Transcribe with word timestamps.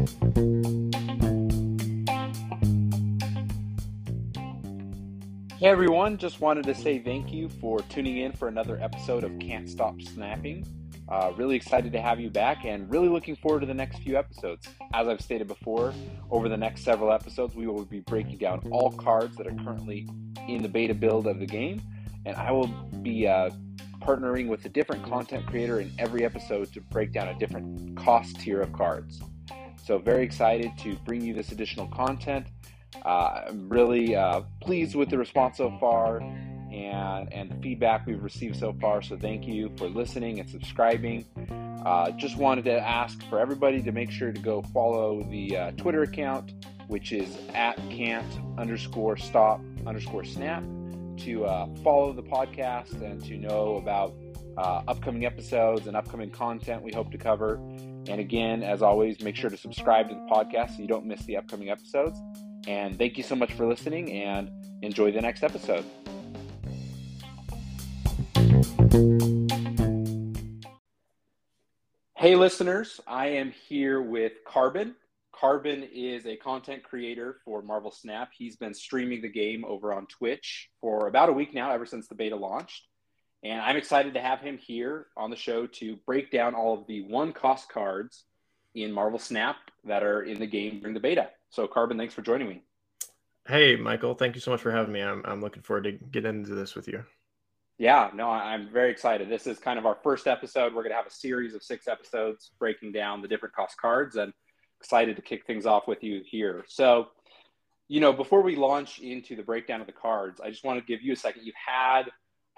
Hey 0.00 0.06
everyone, 5.66 6.16
just 6.16 6.40
wanted 6.40 6.64
to 6.64 6.74
say 6.74 7.00
thank 7.00 7.30
you 7.30 7.50
for 7.50 7.80
tuning 7.80 8.16
in 8.16 8.32
for 8.32 8.48
another 8.48 8.80
episode 8.80 9.24
of 9.24 9.38
Can't 9.38 9.68
Stop 9.68 10.00
Snapping. 10.00 10.66
Uh, 11.06 11.32
really 11.36 11.54
excited 11.54 11.92
to 11.92 12.00
have 12.00 12.18
you 12.18 12.30
back 12.30 12.64
and 12.64 12.90
really 12.90 13.08
looking 13.08 13.36
forward 13.36 13.60
to 13.60 13.66
the 13.66 13.74
next 13.74 13.98
few 13.98 14.16
episodes. 14.16 14.66
As 14.94 15.06
I've 15.06 15.20
stated 15.20 15.48
before, 15.48 15.92
over 16.30 16.48
the 16.48 16.56
next 16.56 16.82
several 16.82 17.12
episodes, 17.12 17.54
we 17.54 17.66
will 17.66 17.84
be 17.84 18.00
breaking 18.00 18.38
down 18.38 18.66
all 18.70 18.92
cards 18.92 19.36
that 19.36 19.46
are 19.46 19.54
currently 19.62 20.08
in 20.48 20.62
the 20.62 20.68
beta 20.68 20.94
build 20.94 21.26
of 21.26 21.38
the 21.38 21.46
game, 21.46 21.82
and 22.24 22.36
I 22.36 22.52
will 22.52 22.68
be 23.02 23.28
uh, 23.28 23.50
partnering 24.00 24.48
with 24.48 24.64
a 24.64 24.70
different 24.70 25.04
content 25.04 25.44
creator 25.44 25.78
in 25.78 25.92
every 25.98 26.24
episode 26.24 26.72
to 26.72 26.80
break 26.80 27.12
down 27.12 27.28
a 27.28 27.38
different 27.38 27.98
cost 27.98 28.40
tier 28.40 28.62
of 28.62 28.72
cards. 28.72 29.20
So, 29.82 29.98
very 29.98 30.24
excited 30.24 30.76
to 30.78 30.96
bring 31.04 31.22
you 31.22 31.34
this 31.34 31.52
additional 31.52 31.86
content. 31.88 32.46
Uh, 33.04 33.42
I'm 33.48 33.68
really 33.68 34.14
uh, 34.14 34.42
pleased 34.60 34.94
with 34.94 35.10
the 35.10 35.18
response 35.18 35.56
so 35.56 35.76
far 35.80 36.18
and, 36.18 37.32
and 37.32 37.50
the 37.50 37.56
feedback 37.62 38.06
we've 38.06 38.22
received 38.22 38.56
so 38.56 38.74
far. 38.80 39.02
So, 39.02 39.16
thank 39.16 39.46
you 39.46 39.72
for 39.76 39.88
listening 39.88 40.40
and 40.40 40.48
subscribing. 40.48 41.24
Uh, 41.84 42.10
just 42.12 42.36
wanted 42.36 42.64
to 42.66 42.78
ask 42.78 43.22
for 43.30 43.40
everybody 43.40 43.82
to 43.82 43.90
make 43.90 44.10
sure 44.10 44.32
to 44.32 44.40
go 44.40 44.60
follow 44.62 45.22
the 45.30 45.56
uh, 45.56 45.70
Twitter 45.72 46.02
account, 46.02 46.52
which 46.88 47.12
is 47.12 47.38
at 47.54 47.76
can't 47.90 48.38
underscore 48.58 49.16
stop 49.16 49.60
underscore 49.86 50.24
snap, 50.24 50.62
to 51.16 51.44
uh, 51.46 51.66
follow 51.82 52.12
the 52.12 52.22
podcast 52.22 53.00
and 53.02 53.24
to 53.24 53.36
know 53.36 53.76
about 53.76 54.14
uh, 54.58 54.82
upcoming 54.88 55.24
episodes 55.24 55.86
and 55.86 55.96
upcoming 55.96 56.30
content 56.30 56.82
we 56.82 56.92
hope 56.92 57.10
to 57.10 57.18
cover. 57.18 57.58
And 58.08 58.20
again, 58.20 58.62
as 58.62 58.82
always, 58.82 59.20
make 59.20 59.36
sure 59.36 59.50
to 59.50 59.56
subscribe 59.56 60.08
to 60.08 60.14
the 60.14 60.20
podcast 60.22 60.76
so 60.76 60.82
you 60.82 60.88
don't 60.88 61.06
miss 61.06 61.22
the 61.24 61.36
upcoming 61.36 61.70
episodes. 61.70 62.20
And 62.66 62.98
thank 62.98 63.16
you 63.16 63.22
so 63.22 63.34
much 63.34 63.52
for 63.52 63.66
listening 63.66 64.10
and 64.12 64.50
enjoy 64.82 65.12
the 65.12 65.20
next 65.20 65.42
episode. 65.42 65.84
Hey, 72.16 72.36
listeners, 72.36 73.00
I 73.06 73.28
am 73.28 73.50
here 73.50 74.02
with 74.02 74.32
Carbon. 74.46 74.94
Carbon 75.32 75.88
is 75.90 76.26
a 76.26 76.36
content 76.36 76.82
creator 76.82 77.38
for 77.46 77.62
Marvel 77.62 77.90
Snap. 77.90 78.30
He's 78.36 78.56
been 78.56 78.74
streaming 78.74 79.22
the 79.22 79.30
game 79.30 79.64
over 79.64 79.94
on 79.94 80.06
Twitch 80.06 80.68
for 80.82 81.06
about 81.06 81.30
a 81.30 81.32
week 81.32 81.54
now, 81.54 81.70
ever 81.70 81.86
since 81.86 82.08
the 82.08 82.14
beta 82.14 82.36
launched. 82.36 82.89
And 83.42 83.60
I'm 83.60 83.76
excited 83.76 84.14
to 84.14 84.20
have 84.20 84.40
him 84.40 84.58
here 84.58 85.06
on 85.16 85.30
the 85.30 85.36
show 85.36 85.66
to 85.66 85.96
break 86.06 86.30
down 86.30 86.54
all 86.54 86.78
of 86.78 86.86
the 86.86 87.02
one 87.02 87.32
cost 87.32 87.68
cards 87.70 88.24
in 88.74 88.92
Marvel 88.92 89.18
Snap 89.18 89.56
that 89.84 90.02
are 90.02 90.22
in 90.22 90.38
the 90.38 90.46
game 90.46 90.80
during 90.80 90.94
the 90.94 91.00
beta. 91.00 91.30
So, 91.48 91.66
Carbon, 91.66 91.96
thanks 91.96 92.14
for 92.14 92.22
joining 92.22 92.48
me. 92.48 92.62
Hey, 93.48 93.76
Michael, 93.76 94.14
thank 94.14 94.34
you 94.34 94.40
so 94.40 94.50
much 94.50 94.60
for 94.60 94.70
having 94.70 94.92
me. 94.92 95.00
I'm, 95.00 95.22
I'm 95.24 95.40
looking 95.40 95.62
forward 95.62 95.84
to 95.84 95.92
getting 95.92 96.40
into 96.40 96.54
this 96.54 96.74
with 96.74 96.86
you. 96.86 97.04
Yeah, 97.78 98.10
no, 98.14 98.28
I'm 98.28 98.68
very 98.70 98.90
excited. 98.90 99.30
This 99.30 99.46
is 99.46 99.58
kind 99.58 99.78
of 99.78 99.86
our 99.86 99.96
first 100.02 100.26
episode. 100.26 100.74
We're 100.74 100.82
going 100.82 100.90
to 100.90 100.96
have 100.96 101.06
a 101.06 101.10
series 101.10 101.54
of 101.54 101.62
six 101.62 101.88
episodes 101.88 102.50
breaking 102.58 102.92
down 102.92 103.22
the 103.22 103.28
different 103.28 103.54
cost 103.54 103.80
cards 103.80 104.16
and 104.16 104.34
excited 104.80 105.16
to 105.16 105.22
kick 105.22 105.46
things 105.46 105.64
off 105.64 105.88
with 105.88 106.04
you 106.04 106.20
here. 106.24 106.64
So, 106.68 107.08
you 107.88 108.00
know, 108.00 108.12
before 108.12 108.42
we 108.42 108.54
launch 108.54 108.98
into 108.98 109.34
the 109.34 109.42
breakdown 109.42 109.80
of 109.80 109.86
the 109.86 109.94
cards, 109.94 110.42
I 110.42 110.50
just 110.50 110.62
want 110.62 110.78
to 110.78 110.84
give 110.84 111.00
you 111.00 111.14
a 111.14 111.16
second. 111.16 111.46
You've 111.46 111.54
had, 111.54 112.02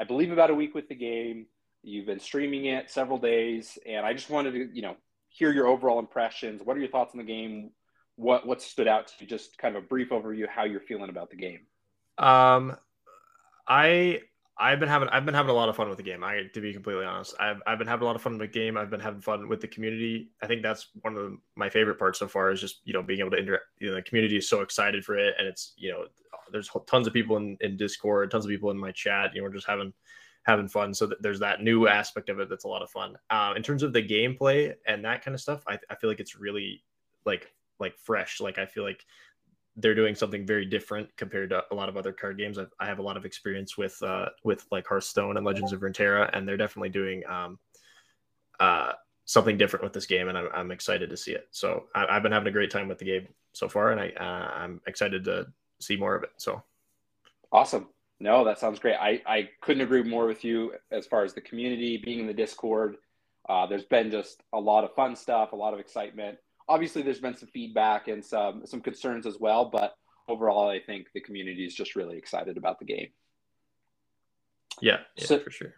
I 0.03 0.05
believe, 0.05 0.33
about 0.33 0.51
a 0.51 0.55
week 0.55 0.75
with 0.75 0.89
the 0.89 0.95
game. 0.95 1.47
You've 1.83 2.07
been 2.07 2.21
streaming 2.21 2.67
it 2.67 2.91
several 2.91 3.19
days, 3.19 3.79
and 3.87 4.05
I 4.05 4.13
just 4.13 4.31
wanted 4.31 4.53
to, 4.53 4.69
you 4.75 4.83
know, 4.83 4.97
hear 5.29 5.53
your 5.53 5.67
overall 5.67 5.99
impressions. 5.99 6.61
What 6.63 6.77
are 6.77 6.81
your 6.81 6.91
thoughts 6.91 7.15
on 7.15 7.19
the 7.19 7.25
game? 7.25 7.71
what 8.17 8.47
what 8.47 8.63
stood 8.63 8.89
out 8.89 9.09
to 9.09 9.15
you? 9.21 9.27
Just 9.27 9.59
kind 9.59 9.77
of 9.77 9.85
a 9.85 9.87
brief 9.87 10.11
overview 10.11 10.49
how 10.49 10.65
you're 10.65 10.81
feeling 10.81 11.11
about 11.11 11.31
the 11.31 11.37
game. 11.37 11.61
Um, 12.19 12.77
I 13.67 14.21
I've 14.59 14.81
been 14.81 14.89
having 14.89 15.09
I've 15.09 15.25
been 15.25 15.35
having 15.35 15.51
a 15.51 15.55
lot 15.55 15.69
of 15.69 15.77
fun 15.77 15.89
with 15.89 15.99
the 15.99 16.05
game. 16.05 16.23
I 16.23 16.43
to 16.55 16.61
be 16.61 16.73
completely 16.73 17.05
honest, 17.05 17.35
I've 17.41 17.63
I've 17.67 17.79
been 17.79 17.89
having 17.89 18.03
a 18.03 18.07
lot 18.07 18.17
of 18.17 18.23
fun 18.23 18.39
with 18.39 18.53
the 18.53 18.59
game. 18.59 18.77
I've 18.77 18.91
been 18.91 19.01
having 19.01 19.21
fun 19.21 19.49
with 19.49 19.61
the 19.61 19.69
community. 19.69 20.31
I 20.43 20.47
think 20.47 20.63
that's 20.63 20.89
one 21.01 21.17
of 21.17 21.23
the, 21.23 21.39
my 21.57 21.69
favorite 21.69 21.99
parts 21.99 22.19
so 22.19 22.29
far 22.29 22.51
is 22.51 22.61
just 22.61 22.81
you 22.85 22.93
know 22.93 23.03
being 23.03 23.21
able 23.21 23.31
to 23.31 23.39
interact. 23.39 23.65
You 23.79 23.91
know, 23.91 23.97
the 23.97 24.03
community 24.03 24.37
is 24.37 24.49
so 24.49 24.61
excited 24.61 25.05
for 25.05 25.17
it, 25.17 25.35
and 25.39 25.49
it's 25.49 25.75
you 25.77 25.91
know 25.91 26.05
there's 26.53 26.71
tons 26.87 27.07
of 27.07 27.13
people 27.13 27.37
in, 27.37 27.57
in 27.61 27.77
Discord, 27.77 28.31
tons 28.31 28.45
of 28.45 28.51
people 28.51 28.71
in 28.71 28.79
my 28.79 28.93
chat. 28.93 29.35
You 29.35 29.41
know, 29.41 29.47
we're 29.47 29.55
just 29.55 29.67
having 29.67 29.93
having 30.45 30.69
fun. 30.69 30.93
So 30.93 31.11
there's 31.21 31.41
that 31.41 31.63
new 31.63 31.87
aspect 31.87 32.29
of 32.29 32.41
it 32.41 32.49
that's 32.49 32.65
a 32.65 32.69
lot 32.69 32.83
of 32.83 32.91
fun. 32.91 33.17
Uh, 33.31 33.55
in 33.57 33.63
terms 33.63 33.83
of 33.83 33.93
the 33.93 34.03
gameplay 34.03 34.75
and 34.87 35.05
that 35.05 35.25
kind 35.25 35.35
of 35.35 35.41
stuff, 35.41 35.63
I, 35.67 35.79
I 35.89 35.95
feel 35.95 36.11
like 36.11 36.21
it's 36.21 36.39
really 36.39 36.83
like 37.25 37.53
like 37.79 37.97
fresh. 37.99 38.41
Like 38.41 38.59
I 38.59 38.67
feel 38.67 38.85
like 38.85 39.05
they're 39.77 39.95
doing 39.95 40.15
something 40.15 40.47
very 40.47 40.67
different 40.67 41.09
compared 41.17 41.51
to 41.51 41.65
a 41.71 41.75
lot 41.75 41.89
of 41.89 41.97
other 41.97 42.13
card 42.13 42.37
games. 42.37 42.59
I've, 42.59 42.73
I 42.79 42.87
have 42.87 42.99
a 42.99 43.03
lot 43.03 43.17
of 43.17 43.25
experience 43.25 43.79
with 43.79 44.01
uh, 44.03 44.29
with 44.45 44.67
like 44.71 44.87
Hearthstone 44.87 45.37
and 45.37 45.47
Legends 45.47 45.73
of 45.73 45.81
Runeterra, 45.81 46.31
and 46.33 46.47
they're 46.47 46.57
definitely 46.57 46.91
doing 46.91 47.23
um, 47.27 47.59
uh, 48.61 48.93
something 49.25 49.57
different 49.57 49.83
with 49.83 49.93
this 49.93 50.07
game, 50.07 50.29
and 50.29 50.37
I'm, 50.37 50.49
I'm 50.55 50.71
excited 50.71 51.09
to 51.11 51.17
see 51.17 51.33
it. 51.33 51.49
So 51.51 51.85
I, 51.95 52.13
have 52.13 52.23
been 52.23 52.33
having 52.33 52.49
a 52.49 52.53
great 52.53 52.71
time 52.71 52.89
with 52.89 52.99
the 52.99 53.05
game 53.05 53.29
so 53.53 53.69
far, 53.69 53.93
and 53.93 54.01
I 54.01 54.09
uh, 54.11 54.51
I'm 54.55 54.81
excited 54.87 55.25
to 55.25 55.47
see 55.83 55.97
more 55.97 56.15
of 56.15 56.23
it. 56.23 56.31
So 56.37 56.63
awesome. 57.51 57.89
No, 58.21 58.45
that 58.45 58.59
sounds 58.59 58.79
great. 58.79 58.95
I, 58.95 59.21
I 59.27 59.49
couldn't 59.61 59.83
agree 59.83 60.03
more 60.03 60.27
with 60.27 60.45
you 60.45 60.75
as 60.93 61.07
far 61.07 61.25
as 61.25 61.35
the 61.35 61.41
community 61.41 61.97
being 61.97 62.21
in 62.21 62.27
the 62.27 62.35
Discord. 62.35 62.97
Uh, 63.49 63.67
there's 63.67 63.85
been 63.85 64.11
just 64.11 64.41
a 64.53 64.61
lot 64.61 64.85
of 64.85 64.95
fun 64.95 65.17
stuff, 65.17 65.53
a 65.53 65.57
lot 65.57 65.75
of 65.75 65.81
excitement 65.81 66.39
obviously 66.69 67.03
there's 67.03 67.19
been 67.19 67.37
some 67.37 67.49
feedback 67.49 68.09
and 68.09 68.25
some 68.25 68.65
some 68.67 68.81
concerns 68.81 69.27
as 69.27 69.39
well, 69.39 69.65
but 69.65 69.97
overall, 70.29 70.69
I 70.69 70.81
think 70.81 71.09
the 71.15 71.21
community 71.21 71.65
is 71.65 71.75
just 71.75 71.97
really 71.97 72.17
excited 72.17 72.57
about 72.57 72.79
the 72.79 72.85
game. 72.85 73.09
Yeah, 74.81 74.99
yeah 75.17 75.27
so, 75.27 75.39
for 75.39 75.51
sure. 75.51 75.75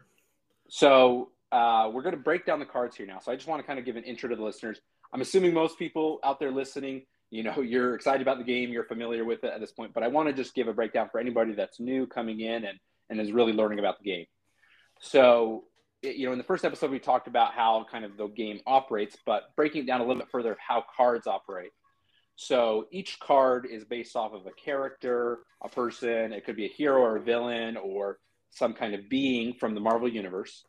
So 0.69 1.31
uh, 1.53 1.91
we're 1.93 2.03
going 2.03 2.14
to 2.14 2.20
break 2.20 2.47
down 2.47 2.59
the 2.59 2.66
cards 2.66 2.97
here 2.97 3.06
now. 3.06 3.19
So 3.19 3.32
I 3.32 3.37
just 3.37 3.48
want 3.48 3.60
to 3.60 3.66
kind 3.66 3.78
of 3.78 3.84
give 3.84 3.97
an 3.97 4.04
intro 4.04 4.28
to 4.28 4.37
the 4.37 4.43
listeners. 4.43 4.81
I'm 5.12 5.20
assuming 5.20 5.54
most 5.54 5.78
people 5.78 6.20
out 6.25 6.41
there 6.41 6.50
listening, 6.50 7.03
you 7.34 7.42
know, 7.42 7.60
you're 7.60 7.94
excited 7.94 8.22
about 8.22 8.38
the 8.38 8.44
game, 8.44 8.70
you're 8.70 8.84
familiar 8.84 9.24
with 9.24 9.44
it 9.44 9.52
at 9.52 9.60
this 9.60 9.72
point, 9.72 9.92
but 9.92 10.02
I 10.02 10.08
want 10.08 10.28
to 10.28 10.34
just 10.34 10.54
give 10.54 10.68
a 10.68 10.72
breakdown 10.72 11.08
for 11.10 11.20
anybody 11.20 11.54
that's 11.54 11.80
new 11.80 12.06
coming 12.06 12.40
in 12.40 12.64
and 12.64 12.78
and 13.10 13.20
is 13.20 13.32
really 13.32 13.52
learning 13.52 13.78
about 13.78 13.98
the 13.98 14.04
game. 14.04 14.26
So 15.00 15.64
you 16.02 16.26
know, 16.26 16.32
in 16.32 16.38
the 16.38 16.44
first 16.44 16.64
episode, 16.64 16.90
we 16.90 16.98
talked 16.98 17.28
about 17.28 17.52
how 17.52 17.86
kind 17.90 18.04
of 18.04 18.16
the 18.16 18.26
game 18.28 18.60
operates, 18.66 19.16
but 19.24 19.54
breaking 19.56 19.82
it 19.82 19.86
down 19.86 20.00
a 20.00 20.04
little 20.04 20.20
bit 20.20 20.30
further 20.30 20.52
of 20.52 20.58
how 20.58 20.84
cards 20.96 21.26
operate. 21.26 21.70
So 22.36 22.86
each 22.90 23.20
card 23.20 23.66
is 23.70 23.84
based 23.84 24.16
off 24.16 24.32
of 24.32 24.46
a 24.46 24.52
character, 24.52 25.40
a 25.62 25.68
person. 25.68 26.32
It 26.32 26.44
could 26.44 26.56
be 26.56 26.66
a 26.66 26.68
hero 26.68 27.00
or 27.00 27.16
a 27.16 27.22
villain 27.22 27.76
or 27.76 28.18
some 28.50 28.74
kind 28.74 28.94
of 28.94 29.08
being 29.08 29.54
from 29.54 29.74
the 29.74 29.80
Marvel 29.80 30.08
universe. 30.08 30.64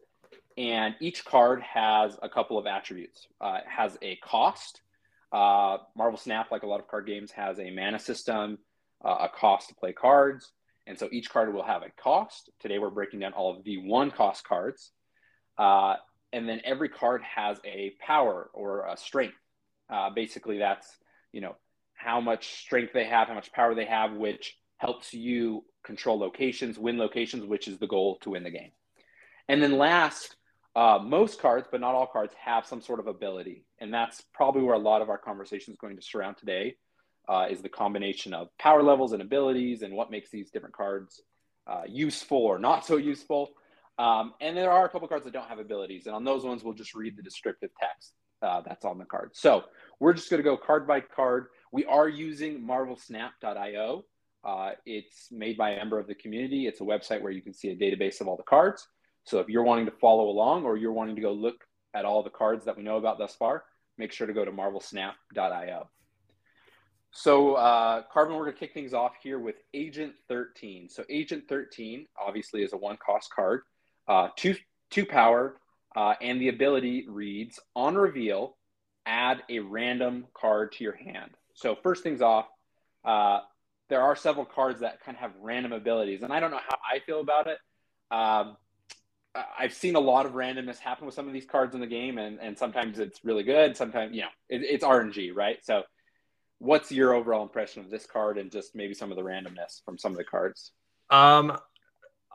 And 0.58 0.96
each 1.02 1.26
card 1.26 1.62
has 1.64 2.18
a 2.22 2.30
couple 2.30 2.58
of 2.58 2.66
attributes. 2.66 3.28
Uh, 3.42 3.60
it 3.60 3.68
has 3.68 3.98
a 4.02 4.16
cost. 4.18 4.82
Uh, 5.36 5.80
Marvel 5.98 6.18
Snap, 6.18 6.50
like 6.50 6.64
a 6.64 6.68
lot 6.68 6.80
of 6.80 6.88
card 6.88 7.06
games, 7.06 7.30
has 7.32 7.60
a 7.60 7.70
mana 7.70 8.00
system, 8.00 8.58
uh, 9.04 9.18
a 9.24 9.30
cost 9.30 9.68
to 9.68 9.76
play 9.76 9.92
cards. 9.92 10.54
And 10.88 10.98
so 10.98 11.10
each 11.12 11.30
card 11.30 11.54
will 11.54 11.66
have 11.66 11.84
a 11.84 11.90
cost. 12.02 12.50
Today 12.62 12.80
we're 12.80 12.90
breaking 12.90 13.20
down 13.20 13.34
all 13.34 13.54
of 13.54 13.66
the 13.66 13.78
one 13.80 14.12
cost 14.12 14.48
cards. 14.48 14.92
Uh, 15.58 15.96
and 16.32 16.48
then 16.48 16.62
every 16.64 16.88
card 16.88 17.22
has 17.24 17.60
a 17.66 17.92
power 18.00 18.50
or 18.54 18.88
a 18.88 18.96
strength. 18.96 19.36
Uh, 19.90 20.10
basically, 20.10 20.58
that's 20.58 20.88
you 21.34 21.42
know 21.42 21.58
how 21.96 22.22
much 22.22 22.56
strength 22.62 22.94
they 22.94 23.04
have, 23.04 23.28
how 23.28 23.34
much 23.34 23.52
power 23.52 23.76
they 23.76 23.86
have, 23.86 24.14
which 24.14 24.58
helps 24.78 25.14
you 25.14 25.66
control 25.84 26.18
locations, 26.18 26.80
win 26.80 26.98
locations, 26.98 27.46
which 27.46 27.68
is 27.68 27.78
the 27.78 27.88
goal 27.88 28.20
to 28.22 28.30
win 28.30 28.44
the 28.44 28.52
game. 28.52 28.72
And 29.50 29.62
then 29.62 29.78
last, 29.78 30.38
uh, 30.78 31.00
most 31.04 31.42
cards, 31.42 31.68
but 31.70 31.82
not 31.82 31.94
all 31.94 32.08
cards, 32.08 32.34
have 32.42 32.66
some 32.66 32.82
sort 32.82 33.02
of 33.02 33.08
ability, 33.08 33.66
and 33.80 33.94
that's 33.94 34.24
probably 34.34 34.62
where 34.62 34.76
a 34.76 34.80
lot 34.80 35.02
of 35.02 35.10
our 35.10 35.18
conversation 35.18 35.74
is 35.74 35.80
going 35.80 35.96
to 35.96 36.02
surround 36.02 36.38
today. 36.38 36.76
Uh, 37.28 37.48
is 37.50 37.60
the 37.64 37.70
combination 37.70 38.36
of 38.36 38.50
power 38.60 38.84
levels 38.84 39.12
and 39.12 39.22
abilities, 39.22 39.82
and 39.82 39.92
what 39.94 40.12
makes 40.12 40.30
these 40.30 40.52
different 40.52 40.76
cards 40.76 41.22
uh, 41.66 41.82
useful 41.88 42.38
or 42.38 42.60
not 42.60 42.86
so 42.86 42.98
useful. 42.98 43.50
Um, 43.98 44.34
and 44.42 44.56
there 44.56 44.70
are 44.70 44.86
a 44.86 44.90
couple 44.90 45.08
cards 45.08 45.24
that 45.24 45.34
don't 45.34 45.48
have 45.48 45.58
abilities, 45.58 46.06
and 46.06 46.16
on 46.16 46.24
those 46.24 46.44
ones, 46.44 46.64
we'll 46.64 46.76
just 46.76 46.94
read 46.94 47.18
the 47.18 47.24
descriptive 47.24 47.72
text 47.80 48.14
uh, 48.42 48.62
that's 48.62 48.86
on 48.86 48.98
the 48.98 49.06
card. 49.06 49.32
So 49.34 49.64
we're 50.00 50.14
just 50.14 50.30
going 50.30 50.38
to 50.38 50.44
go 50.44 50.56
card 50.56 50.88
by 50.88 51.02
card. 51.02 51.48
We 51.72 51.86
are 51.86 52.08
using 52.08 52.62
marvelsnap.io. 52.62 54.06
Uh, 54.44 54.72
it's 54.86 55.30
made 55.32 55.58
by 55.58 55.72
a 55.72 55.78
member 55.78 55.98
of 55.98 56.08
the 56.08 56.16
community. 56.16 56.68
It's 56.68 56.82
a 56.82 56.84
website 56.84 57.22
where 57.22 57.32
you 57.32 57.42
can 57.42 57.54
see 57.54 57.70
a 57.70 57.76
database 57.76 58.22
of 58.22 58.28
all 58.28 58.38
the 58.38 58.44
cards. 58.44 58.88
So 59.24 59.40
if 59.40 59.50
you're 59.50 59.64
wanting 59.64 59.86
to 59.86 59.92
follow 59.92 60.30
along 60.30 60.66
or 60.66 60.78
you're 60.78 60.94
wanting 60.94 61.16
to 61.16 61.22
go 61.22 61.32
look 61.32 61.66
at 61.96 62.06
all 62.06 62.24
the 62.24 62.30
cards 62.30 62.66
that 62.66 62.78
we 62.78 62.84
know 62.84 62.98
about 62.98 63.18
thus 63.18 63.36
far, 63.36 63.64
make 63.98 64.12
sure 64.12 64.28
to 64.28 64.34
go 64.34 64.46
to 64.46 64.52
marvelsnap.io. 64.52 65.90
So, 67.12 67.56
uh, 67.56 68.04
Carbon, 68.12 68.36
we're 68.36 68.44
going 68.44 68.54
to 68.54 68.60
kick 68.60 68.74
things 68.74 68.94
off 68.94 69.14
here 69.24 69.40
with 69.40 69.56
Agent 69.74 70.14
13. 70.28 70.90
So, 70.90 71.06
Agent 71.10 71.46
13 71.50 72.08
obviously 72.22 72.62
is 72.64 72.74
a 72.74 72.78
one 72.78 72.98
cost 72.98 73.32
card 73.34 73.62
uh, 74.08 74.30
two 74.36 74.56
two 74.92 75.06
power, 75.06 75.60
uh, 75.96 76.14
and 76.22 76.42
the 76.42 76.50
ability 76.50 77.08
reads 77.10 77.60
on 77.76 77.96
reveal. 77.96 78.58
add 79.06 79.44
a 79.50 79.60
random 79.60 80.26
card 80.34 80.72
to 80.74 80.84
your 80.84 80.96
hand. 80.96 81.32
So 81.54 81.76
first 81.84 82.04
things 82.04 82.22
off, 82.22 82.48
uh, 83.06 83.40
there 83.90 84.02
are 84.02 84.16
several 84.16 84.46
cards 84.46 84.82
that 84.82 85.02
kind 85.04 85.16
of 85.18 85.22
have 85.22 85.32
random 85.42 85.74
abilities, 85.74 86.24
and 86.24 86.34
I 86.34 86.40
don't 86.40 86.52
know 86.52 86.60
how 86.68 86.78
I 86.92 87.00
feel 87.00 87.22
about 87.22 87.48
it. 87.48 87.60
Um, 88.12 88.58
I've 89.58 89.74
seen 89.74 89.96
a 89.96 90.00
lot 90.00 90.26
of 90.26 90.34
randomness 90.34 90.80
happen 90.80 91.06
with 91.06 91.16
some 91.16 91.28
of 91.28 91.34
these 91.34 91.46
cards 91.46 91.76
in 91.76 91.82
the 91.82 91.88
game, 91.88 92.18
and, 92.18 92.40
and 92.40 92.58
sometimes 92.58 93.00
it's 93.00 93.24
really 93.24 93.44
good. 93.44 93.76
Sometimes, 93.76 94.14
you 94.16 94.22
know, 94.22 94.30
it, 94.50 94.62
it's 94.64 94.84
RNG, 94.84 95.36
right? 95.36 95.58
So, 95.64 95.84
what's 96.60 96.92
your 96.92 97.14
overall 97.14 97.44
impression 97.44 97.84
of 97.84 97.90
this 97.90 98.06
card 98.06 98.38
and 98.38 98.52
just 98.52 98.76
maybe 98.76 98.94
some 98.94 99.12
of 99.12 99.18
the 99.18 99.24
randomness 99.24 99.84
from 99.84 99.98
some 99.98 100.12
of 100.12 100.18
the 100.18 100.24
cards? 100.24 100.72
Um, 101.10 101.58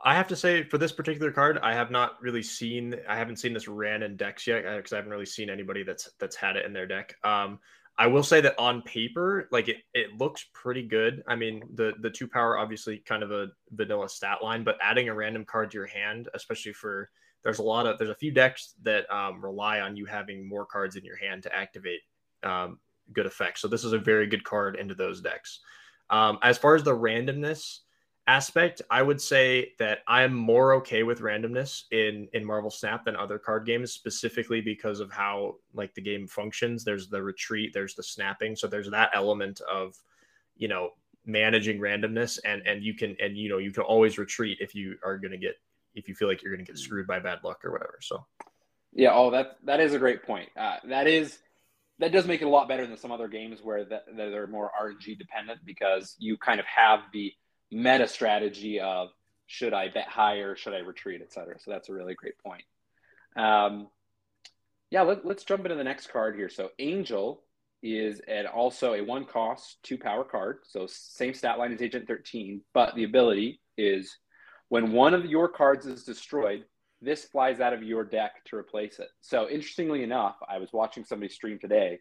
I 0.03 0.15
have 0.15 0.27
to 0.29 0.35
say 0.35 0.63
for 0.63 0.77
this 0.77 0.91
particular 0.91 1.31
card, 1.31 1.59
I 1.61 1.73
have 1.73 1.91
not 1.91 2.21
really 2.21 2.43
seen. 2.43 2.95
I 3.07 3.17
haven't 3.17 3.37
seen 3.37 3.53
this 3.53 3.67
ran 3.67 4.03
in 4.03 4.15
decks 4.15 4.47
yet 4.47 4.63
because 4.63 4.93
I 4.93 4.97
haven't 4.97 5.11
really 5.11 5.25
seen 5.25 5.49
anybody 5.49 5.83
that's 5.83 6.09
that's 6.19 6.35
had 6.35 6.55
it 6.55 6.65
in 6.65 6.73
their 6.73 6.87
deck. 6.87 7.15
Um, 7.23 7.59
I 8.01 8.07
will 8.07 8.23
say 8.23 8.41
that 8.41 8.57
on 8.57 8.81
paper, 8.81 9.47
like 9.51 9.67
it, 9.67 9.77
it 9.93 10.17
looks 10.17 10.43
pretty 10.55 10.81
good. 10.81 11.21
I 11.27 11.35
mean, 11.35 11.61
the 11.75 11.93
the 12.01 12.09
two 12.09 12.27
power 12.27 12.57
obviously 12.57 12.97
kind 12.97 13.21
of 13.21 13.31
a 13.31 13.49
vanilla 13.69 14.09
stat 14.09 14.39
line, 14.41 14.63
but 14.63 14.79
adding 14.81 15.07
a 15.07 15.13
random 15.13 15.45
card 15.45 15.69
to 15.69 15.77
your 15.77 15.85
hand, 15.85 16.27
especially 16.33 16.73
for 16.73 17.11
there's 17.43 17.59
a 17.59 17.63
lot 17.63 17.85
of 17.85 17.99
there's 17.99 18.09
a 18.09 18.15
few 18.15 18.31
decks 18.31 18.73
that 18.81 19.05
um, 19.13 19.39
rely 19.45 19.81
on 19.81 19.95
you 19.95 20.07
having 20.07 20.49
more 20.49 20.65
cards 20.65 20.95
in 20.95 21.05
your 21.05 21.17
hand 21.17 21.43
to 21.43 21.55
activate 21.55 21.99
um, 22.41 22.79
good 23.13 23.27
effects. 23.27 23.61
So 23.61 23.67
this 23.67 23.83
is 23.83 23.93
a 23.93 23.99
very 23.99 24.25
good 24.25 24.43
card 24.43 24.77
into 24.77 24.95
those 24.95 25.21
decks. 25.21 25.59
Um, 26.09 26.39
as 26.41 26.57
far 26.57 26.73
as 26.73 26.81
the 26.81 26.97
randomness, 26.97 27.81
aspect, 28.27 28.81
I 28.89 29.01
would 29.01 29.21
say 29.21 29.73
that 29.79 29.99
I'm 30.07 30.33
more 30.33 30.73
okay 30.75 31.03
with 31.03 31.21
randomness 31.21 31.83
in 31.91 32.27
in 32.33 32.45
Marvel 32.45 32.69
Snap 32.69 33.05
than 33.05 33.15
other 33.15 33.39
card 33.39 33.65
games, 33.65 33.91
specifically 33.91 34.61
because 34.61 34.99
of 34.99 35.11
how 35.11 35.55
like 35.73 35.93
the 35.93 36.01
game 36.01 36.27
functions. 36.27 36.83
There's 36.83 37.07
the 37.07 37.21
retreat, 37.21 37.71
there's 37.73 37.95
the 37.95 38.03
snapping, 38.03 38.55
so 38.55 38.67
there's 38.67 38.89
that 38.91 39.11
element 39.13 39.61
of, 39.61 39.95
you 40.55 40.67
know, 40.67 40.91
managing 41.25 41.79
randomness, 41.79 42.39
and 42.45 42.65
and 42.65 42.83
you 42.83 42.93
can 42.93 43.15
and 43.19 43.37
you 43.37 43.49
know 43.49 43.57
you 43.57 43.71
can 43.71 43.83
always 43.83 44.17
retreat 44.17 44.57
if 44.61 44.75
you 44.75 44.97
are 45.03 45.17
going 45.17 45.31
to 45.31 45.37
get 45.37 45.55
if 45.95 46.07
you 46.07 46.15
feel 46.15 46.27
like 46.27 46.41
you're 46.41 46.53
going 46.55 46.65
to 46.65 46.71
get 46.71 46.79
screwed 46.79 47.07
by 47.07 47.19
bad 47.19 47.39
luck 47.43 47.65
or 47.65 47.71
whatever. 47.71 47.99
So, 48.01 48.25
yeah, 48.93 49.13
oh 49.13 49.31
that 49.31 49.57
that 49.65 49.79
is 49.79 49.93
a 49.93 49.99
great 49.99 50.23
point. 50.23 50.49
Uh, 50.55 50.77
that 50.85 51.07
is 51.07 51.39
that 51.99 52.11
does 52.11 52.25
make 52.25 52.41
it 52.41 52.45
a 52.45 52.49
lot 52.49 52.67
better 52.67 52.87
than 52.87 52.97
some 52.97 53.11
other 53.11 53.27
games 53.27 53.59
where 53.61 53.85
that, 53.85 54.05
that 54.07 54.29
they're 54.31 54.47
more 54.47 54.71
RNG 54.81 55.17
dependent 55.19 55.59
because 55.65 56.15
you 56.17 56.35
kind 56.35 56.59
of 56.59 56.65
have 56.65 57.01
the 57.13 57.31
meta 57.71 58.07
strategy 58.07 58.79
of 58.79 59.09
should 59.47 59.73
I 59.73 59.89
bet 59.89 60.07
higher, 60.07 60.55
should 60.55 60.73
I 60.73 60.79
retreat, 60.79 61.21
etc. 61.21 61.55
So 61.59 61.71
that's 61.71 61.89
a 61.89 61.93
really 61.93 62.13
great 62.13 62.37
point. 62.37 62.63
Um, 63.35 63.87
yeah, 64.89 65.01
let, 65.03 65.25
us 65.25 65.43
jump 65.43 65.65
into 65.65 65.75
the 65.75 65.83
next 65.83 66.11
card 66.11 66.35
here. 66.35 66.49
So 66.49 66.69
Angel 66.79 67.43
is 67.83 68.21
at 68.27 68.45
also 68.45 68.93
a 68.93 69.01
one 69.01 69.25
cost, 69.25 69.77
two 69.83 69.97
power 69.97 70.23
card. 70.23 70.59
So 70.67 70.85
same 70.87 71.33
stat 71.33 71.57
line 71.57 71.73
as 71.73 71.81
Agent 71.81 72.07
13, 72.07 72.61
but 72.73 72.95
the 72.95 73.05
ability 73.05 73.61
is 73.77 74.17
when 74.69 74.91
one 74.91 75.13
of 75.13 75.25
your 75.25 75.49
cards 75.49 75.85
is 75.85 76.03
destroyed, 76.03 76.65
this 77.01 77.25
flies 77.25 77.59
out 77.59 77.73
of 77.73 77.83
your 77.83 78.03
deck 78.03 78.43
to 78.45 78.55
replace 78.55 78.99
it. 78.99 79.09
So 79.21 79.49
interestingly 79.49 80.03
enough, 80.03 80.35
I 80.47 80.59
was 80.59 80.71
watching 80.71 81.03
somebody 81.03 81.29
stream 81.29 81.57
today 81.59 81.99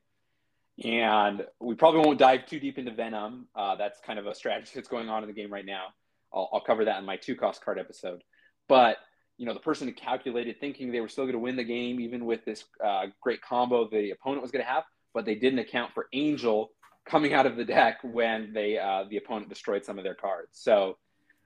and 0.82 1.44
we 1.60 1.74
probably 1.74 2.00
won't 2.00 2.18
dive 2.18 2.46
too 2.46 2.60
deep 2.60 2.78
into 2.78 2.90
Venom. 2.90 3.46
Uh, 3.54 3.76
that's 3.76 4.00
kind 4.00 4.18
of 4.18 4.26
a 4.26 4.34
strategy 4.34 4.72
that's 4.74 4.88
going 4.88 5.08
on 5.08 5.22
in 5.22 5.28
the 5.28 5.34
game 5.34 5.52
right 5.52 5.66
now. 5.66 5.86
I'll, 6.32 6.48
I'll 6.52 6.60
cover 6.60 6.84
that 6.84 6.98
in 6.98 7.04
my 7.04 7.16
two 7.16 7.36
cost 7.36 7.64
card 7.64 7.78
episode. 7.78 8.22
But 8.68 8.98
you 9.36 9.46
know, 9.46 9.54
the 9.54 9.60
person 9.60 9.88
who 9.88 9.94
calculated 9.94 10.60
thinking 10.60 10.92
they 10.92 11.00
were 11.00 11.08
still 11.08 11.24
going 11.24 11.32
to 11.32 11.38
win 11.38 11.56
the 11.56 11.64
game, 11.64 11.98
even 11.98 12.26
with 12.26 12.44
this 12.44 12.64
uh, 12.84 13.06
great 13.22 13.40
combo 13.40 13.88
the 13.88 14.10
opponent 14.10 14.42
was 14.42 14.50
going 14.50 14.64
to 14.64 14.70
have, 14.70 14.84
but 15.14 15.24
they 15.24 15.34
didn't 15.34 15.58
account 15.58 15.92
for 15.94 16.08
Angel 16.12 16.70
coming 17.06 17.32
out 17.32 17.46
of 17.46 17.56
the 17.56 17.64
deck 17.64 17.98
when 18.02 18.52
they 18.52 18.78
uh, 18.78 19.04
the 19.08 19.16
opponent 19.16 19.48
destroyed 19.48 19.84
some 19.84 19.98
of 19.98 20.04
their 20.04 20.14
cards. 20.14 20.50
So, 20.52 20.98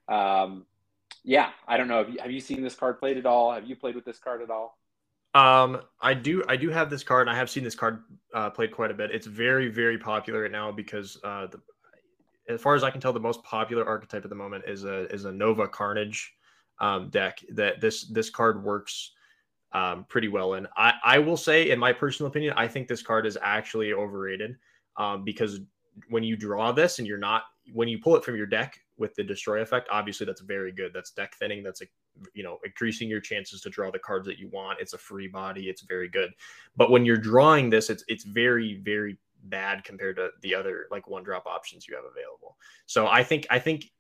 um, 0.09 0.67
yeah, 1.23 1.51
I 1.67 1.77
don't 1.77 1.89
know. 1.89 1.99
Have 1.99 2.11
you, 2.11 2.19
have 2.21 2.31
you 2.31 2.41
seen 2.41 2.63
this 2.63 2.75
card 2.75 2.99
played 2.99 3.17
at 3.17 3.27
all? 3.27 3.53
Have 3.53 3.67
you 3.67 3.77
played 3.77 3.95
with 3.95 4.05
this 4.05 4.19
card 4.19 4.43
at 4.43 4.51
all? 4.51 4.77
Um, 5.35 5.81
I 6.01 6.15
do. 6.15 6.45
I 6.49 6.57
do 6.57 6.71
have 6.71 6.91
this 6.91 7.03
card, 7.03 7.27
and 7.27 7.35
I 7.35 7.39
have 7.39 7.51
seen 7.51 7.65
this 7.65 7.75
card 7.75 8.05
uh, 8.35 8.51
played 8.51 8.71
quite 8.71 8.91
a 8.91 8.95
bit. 8.95 9.11
It's 9.11 9.27
very, 9.27 9.69
very 9.69 9.99
popular 9.99 10.43
right 10.43 10.53
now 10.53 10.71
because, 10.71 11.19
uh, 11.25 11.49
the, 11.49 11.61
as 12.49 12.61
far 12.61 12.77
as 12.77 12.85
I 12.85 12.91
can 12.91 13.01
tell, 13.01 13.13
the 13.13 13.21
most 13.21 13.43
popular 13.43 13.85
archetype 13.85 14.23
at 14.25 14.31
the 14.31 14.37
moment 14.37 14.65
is 14.67 14.85
a 14.85 15.13
is 15.13 15.25
a 15.25 15.33
Nova 15.33 15.67
Carnage 15.67 16.33
um, 16.79 17.11
deck. 17.11 17.41
That 17.51 17.81
this 17.81 18.07
this 18.07 18.31
card 18.31 18.63
works 18.63 19.11
um, 19.73 20.07
pretty 20.09 20.29
well 20.29 20.55
in. 20.55 20.69
I 20.77 20.95
I 21.05 21.19
will 21.19 21.37
say, 21.37 21.71
in 21.71 21.81
my 21.81 21.93
personal 21.93 22.31
opinion, 22.31 22.55
I 22.57 22.69
think 22.69 22.87
this 22.87 23.03
card 23.03 23.27
is 23.27 23.37
actually 23.43 23.93
overrated 23.93 24.57
um, 24.97 25.25
because 25.25 25.61
when 26.11 26.23
you 26.23 26.37
draw 26.37 26.71
this 26.71 27.01
and 27.01 27.09
you're 27.09 27.19
not 27.19 27.43
when 27.73 27.89
you 27.89 27.99
pull 27.99 28.17
it 28.17 28.25
from 28.25 28.37
your 28.37 28.47
deck 28.47 28.79
with 28.97 29.15
the 29.15 29.25
destroy 29.25 29.61
effect, 29.61 29.89
obviously 29.91 30.27
that's 30.27 30.41
very 30.41 30.73
good. 30.73 30.93
That's 30.95 31.11
deck 31.11 31.35
thinning. 31.37 31.63
That's 31.63 31.83
a 31.83 31.87
you 32.35 32.43
know 32.43 32.59
increasing 32.65 33.09
your 33.09 33.21
chances 33.21 33.61
to 33.63 33.71
draw 33.71 33.91
the 33.91 33.99
cards 33.99 34.27
that 34.27 34.39
you 34.39 34.49
want. 34.49 34.81
It's 34.81 34.93
a 34.93 34.99
free 34.99 35.29
body. 35.29 35.69
It's 35.69 35.83
very 35.83 36.09
good. 36.09 36.31
But 36.77 36.91
when 36.91 37.05
you're 37.05 37.17
drawing 37.17 37.71
this, 37.71 37.91
it's 37.91 38.05
it's 38.09 38.25
very 38.25 38.81
very 38.83 39.19
bad 39.45 39.85
compared 39.85 40.17
to 40.17 40.31
the 40.43 40.55
other 40.55 40.87
like 40.91 41.09
one 41.09 41.23
drop 41.23 41.47
options 41.47 41.87
you 41.87 41.95
have 41.95 42.05
available. 42.05 42.57
So 42.87 43.07
I 43.07 43.23
think 43.23 43.47
I 43.51 43.59
think 43.59 43.91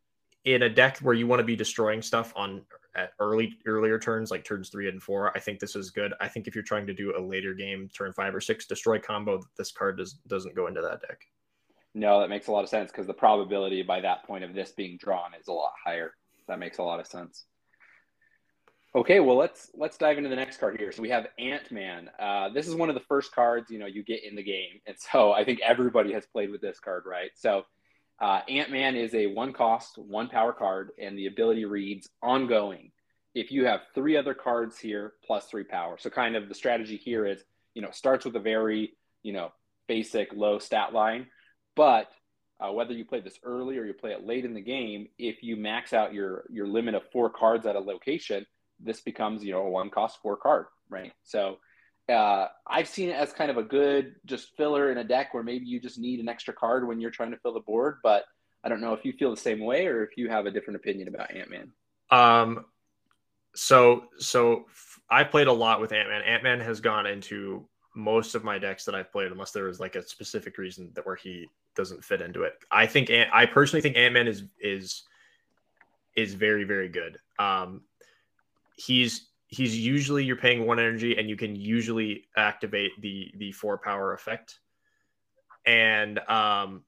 in 0.44 0.62
a 0.62 0.68
deck 0.68 0.98
where 0.98 1.14
you 1.14 1.26
want 1.26 1.40
to 1.40 1.44
be 1.44 1.56
destroying 1.56 2.02
stuff 2.02 2.32
on 2.36 2.62
at 2.94 3.12
early 3.18 3.58
earlier 3.66 3.98
turns 3.98 4.30
like 4.30 4.44
turns 4.44 4.68
three 4.68 4.88
and 4.88 5.02
four, 5.02 5.36
I 5.36 5.40
think 5.40 5.58
this 5.58 5.74
is 5.74 5.90
good. 5.90 6.14
I 6.20 6.28
think 6.28 6.46
if 6.46 6.54
you're 6.54 6.64
trying 6.64 6.86
to 6.86 6.94
do 6.94 7.14
a 7.16 7.20
later 7.20 7.54
game 7.54 7.90
turn 7.92 8.12
five 8.12 8.34
or 8.34 8.40
six 8.40 8.66
destroy 8.66 8.98
combo, 8.98 9.42
this 9.56 9.72
card 9.72 9.98
does 9.98 10.14
doesn't 10.28 10.54
go 10.54 10.66
into 10.66 10.80
that 10.80 11.00
deck. 11.00 11.26
No, 11.94 12.20
that 12.20 12.28
makes 12.28 12.48
a 12.48 12.52
lot 12.52 12.64
of 12.64 12.70
sense 12.70 12.90
because 12.90 13.06
the 13.06 13.14
probability 13.14 13.82
by 13.82 14.00
that 14.00 14.24
point 14.24 14.44
of 14.44 14.52
this 14.52 14.72
being 14.72 14.98
drawn 14.98 15.30
is 15.40 15.46
a 15.46 15.52
lot 15.52 15.72
higher. 15.84 16.12
That 16.48 16.58
makes 16.58 16.78
a 16.78 16.82
lot 16.82 17.00
of 17.00 17.06
sense. 17.06 17.44
Okay, 18.96 19.18
well 19.18 19.36
let's 19.36 19.70
let's 19.74 19.96
dive 19.96 20.18
into 20.18 20.30
the 20.30 20.36
next 20.36 20.58
card 20.58 20.76
here. 20.78 20.92
So 20.92 21.02
we 21.02 21.08
have 21.10 21.26
Ant 21.38 21.70
Man. 21.72 22.10
Uh, 22.18 22.50
this 22.50 22.68
is 22.68 22.76
one 22.76 22.88
of 22.88 22.94
the 22.94 23.00
first 23.08 23.32
cards 23.32 23.70
you 23.70 23.78
know 23.78 23.86
you 23.86 24.04
get 24.04 24.24
in 24.24 24.36
the 24.36 24.42
game, 24.42 24.80
and 24.86 24.96
so 24.98 25.32
I 25.32 25.44
think 25.44 25.60
everybody 25.60 26.12
has 26.12 26.26
played 26.26 26.50
with 26.50 26.60
this 26.60 26.78
card, 26.78 27.04
right? 27.06 27.30
So 27.34 27.64
uh, 28.20 28.40
Ant 28.48 28.70
Man 28.70 28.94
is 28.94 29.14
a 29.14 29.26
one 29.26 29.52
cost, 29.52 29.98
one 29.98 30.28
power 30.28 30.52
card, 30.52 30.90
and 31.00 31.18
the 31.18 31.26
ability 31.26 31.64
reads 31.64 32.08
ongoing. 32.22 32.92
If 33.34 33.50
you 33.50 33.66
have 33.66 33.80
three 33.96 34.16
other 34.16 34.34
cards 34.34 34.78
here 34.78 35.14
plus 35.26 35.46
three 35.46 35.64
power, 35.64 35.96
so 35.98 36.08
kind 36.08 36.36
of 36.36 36.48
the 36.48 36.54
strategy 36.54 36.96
here 36.96 37.26
is 37.26 37.42
you 37.74 37.82
know 37.82 37.90
starts 37.90 38.24
with 38.24 38.36
a 38.36 38.40
very 38.40 38.92
you 39.24 39.32
know 39.32 39.50
basic 39.88 40.32
low 40.32 40.60
stat 40.60 40.92
line, 40.92 41.26
but 41.76 42.10
uh, 42.60 42.72
whether 42.72 42.92
you 42.92 43.04
play 43.04 43.20
this 43.20 43.38
early 43.42 43.78
or 43.78 43.84
you 43.84 43.92
play 43.92 44.12
it 44.12 44.26
late 44.26 44.44
in 44.44 44.54
the 44.54 44.60
game, 44.60 45.08
if 45.18 45.42
you 45.42 45.56
max 45.56 45.92
out 45.92 46.14
your 46.14 46.44
your 46.50 46.66
limit 46.66 46.94
of 46.94 47.02
four 47.12 47.28
cards 47.28 47.66
at 47.66 47.76
a 47.76 47.80
location, 47.80 48.46
this 48.80 49.00
becomes 49.00 49.42
you 49.42 49.52
know 49.52 49.66
a 49.66 49.70
one 49.70 49.90
cost 49.90 50.18
four 50.22 50.36
card, 50.36 50.66
right? 50.88 51.12
So 51.24 51.58
uh, 52.08 52.48
I've 52.66 52.88
seen 52.88 53.08
it 53.08 53.14
as 53.14 53.32
kind 53.32 53.50
of 53.50 53.56
a 53.56 53.62
good 53.62 54.14
just 54.26 54.56
filler 54.56 54.92
in 54.92 54.98
a 54.98 55.04
deck 55.04 55.34
where 55.34 55.42
maybe 55.42 55.66
you 55.66 55.80
just 55.80 55.98
need 55.98 56.20
an 56.20 56.28
extra 56.28 56.54
card 56.54 56.86
when 56.86 57.00
you're 57.00 57.10
trying 57.10 57.30
to 57.30 57.38
fill 57.38 57.54
the 57.54 57.60
board. 57.60 57.98
But 58.02 58.24
I 58.62 58.68
don't 58.68 58.80
know 58.80 58.92
if 58.92 59.04
you 59.04 59.12
feel 59.12 59.30
the 59.30 59.36
same 59.36 59.60
way 59.60 59.86
or 59.86 60.04
if 60.04 60.16
you 60.16 60.28
have 60.28 60.46
a 60.46 60.50
different 60.50 60.76
opinion 60.76 61.08
about 61.08 61.34
Ant 61.34 61.50
Man. 61.50 61.72
Um, 62.10 62.66
so 63.54 64.04
so 64.18 64.66
I 65.10 65.24
played 65.24 65.48
a 65.48 65.52
lot 65.52 65.80
with 65.80 65.92
Ant 65.92 66.08
Man. 66.08 66.22
Ant 66.22 66.42
Man 66.42 66.60
has 66.60 66.80
gone 66.80 67.06
into 67.06 67.66
most 67.96 68.34
of 68.34 68.44
my 68.44 68.58
decks 68.58 68.84
that 68.84 68.94
I've 68.94 69.12
played, 69.12 69.32
unless 69.32 69.52
there 69.52 69.64
was 69.64 69.80
like 69.80 69.96
a 69.96 70.06
specific 70.06 70.58
reason 70.58 70.90
that 70.94 71.06
where 71.06 71.16
he 71.16 71.48
doesn't 71.74 72.04
fit 72.04 72.20
into 72.20 72.42
it. 72.42 72.54
I 72.70 72.86
think 72.86 73.10
I 73.10 73.46
personally 73.46 73.80
think 73.82 73.96
Ant 73.96 74.14
Man 74.14 74.28
is 74.28 74.44
is 74.60 75.02
is 76.16 76.34
very 76.34 76.64
very 76.64 76.88
good. 76.88 77.18
Um, 77.38 77.82
he's 78.76 79.28
he's 79.48 79.78
usually 79.78 80.24
you're 80.24 80.36
paying 80.36 80.66
one 80.66 80.78
energy 80.78 81.16
and 81.16 81.28
you 81.28 81.36
can 81.36 81.54
usually 81.54 82.24
activate 82.36 82.92
the 83.00 83.32
the 83.38 83.52
four 83.52 83.78
power 83.78 84.12
effect, 84.12 84.58
and 85.66 86.18
um, 86.28 86.84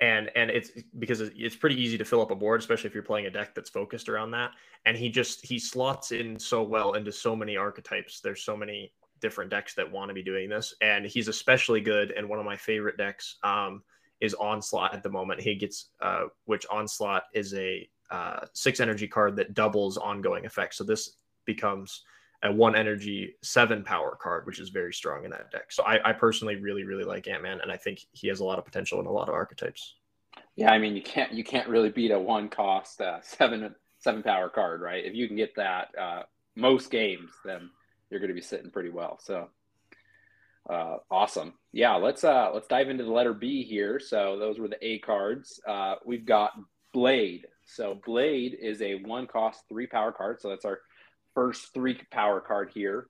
and 0.00 0.30
and 0.34 0.50
it's 0.50 0.70
because 0.98 1.20
it's 1.20 1.56
pretty 1.56 1.80
easy 1.80 1.96
to 1.96 2.04
fill 2.04 2.20
up 2.20 2.32
a 2.32 2.34
board, 2.34 2.60
especially 2.60 2.88
if 2.88 2.94
you're 2.94 3.04
playing 3.04 3.26
a 3.26 3.30
deck 3.30 3.54
that's 3.54 3.70
focused 3.70 4.08
around 4.08 4.32
that. 4.32 4.50
And 4.84 4.96
he 4.96 5.08
just 5.08 5.46
he 5.46 5.58
slots 5.58 6.10
in 6.10 6.38
so 6.38 6.62
well 6.62 6.94
into 6.94 7.12
so 7.12 7.36
many 7.36 7.56
archetypes. 7.56 8.20
There's 8.20 8.42
so 8.42 8.56
many 8.56 8.92
different 9.22 9.50
decks 9.50 9.74
that 9.74 9.90
want 9.90 10.08
to 10.08 10.14
be 10.14 10.22
doing 10.22 10.50
this, 10.50 10.74
and 10.82 11.06
he's 11.06 11.28
especially 11.28 11.80
good. 11.80 12.10
And 12.10 12.28
one 12.28 12.38
of 12.38 12.44
my 12.44 12.56
favorite 12.56 12.98
decks 12.98 13.36
um, 13.42 13.82
is 14.20 14.34
Onslaught 14.34 14.94
at 14.94 15.02
the 15.02 15.08
moment. 15.08 15.40
He 15.40 15.54
gets 15.54 15.90
uh, 16.00 16.24
which 16.44 16.66
Onslaught 16.70 17.24
is 17.32 17.54
a 17.54 17.88
uh, 18.10 18.40
six 18.52 18.80
energy 18.80 19.08
card 19.08 19.36
that 19.36 19.54
doubles 19.54 19.96
ongoing 19.96 20.44
effects. 20.44 20.76
So 20.76 20.84
this 20.84 21.16
becomes 21.46 22.02
a 22.42 22.52
one 22.52 22.76
energy 22.76 23.34
seven 23.42 23.82
power 23.82 24.18
card, 24.20 24.46
which 24.46 24.58
is 24.58 24.68
very 24.68 24.92
strong 24.92 25.24
in 25.24 25.30
that 25.30 25.50
deck. 25.50 25.72
So 25.72 25.82
I, 25.84 26.10
I 26.10 26.12
personally 26.12 26.56
really 26.56 26.84
really 26.84 27.04
like 27.04 27.28
Ant 27.28 27.42
Man, 27.42 27.60
and 27.62 27.72
I 27.72 27.76
think 27.76 28.00
he 28.12 28.28
has 28.28 28.40
a 28.40 28.44
lot 28.44 28.58
of 28.58 28.64
potential 28.64 29.00
in 29.00 29.06
a 29.06 29.12
lot 29.12 29.28
of 29.28 29.34
archetypes. 29.34 29.94
Yeah, 30.56 30.70
I 30.70 30.78
mean 30.78 30.94
you 30.94 31.02
can't 31.02 31.32
you 31.32 31.44
can't 31.44 31.68
really 31.68 31.90
beat 31.90 32.10
a 32.10 32.18
one 32.18 32.48
cost 32.48 33.00
uh, 33.00 33.20
seven 33.22 33.74
seven 33.98 34.22
power 34.22 34.48
card, 34.48 34.80
right? 34.80 35.04
If 35.04 35.14
you 35.14 35.26
can 35.26 35.36
get 35.36 35.54
that 35.56 35.88
uh, 35.98 36.22
most 36.56 36.90
games, 36.90 37.30
then 37.44 37.70
you're 38.12 38.20
going 38.20 38.28
to 38.28 38.34
be 38.34 38.40
sitting 38.40 38.70
pretty 38.70 38.90
well. 38.90 39.18
So, 39.20 39.48
Uh, 40.70 40.98
awesome. 41.10 41.54
Yeah, 41.72 41.94
let's 41.96 42.22
uh 42.22 42.50
let's 42.54 42.68
dive 42.68 42.88
into 42.88 43.02
the 43.02 43.10
letter 43.10 43.34
B 43.34 43.64
here. 43.64 43.98
So 43.98 44.38
those 44.38 44.60
were 44.60 44.68
the 44.68 44.78
A 44.80 45.00
cards. 45.00 45.60
Uh, 45.66 45.96
we've 46.06 46.24
got 46.24 46.52
Blade. 46.92 47.46
So 47.64 47.98
Blade 48.06 48.56
is 48.60 48.80
a 48.80 49.02
one 49.02 49.26
cost 49.26 49.64
three 49.68 49.88
power 49.88 50.12
card. 50.12 50.40
So 50.40 50.48
that's 50.50 50.64
our 50.64 50.78
first 51.34 51.74
three 51.74 51.98
power 52.12 52.40
card 52.40 52.70
here. 52.72 53.08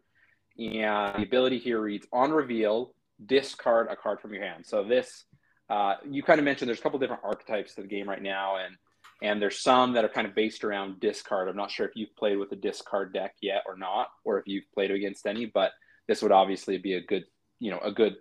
And 0.57 1.17
the 1.17 1.27
ability 1.27 1.59
here 1.59 1.81
reads 1.81 2.07
on 2.11 2.31
reveal, 2.31 2.95
discard 3.27 3.89
a 3.91 3.97
card 3.97 4.21
from 4.21 4.33
your 4.33 4.45
hand. 4.45 4.65
So 4.65 4.83
this 4.85 5.25
uh, 5.69 5.97
you 6.09 6.23
kind 6.23 6.39
of 6.39 6.45
mentioned 6.45 6.69
there's 6.69 6.81
a 6.81 6.83
couple 6.83 6.99
different 6.99 7.25
archetypes 7.25 7.75
to 7.75 7.83
the 7.83 7.89
game 7.89 8.09
right 8.09 8.23
now, 8.23 8.57
and 8.57 8.77
and 9.23 9.41
there's 9.41 9.61
some 9.61 9.93
that 9.93 10.05
are 10.05 10.09
kind 10.09 10.26
of 10.26 10.35
based 10.35 10.64
around 10.64 10.99
discard. 10.99 11.49
I'm 11.49 11.57
not 11.57 11.71
sure 11.71 11.87
if 11.87 11.93
you've 11.95 12.14
played 12.17 12.37
with 12.38 12.50
a 12.50 12.57
discard 12.57 13.14
deck 13.14 13.37
yet 13.41 13.62
or 13.67 13.76
not, 13.76 14.09
or 14.25 14.38
if 14.38 14.49
you've 14.49 14.71
played 14.75 14.91
against 14.91 15.26
any, 15.26 15.47
but 15.47 15.71
this 16.09 16.23
would 16.23 16.33
obviously 16.33 16.76
be 16.76 16.95
a 16.95 17.00
good, 17.00 17.25
you 17.61 17.71
know, 17.71 17.79
a 17.79 17.93
good 17.93 18.17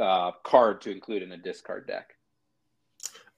uh, 0.00 0.30
card 0.44 0.80
to 0.82 0.92
include 0.92 1.24
in 1.24 1.32
a 1.32 1.36
discard 1.36 1.88
deck. 1.88 2.14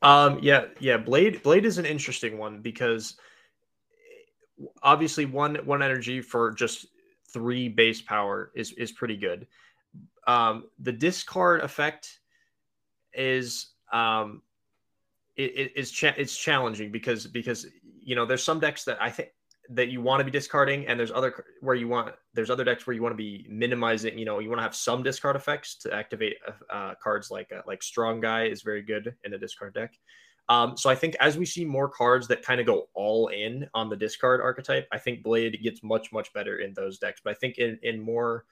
Um, 0.02 0.40
yeah, 0.42 0.66
yeah. 0.78 0.98
Blade, 0.98 1.42
Blade 1.42 1.64
is 1.64 1.78
an 1.78 1.86
interesting 1.86 2.36
one 2.36 2.60
because 2.60 3.16
obviously 4.82 5.24
one 5.24 5.56
one 5.64 5.82
energy 5.82 6.20
for 6.20 6.52
just 6.52 6.86
three 7.32 7.68
base 7.68 8.02
power 8.02 8.50
is 8.54 8.72
is 8.72 8.92
pretty 8.92 9.16
good. 9.16 9.46
Um, 10.26 10.64
the 10.78 10.92
discard 10.92 11.62
effect 11.62 12.20
is 13.14 13.70
um 13.92 14.42
it, 15.36 15.42
it, 15.42 15.72
it's 15.76 15.90
cha- 15.90 16.14
it's 16.16 16.36
challenging 16.36 16.90
because 16.90 17.26
because 17.26 17.66
you 17.82 18.14
know 18.14 18.26
there's 18.26 18.42
some 18.42 18.60
decks 18.60 18.84
that 18.84 18.98
I 19.00 19.10
think 19.10 19.30
that 19.70 19.88
you 19.88 20.00
want 20.00 20.20
to 20.20 20.24
be 20.24 20.30
discarding 20.30 20.86
and 20.88 20.98
there's 20.98 21.12
other 21.12 21.44
where 21.60 21.76
you 21.76 21.86
want 21.86 22.12
there's 22.34 22.50
other 22.50 22.64
decks 22.64 22.86
where 22.86 22.94
you 22.94 23.02
want 23.02 23.12
to 23.12 23.16
be 23.16 23.46
minimizing 23.48 24.18
you 24.18 24.24
know 24.24 24.40
you 24.40 24.48
want 24.48 24.58
to 24.58 24.62
have 24.62 24.74
some 24.74 25.02
discard 25.02 25.36
effects 25.36 25.76
to 25.76 25.94
activate 25.94 26.36
uh, 26.46 26.74
uh, 26.74 26.94
cards 27.00 27.30
like 27.30 27.50
uh, 27.56 27.62
like 27.66 27.82
strong 27.82 28.20
guy 28.20 28.44
is 28.44 28.62
very 28.62 28.82
good 28.82 29.14
in 29.24 29.34
a 29.34 29.38
discard 29.38 29.74
deck. 29.74 29.94
Um, 30.48 30.76
so 30.76 30.90
i 30.90 30.94
think 30.96 31.14
as 31.20 31.38
we 31.38 31.46
see 31.46 31.64
more 31.64 31.88
cards 31.88 32.26
that 32.28 32.42
kind 32.42 32.60
of 32.60 32.66
go 32.66 32.88
all 32.94 33.28
in 33.28 33.68
on 33.72 33.88
the 33.88 33.96
discard 33.96 34.40
archetype 34.40 34.88
i 34.90 34.98
think 34.98 35.22
blade 35.22 35.56
gets 35.62 35.82
much 35.82 36.12
much 36.12 36.32
better 36.32 36.58
in 36.58 36.74
those 36.74 36.98
decks. 36.98 37.20
But 37.22 37.30
i 37.30 37.34
think 37.34 37.58
in 37.58 37.78
in 37.82 38.00
more 38.00 38.44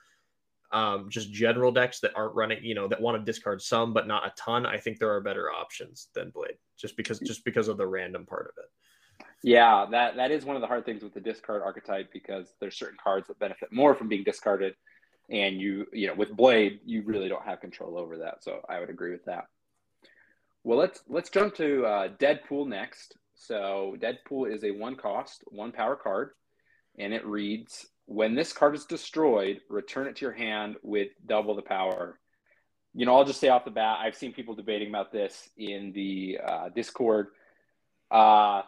um, 0.70 1.08
just 1.08 1.32
general 1.32 1.72
decks 1.72 2.00
that 2.00 2.12
aren't 2.14 2.34
running, 2.34 2.62
you 2.62 2.74
know, 2.74 2.88
that 2.88 3.00
want 3.00 3.18
to 3.18 3.24
discard 3.24 3.62
some 3.62 3.92
but 3.92 4.06
not 4.06 4.26
a 4.26 4.32
ton, 4.36 4.66
I 4.66 4.76
think 4.78 4.98
there 4.98 5.12
are 5.12 5.20
better 5.20 5.50
options 5.50 6.08
than 6.14 6.30
Blade, 6.30 6.58
just 6.76 6.96
because 6.96 7.18
just 7.20 7.44
because 7.44 7.68
of 7.68 7.76
the 7.76 7.86
random 7.86 8.26
part 8.26 8.52
of 8.52 8.62
it. 8.62 8.70
Yeah, 9.42 9.86
that 9.90 10.16
that 10.16 10.30
is 10.30 10.44
one 10.44 10.56
of 10.56 10.62
the 10.62 10.68
hard 10.68 10.84
things 10.84 11.02
with 11.02 11.14
the 11.14 11.20
discard 11.20 11.62
archetype 11.62 12.12
because 12.12 12.54
there's 12.60 12.76
certain 12.76 12.98
cards 13.02 13.28
that 13.28 13.38
benefit 13.38 13.72
more 13.72 13.94
from 13.94 14.08
being 14.08 14.24
discarded, 14.24 14.74
and 15.30 15.60
you 15.60 15.86
you 15.92 16.06
know 16.06 16.14
with 16.14 16.36
Blade 16.36 16.80
you 16.84 17.02
really 17.02 17.28
don't 17.28 17.44
have 17.44 17.60
control 17.60 17.96
over 17.96 18.18
that. 18.18 18.42
So 18.42 18.60
I 18.68 18.80
would 18.80 18.90
agree 18.90 19.12
with 19.12 19.24
that. 19.24 19.46
Well, 20.64 20.78
let's 20.78 21.02
let's 21.08 21.30
jump 21.30 21.54
to 21.56 21.86
uh, 21.86 22.08
Deadpool 22.18 22.66
next. 22.66 23.16
So 23.34 23.96
Deadpool 23.98 24.52
is 24.52 24.64
a 24.64 24.72
one 24.72 24.96
cost, 24.96 25.44
one 25.46 25.72
power 25.72 25.96
card, 25.96 26.30
and 26.98 27.14
it 27.14 27.24
reads 27.24 27.86
when 28.08 28.34
this 28.34 28.54
card 28.54 28.74
is 28.74 28.86
destroyed, 28.86 29.60
return 29.68 30.06
it 30.06 30.16
to 30.16 30.24
your 30.24 30.32
hand 30.32 30.76
with 30.82 31.08
double 31.26 31.54
the 31.54 31.60
power. 31.60 32.18
You 32.94 33.04
know, 33.04 33.14
I'll 33.14 33.26
just 33.26 33.38
say 33.38 33.48
off 33.48 33.66
the 33.66 33.70
bat, 33.70 33.98
I've 34.00 34.16
seen 34.16 34.32
people 34.32 34.54
debating 34.54 34.88
about 34.88 35.12
this 35.12 35.50
in 35.58 35.92
the 35.92 36.38
uh, 36.42 36.68
Discord. 36.70 37.26
Uh, 38.10 38.62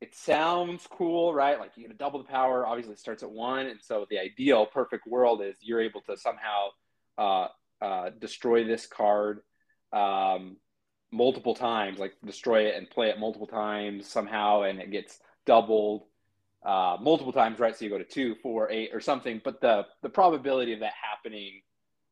it 0.00 0.14
sounds 0.14 0.86
cool, 0.88 1.34
right? 1.34 1.58
Like 1.58 1.72
you 1.74 1.82
get 1.82 1.90
a 1.90 1.98
double 1.98 2.20
the 2.20 2.28
power. 2.28 2.64
Obviously, 2.64 2.94
starts 2.94 3.24
at 3.24 3.30
one, 3.32 3.66
and 3.66 3.80
so 3.82 4.06
the 4.08 4.20
ideal, 4.20 4.64
perfect 4.64 5.08
world 5.08 5.42
is 5.42 5.56
you're 5.60 5.80
able 5.80 6.02
to 6.02 6.16
somehow 6.16 6.68
uh, 7.18 7.48
uh, 7.84 8.10
destroy 8.20 8.64
this 8.64 8.86
card 8.86 9.40
um, 9.92 10.56
multiple 11.10 11.56
times, 11.56 11.98
like 11.98 12.14
destroy 12.24 12.68
it 12.68 12.76
and 12.76 12.88
play 12.88 13.08
it 13.08 13.18
multiple 13.18 13.48
times 13.48 14.06
somehow, 14.06 14.62
and 14.62 14.80
it 14.80 14.92
gets 14.92 15.18
doubled 15.46 16.04
uh, 16.64 16.96
multiple 17.00 17.32
times, 17.32 17.58
right? 17.58 17.76
So 17.76 17.84
you 17.84 17.90
go 17.90 17.98
to 17.98 18.04
two, 18.04 18.36
four, 18.36 18.70
eight, 18.70 18.90
or 18.92 19.00
something. 19.00 19.40
But 19.44 19.60
the 19.60 19.86
the 20.02 20.08
probability 20.08 20.72
of 20.72 20.80
that 20.80 20.92
happening, 21.00 21.62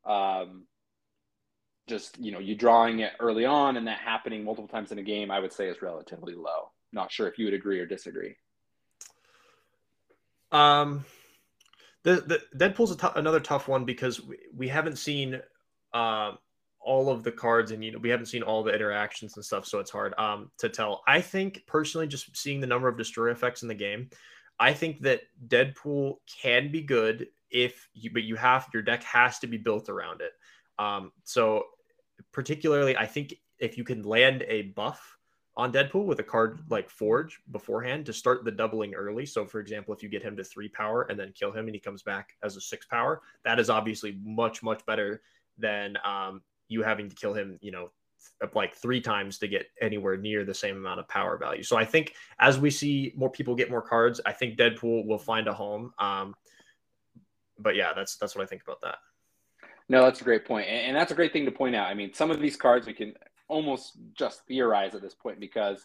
um, 0.04 0.66
just 1.88 2.18
you 2.18 2.32
know, 2.32 2.38
you 2.38 2.54
drawing 2.54 3.00
it 3.00 3.12
early 3.20 3.44
on 3.44 3.76
and 3.76 3.86
that 3.86 3.98
happening 3.98 4.44
multiple 4.44 4.68
times 4.68 4.92
in 4.92 4.98
a 4.98 5.02
game, 5.02 5.30
I 5.30 5.40
would 5.40 5.52
say 5.52 5.68
is 5.68 5.82
relatively 5.82 6.34
low. 6.34 6.70
Not 6.92 7.12
sure 7.12 7.28
if 7.28 7.38
you 7.38 7.44
would 7.44 7.54
agree 7.54 7.78
or 7.78 7.86
disagree. 7.86 8.36
Um, 10.52 11.04
the 12.02 12.16
the 12.22 12.40
Deadpool's 12.56 12.96
t- 12.96 13.06
another 13.14 13.40
tough 13.40 13.68
one 13.68 13.84
because 13.84 14.20
we, 14.20 14.38
we 14.56 14.68
haven't 14.68 14.96
seen 14.96 15.40
uh, 15.92 16.32
all 16.80 17.10
of 17.10 17.22
the 17.22 17.32
cards 17.32 17.70
and 17.70 17.84
you 17.84 17.92
know 17.92 17.98
we 17.98 18.08
haven't 18.08 18.26
seen 18.26 18.42
all 18.42 18.62
the 18.62 18.72
interactions 18.72 19.36
and 19.36 19.44
stuff, 19.44 19.66
so 19.66 19.78
it's 19.78 19.90
hard 19.90 20.14
um 20.18 20.50
to 20.58 20.68
tell. 20.68 21.02
I 21.06 21.20
think 21.20 21.62
personally, 21.66 22.06
just 22.06 22.36
seeing 22.36 22.60
the 22.60 22.66
number 22.66 22.88
of 22.88 22.96
destroy 22.96 23.30
effects 23.30 23.62
in 23.62 23.68
the 23.68 23.74
game, 23.74 24.10
I 24.60 24.74
think 24.74 25.00
that 25.00 25.22
Deadpool 25.48 26.16
can 26.42 26.70
be 26.70 26.82
good 26.82 27.28
if 27.50 27.88
you, 27.94 28.10
but 28.12 28.22
you 28.22 28.36
have 28.36 28.68
your 28.72 28.82
deck 28.82 29.02
has 29.04 29.38
to 29.40 29.46
be 29.46 29.56
built 29.56 29.88
around 29.88 30.20
it. 30.20 30.32
Um, 30.78 31.12
so 31.24 31.64
particularly, 32.32 32.96
I 32.96 33.06
think 33.06 33.34
if 33.58 33.78
you 33.78 33.84
can 33.84 34.02
land 34.02 34.44
a 34.46 34.62
buff 34.62 35.16
on 35.56 35.72
Deadpool 35.72 36.04
with 36.04 36.20
a 36.20 36.24
card 36.24 36.60
like 36.68 36.88
Forge 36.88 37.40
beforehand 37.50 38.06
to 38.06 38.12
start 38.12 38.44
the 38.44 38.50
doubling 38.50 38.94
early. 38.94 39.26
So, 39.26 39.44
for 39.44 39.60
example, 39.60 39.94
if 39.94 40.02
you 40.02 40.08
get 40.08 40.22
him 40.22 40.36
to 40.36 40.44
three 40.44 40.68
power 40.68 41.02
and 41.02 41.18
then 41.18 41.32
kill 41.32 41.52
him 41.52 41.66
and 41.66 41.74
he 41.74 41.80
comes 41.80 42.02
back 42.02 42.36
as 42.42 42.56
a 42.56 42.60
six 42.60 42.86
power, 42.86 43.22
that 43.44 43.58
is 43.58 43.68
obviously 43.68 44.18
much, 44.22 44.62
much 44.62 44.84
better 44.86 45.22
than 45.58 45.96
um, 46.04 46.42
you 46.68 46.82
having 46.82 47.08
to 47.08 47.16
kill 47.16 47.34
him, 47.34 47.58
you 47.60 47.72
know, 47.72 47.90
like 48.54 48.74
three 48.74 49.00
times 49.00 49.38
to 49.38 49.48
get 49.48 49.66
anywhere 49.80 50.16
near 50.16 50.44
the 50.44 50.54
same 50.54 50.76
amount 50.76 51.00
of 51.00 51.08
power 51.08 51.36
value. 51.36 51.62
So 51.62 51.76
I 51.76 51.84
think 51.84 52.14
as 52.38 52.58
we 52.58 52.70
see 52.70 53.12
more 53.16 53.30
people 53.30 53.54
get 53.54 53.70
more 53.70 53.82
cards, 53.82 54.20
I 54.24 54.32
think 54.32 54.58
Deadpool 54.58 55.06
will 55.06 55.18
find 55.18 55.46
a 55.48 55.52
home. 55.52 55.92
Um, 55.98 56.34
but 57.58 57.76
yeah, 57.76 57.92
that's 57.94 58.16
that's 58.16 58.34
what 58.34 58.42
I 58.42 58.46
think 58.46 58.62
about 58.62 58.80
that. 58.82 58.98
No, 59.88 60.04
that's 60.04 60.20
a 60.20 60.24
great 60.24 60.44
point, 60.44 60.68
and, 60.68 60.96
that's 60.96 61.10
a 61.10 61.16
great 61.16 61.32
thing 61.32 61.44
to 61.46 61.50
point 61.50 61.74
out. 61.74 61.88
I 61.88 61.94
mean, 61.94 62.14
some 62.14 62.30
of 62.30 62.40
these 62.40 62.56
cards 62.56 62.86
we 62.86 62.92
can 62.92 63.12
almost 63.48 63.98
just 64.14 64.46
theorize 64.46 64.94
at 64.94 65.02
this 65.02 65.14
point 65.14 65.40
because, 65.40 65.84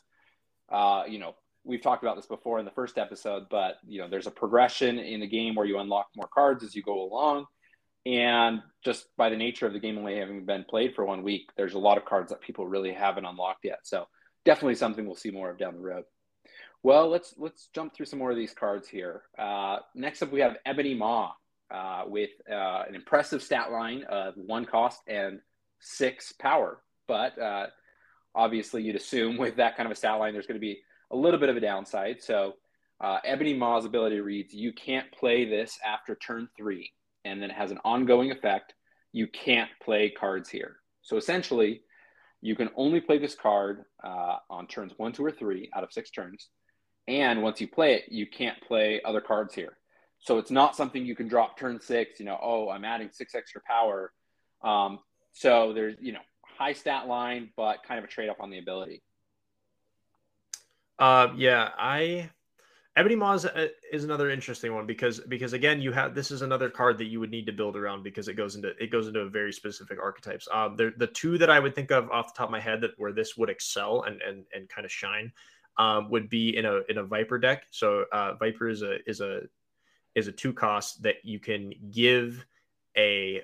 uh, 0.71 1.03
you 1.07 1.17
know, 1.17 1.33
we've 1.63 1.81
talked 1.81 2.03
about 2.03 2.15
this 2.15 2.27
before 2.27 2.59
in 2.59 2.65
the 2.65 2.71
first 2.71 2.99
episode, 2.99 3.47
but 3.49 3.77
you 3.87 3.99
know, 3.99 4.07
there's 4.07 4.27
a 4.27 4.31
progression 4.31 4.99
in 4.99 5.19
the 5.19 5.27
game 5.27 5.55
where 5.55 5.65
you 5.65 5.79
unlock 5.79 6.09
more 6.15 6.29
cards 6.31 6.63
as 6.63 6.75
you 6.75 6.83
go 6.83 7.01
along. 7.01 7.45
And 8.05 8.61
just 8.83 9.07
by 9.17 9.29
the 9.29 9.35
nature 9.35 9.65
of 9.65 9.73
the 9.73 9.79
game 9.79 9.97
only 9.97 10.17
having 10.17 10.45
been 10.45 10.63
played 10.63 10.93
for 10.93 11.05
one 11.05 11.23
week, 11.23 11.49
there's 11.57 11.73
a 11.73 11.79
lot 11.79 11.97
of 11.97 12.05
cards 12.05 12.29
that 12.29 12.41
people 12.41 12.67
really 12.67 12.93
haven't 12.93 13.25
unlocked 13.25 13.65
yet. 13.65 13.79
So 13.83 14.07
definitely 14.45 14.75
something 14.75 15.05
we'll 15.05 15.15
see 15.15 15.31
more 15.31 15.49
of 15.49 15.57
down 15.57 15.73
the 15.73 15.81
road. 15.81 16.03
Well, 16.83 17.09
let's 17.09 17.33
let's 17.39 17.69
jump 17.73 17.95
through 17.95 18.05
some 18.05 18.19
more 18.19 18.29
of 18.29 18.37
these 18.37 18.53
cards 18.53 18.87
here. 18.87 19.23
Uh, 19.39 19.77
next 19.95 20.21
up, 20.21 20.31
we 20.31 20.41
have 20.41 20.57
Ebony 20.67 20.93
Maw 20.93 21.31
uh, 21.71 22.03
with 22.05 22.29
uh, 22.49 22.83
an 22.87 22.93
impressive 22.93 23.41
stat 23.41 23.71
line 23.71 24.03
of 24.03 24.35
one 24.35 24.65
cost 24.65 25.01
and 25.07 25.39
six 25.79 26.31
power. 26.31 26.79
But 27.07 27.39
uh, 27.39 27.67
obviously, 28.35 28.83
you'd 28.83 28.95
assume 28.95 29.37
with 29.39 29.55
that 29.55 29.75
kind 29.75 29.87
of 29.87 29.91
a 29.91 29.95
stat 29.95 30.19
line, 30.19 30.33
there's 30.33 30.45
going 30.45 30.59
to 30.59 30.65
be 30.65 30.79
a 31.09 31.15
little 31.15 31.39
bit 31.39 31.49
of 31.49 31.57
a 31.57 31.59
downside. 31.59 32.21
So 32.21 32.53
uh, 33.01 33.17
Ebony 33.25 33.55
Maw's 33.55 33.85
ability 33.85 34.19
reads: 34.19 34.53
You 34.53 34.71
can't 34.71 35.11
play 35.11 35.45
this 35.45 35.79
after 35.83 36.13
turn 36.13 36.49
three 36.55 36.91
and 37.25 37.41
then 37.41 37.49
it 37.49 37.55
has 37.55 37.71
an 37.71 37.79
ongoing 37.83 38.31
effect, 38.31 38.73
you 39.11 39.27
can't 39.27 39.69
play 39.83 40.09
cards 40.09 40.49
here. 40.49 40.77
So 41.01 41.17
essentially, 41.17 41.81
you 42.41 42.55
can 42.55 42.69
only 42.75 43.01
play 43.01 43.17
this 43.17 43.35
card 43.35 43.83
uh, 44.03 44.37
on 44.49 44.67
turns 44.67 44.93
one, 44.97 45.11
two, 45.11 45.25
or 45.25 45.31
three 45.31 45.69
out 45.75 45.83
of 45.83 45.91
six 45.91 46.11
turns. 46.11 46.47
And 47.07 47.41
once 47.43 47.59
you 47.59 47.67
play 47.67 47.95
it, 47.95 48.03
you 48.09 48.27
can't 48.27 48.59
play 48.61 49.01
other 49.03 49.21
cards 49.21 49.53
here. 49.53 49.77
So 50.19 50.37
it's 50.37 50.51
not 50.51 50.75
something 50.75 51.05
you 51.05 51.15
can 51.15 51.27
drop 51.27 51.57
turn 51.57 51.79
six, 51.81 52.19
you 52.19 52.25
know, 52.25 52.39
oh, 52.41 52.69
I'm 52.69 52.85
adding 52.85 53.09
six 53.11 53.35
extra 53.35 53.61
power. 53.67 54.11
Um, 54.63 54.99
so 55.33 55.73
there's, 55.73 55.95
you 55.99 56.13
know, 56.13 56.19
high 56.57 56.73
stat 56.73 57.07
line, 57.07 57.49
but 57.57 57.83
kind 57.87 57.97
of 57.99 58.05
a 58.05 58.07
trade 58.07 58.29
off 58.29 58.37
on 58.39 58.49
the 58.49 58.57
ability. 58.59 59.03
Uh, 60.97 61.27
yeah, 61.35 61.69
I 61.77 62.29
Ebony 62.97 63.15
Maw 63.15 63.33
uh, 63.33 63.67
is 63.91 64.05
another 64.05 64.29
interesting 64.29 64.73
one 64.73 64.85
because 64.85 65.19
because 65.27 65.51
again 65.51 65.81
you 65.81 65.91
have 65.91 66.15
this 66.15 66.31
is 66.31 66.41
another 66.41 66.69
card 66.69 66.97
that 66.97 67.07
you 67.07 67.19
would 67.19 67.29
need 67.29 67.45
to 67.45 67.51
build 67.51 67.75
around 67.75 68.03
because 68.03 68.29
it 68.29 68.35
goes 68.35 68.55
into 68.55 68.69
it 68.81 68.89
goes 68.89 69.07
into 69.07 69.19
a 69.19 69.29
very 69.29 69.51
specific 69.51 69.99
archetypes. 70.01 70.47
Um, 70.53 70.77
the 70.77 70.93
the 70.97 71.07
two 71.07 71.37
that 71.37 71.49
I 71.49 71.59
would 71.59 71.75
think 71.75 71.91
of 71.91 72.09
off 72.09 72.33
the 72.33 72.37
top 72.37 72.47
of 72.47 72.51
my 72.51 72.59
head 72.59 72.79
that 72.81 72.91
where 72.97 73.11
this 73.11 73.35
would 73.35 73.49
excel 73.49 74.03
and 74.03 74.21
and 74.21 74.45
and 74.53 74.69
kind 74.69 74.85
of 74.85 74.91
shine 74.91 75.31
um, 75.77 76.09
would 76.09 76.29
be 76.29 76.55
in 76.55 76.65
a 76.65 76.81
in 76.87 76.99
a 76.99 77.03
Viper 77.03 77.37
deck. 77.37 77.63
So 77.69 78.05
uh, 78.13 78.35
Viper 78.35 78.69
is 78.69 78.81
a 78.81 78.97
is 79.09 79.19
a 79.19 79.41
is 80.15 80.27
a 80.29 80.31
two 80.31 80.53
cost 80.53 81.03
that 81.03 81.15
you 81.23 81.39
can 81.39 81.73
give 81.91 82.45
a 82.97 83.41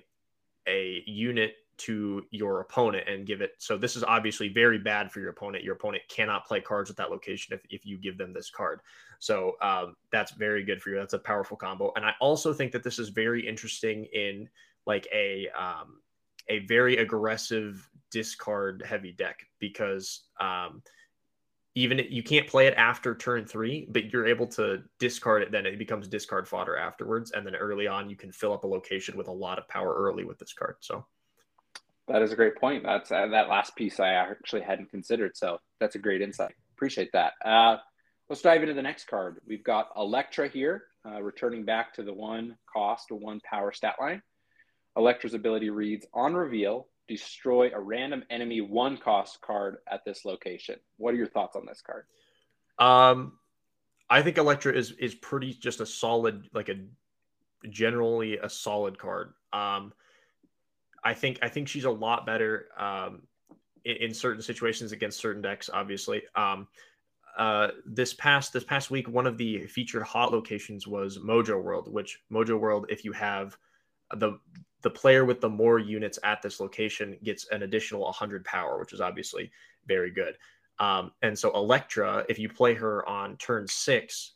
a 0.65 1.03
unit 1.05 1.55
to 1.77 2.23
your 2.31 2.61
opponent 2.61 3.07
and 3.09 3.25
give 3.25 3.41
it. 3.41 3.53
So 3.57 3.77
this 3.77 3.95
is 3.95 4.03
obviously 4.03 4.49
very 4.49 4.77
bad 4.77 5.11
for 5.11 5.19
your 5.19 5.29
opponent. 5.29 5.63
Your 5.63 5.75
opponent 5.75 6.03
cannot 6.09 6.45
play 6.45 6.61
cards 6.61 6.89
at 6.89 6.97
that 6.97 7.09
location 7.09 7.53
if, 7.53 7.61
if 7.69 7.85
you 7.85 7.97
give 7.97 8.17
them 8.17 8.33
this 8.33 8.49
card. 8.49 8.81
So 9.19 9.55
um, 9.61 9.95
that's 10.11 10.31
very 10.31 10.63
good 10.63 10.81
for 10.81 10.89
you. 10.89 10.97
That's 10.97 11.13
a 11.13 11.19
powerful 11.19 11.57
combo. 11.57 11.91
And 11.95 12.05
I 12.05 12.13
also 12.19 12.53
think 12.53 12.71
that 12.73 12.83
this 12.83 12.99
is 12.99 13.09
very 13.09 13.47
interesting 13.47 14.05
in 14.13 14.49
like 14.85 15.07
a 15.13 15.47
um, 15.49 16.01
a 16.49 16.59
very 16.65 16.97
aggressive 16.97 17.87
discard 18.09 18.83
heavy 18.85 19.11
deck 19.11 19.39
because 19.59 20.21
um, 20.39 20.81
even 21.75 22.01
you 22.09 22.21
can't 22.21 22.47
play 22.47 22.67
it 22.67 22.73
after 22.75 23.15
turn 23.15 23.45
three, 23.45 23.87
but 23.89 24.11
you're 24.11 24.27
able 24.27 24.47
to 24.47 24.83
discard 24.99 25.41
it. 25.41 25.51
Then 25.51 25.65
it 25.65 25.79
becomes 25.79 26.07
discard 26.07 26.47
fodder 26.47 26.75
afterwards, 26.75 27.31
and 27.31 27.45
then 27.45 27.55
early 27.55 27.87
on 27.87 28.09
you 28.09 28.15
can 28.15 28.31
fill 28.31 28.53
up 28.53 28.65
a 28.65 28.67
location 28.67 29.17
with 29.17 29.29
a 29.29 29.31
lot 29.31 29.57
of 29.57 29.67
power 29.67 29.95
early 29.95 30.25
with 30.25 30.37
this 30.37 30.53
card. 30.53 30.75
So 30.81 31.05
that 32.11 32.21
is 32.21 32.31
a 32.31 32.35
great 32.35 32.55
point. 32.57 32.83
That's 32.83 33.11
uh, 33.11 33.27
that 33.27 33.47
last 33.47 33.75
piece 33.75 33.99
I 33.99 34.09
actually 34.09 34.61
hadn't 34.61 34.89
considered. 34.89 35.37
So 35.37 35.59
that's 35.79 35.95
a 35.95 35.99
great 35.99 36.21
insight. 36.21 36.53
Appreciate 36.75 37.11
that. 37.13 37.33
Uh, 37.43 37.77
let's 38.29 38.41
dive 38.41 38.61
into 38.61 38.73
the 38.73 38.81
next 38.81 39.07
card. 39.07 39.37
We've 39.47 39.63
got 39.63 39.89
Elektra 39.95 40.49
here, 40.49 40.83
uh, 41.05 41.21
returning 41.21 41.63
back 41.63 41.93
to 41.95 42.03
the 42.03 42.13
one 42.13 42.57
cost 42.71 43.11
one 43.11 43.39
power 43.49 43.71
stat 43.71 43.95
line. 43.99 44.21
Elektra's 44.97 45.33
ability 45.33 45.69
reads 45.69 46.05
on 46.13 46.33
reveal, 46.33 46.87
destroy 47.07 47.71
a 47.73 47.79
random 47.79 48.23
enemy 48.29 48.59
one 48.59 48.97
cost 48.97 49.39
card 49.41 49.77
at 49.89 50.03
this 50.05 50.25
location. 50.25 50.75
What 50.97 51.13
are 51.13 51.17
your 51.17 51.27
thoughts 51.27 51.55
on 51.55 51.65
this 51.65 51.81
card? 51.81 52.05
Um, 52.77 53.33
I 54.09 54.21
think 54.21 54.37
Elektra 54.37 54.73
is 54.73 54.91
is 54.91 55.15
pretty 55.15 55.53
just 55.53 55.79
a 55.79 55.85
solid, 55.85 56.49
like 56.53 56.67
a 56.67 56.75
generally 57.69 58.37
a 58.37 58.49
solid 58.49 58.97
card. 58.97 59.33
Um, 59.53 59.93
I 61.03 61.13
think 61.13 61.39
I 61.41 61.49
think 61.49 61.67
she's 61.67 61.85
a 61.85 61.91
lot 61.91 62.25
better 62.25 62.67
um, 62.77 63.23
in, 63.85 63.97
in, 63.97 64.13
certain 64.13 64.41
situations 64.41 64.91
against 64.91 65.19
certain 65.19 65.41
decks. 65.41 65.69
Obviously, 65.71 66.23
um, 66.35 66.67
uh, 67.37 67.69
this 67.85 68.13
past 68.13 68.53
this 68.53 68.63
past 68.63 68.91
week, 68.91 69.07
one 69.07 69.27
of 69.27 69.37
the 69.37 69.65
featured 69.67 70.03
hot 70.03 70.31
locations 70.31 70.87
was 70.87 71.17
Mojo 71.19 71.61
World, 71.61 71.91
which 71.91 72.19
Mojo 72.31 72.59
World, 72.59 72.85
if 72.89 73.03
you 73.03 73.11
have 73.13 73.57
the 74.17 74.39
the 74.81 74.89
player 74.89 75.25
with 75.25 75.41
the 75.41 75.49
more 75.49 75.79
units 75.79 76.17
at 76.23 76.41
this 76.41 76.59
location 76.59 77.17
gets 77.23 77.47
an 77.49 77.63
additional 77.63 78.01
100 78.01 78.43
power, 78.43 78.79
which 78.79 78.93
is 78.93 79.01
obviously 79.01 79.51
very 79.85 80.09
good. 80.09 80.37
Um, 80.79 81.11
and 81.21 81.37
so 81.37 81.51
Elektra, 81.53 82.25
if 82.27 82.39
you 82.39 82.49
play 82.49 82.73
her 82.73 83.07
on 83.07 83.37
turn 83.37 83.67
six 83.67 84.33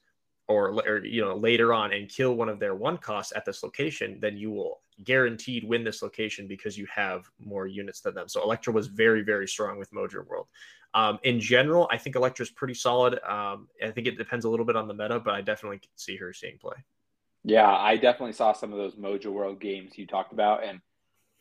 or, 0.48 0.80
or, 0.88 1.04
you 1.04 1.22
know 1.22 1.36
later 1.36 1.74
on 1.74 1.92
and 1.92 2.08
kill 2.08 2.36
one 2.36 2.50
of 2.50 2.60
their 2.60 2.76
one 2.76 2.98
costs 2.98 3.34
at 3.36 3.46
this 3.46 3.64
location, 3.64 4.20
then 4.22 4.38
you 4.38 4.52
will 4.52 4.82
guaranteed 5.04 5.64
win 5.64 5.84
this 5.84 6.02
location 6.02 6.48
because 6.48 6.78
you 6.78 6.88
have 6.94 7.26
more 7.40 7.68
units 7.68 8.02
than 8.02 8.16
them. 8.16 8.30
So 8.30 8.42
Elektra 8.44 8.74
was 8.74 8.88
very 8.88 9.24
very 9.24 9.48
strong 9.48 9.78
with 9.78 9.92
Mojo 9.92 10.26
World. 10.26 10.48
Um, 10.94 11.20
in 11.24 11.42
general, 11.42 11.90
I 11.92 11.98
think 11.98 12.16
Elektra 12.16 12.44
is 12.44 12.50
pretty 12.50 12.74
solid. 12.74 13.20
Um, 13.28 13.68
I 13.84 13.92
think 13.92 14.08
it 14.08 14.18
depends 14.18 14.46
a 14.46 14.50
little 14.50 14.66
bit 14.66 14.78
on 14.78 14.88
the 14.88 14.94
meta, 14.94 15.20
but 15.20 15.34
I 15.34 15.42
definitely 15.42 15.82
see 15.98 16.16
her 16.16 16.32
seeing 16.32 16.58
play. 16.58 16.78
Yeah, 17.44 17.70
I 17.70 17.98
definitely 17.98 18.34
saw 18.34 18.54
some 18.54 18.72
of 18.72 18.80
those 18.80 18.96
Mojo 18.96 19.28
World 19.28 19.60
games 19.60 19.98
you 19.98 20.08
talked 20.08 20.32
about, 20.32 20.64
and 20.64 20.80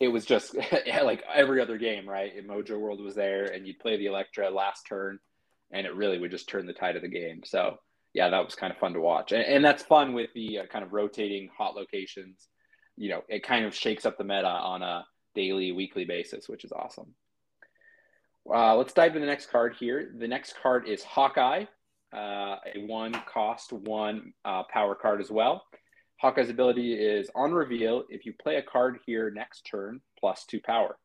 it 0.01 0.09
was 0.09 0.27
just 0.27 0.55
like 1.03 1.25
every 1.33 1.61
other 1.61 1.79
game, 1.79 2.09
right? 2.09 2.33
Mojo 2.47 2.79
World 2.79 3.01
was 3.01 3.15
there, 3.15 3.45
and 3.45 3.67
you'd 3.67 3.79
play 3.79 3.97
the 3.97 4.07
Elektra 4.07 4.51
last 4.51 4.87
turn, 4.89 5.21
and 5.71 5.87
it 5.87 5.95
really 5.95 6.19
would 6.19 6.31
just 6.33 6.49
turn 6.49 6.67
the 6.67 6.73
tide 6.73 6.97
of 6.97 7.03
the 7.03 7.09
game. 7.09 7.43
So, 7.45 7.79
yeah, 8.13 8.29
that 8.29 8.45
was 8.45 8.55
kind 8.55 8.73
of 8.73 8.79
fun 8.79 8.93
to 8.95 9.01
watch, 9.01 9.33
and, 9.33 9.45
and 9.45 9.65
that's 9.65 9.83
fun 9.85 10.15
with 10.15 10.31
the 10.35 10.59
uh, 10.59 10.67
kind 10.67 10.85
of 10.85 10.93
rotating 10.93 11.49
hot 11.57 11.77
locations. 11.77 12.49
You 12.97 13.11
know, 13.11 13.25
it 13.29 13.43
kind 13.43 13.65
of 13.65 13.75
shakes 13.75 14.07
up 14.07 14.19
the 14.19 14.25
meta 14.25 14.49
on 14.49 14.83
a 14.83 15.05
daily, 15.35 15.73
weekly 15.73 16.05
basis, 16.05 16.49
which 16.49 16.65
is 16.65 16.73
awesome. 16.73 17.15
Uh, 18.53 18.77
let's 18.77 18.93
dive 18.93 19.17
into 19.17 19.21
the 19.21 19.27
next 19.27 19.47
card 19.47 19.75
here. 19.79 20.13
The 20.19 20.29
next 20.29 20.55
card 20.63 20.87
is 20.87 21.03
Hawkeye, 21.03 21.65
uh, 22.15 22.57
a 22.75 22.85
one 22.87 23.15
cost, 23.27 23.73
one 23.73 24.33
uh, 24.45 24.65
power 24.65 24.95
card 24.95 25.21
as 25.21 25.31
well. 25.31 25.65
Hawkeye's 26.21 26.51
ability 26.51 26.95
is 26.95 27.31
on 27.35 27.53
reveal. 27.53 28.05
If 28.09 28.25
you 28.25 28.33
play 28.33 28.57
a 28.57 28.63
card 28.63 28.99
here 29.07 29.31
next 29.31 29.63
turn, 29.63 30.01
plus 30.19 30.45
two 30.45 30.61
power. 30.61 30.97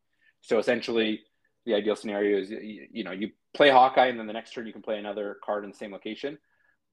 So 0.41 0.59
essentially, 0.59 1.21
the 1.65 1.73
ideal 1.73 1.95
scenario 1.95 2.39
is 2.39 2.49
you, 2.49 2.87
you 2.91 3.03
know 3.03 3.11
you 3.11 3.31
play 3.53 3.69
Hawkeye, 3.69 4.07
and 4.07 4.19
then 4.19 4.27
the 4.27 4.33
next 4.33 4.53
turn 4.53 4.67
you 4.67 4.73
can 4.73 4.81
play 4.81 4.97
another 4.97 5.37
card 5.43 5.63
in 5.63 5.71
the 5.71 5.77
same 5.77 5.91
location. 5.91 6.37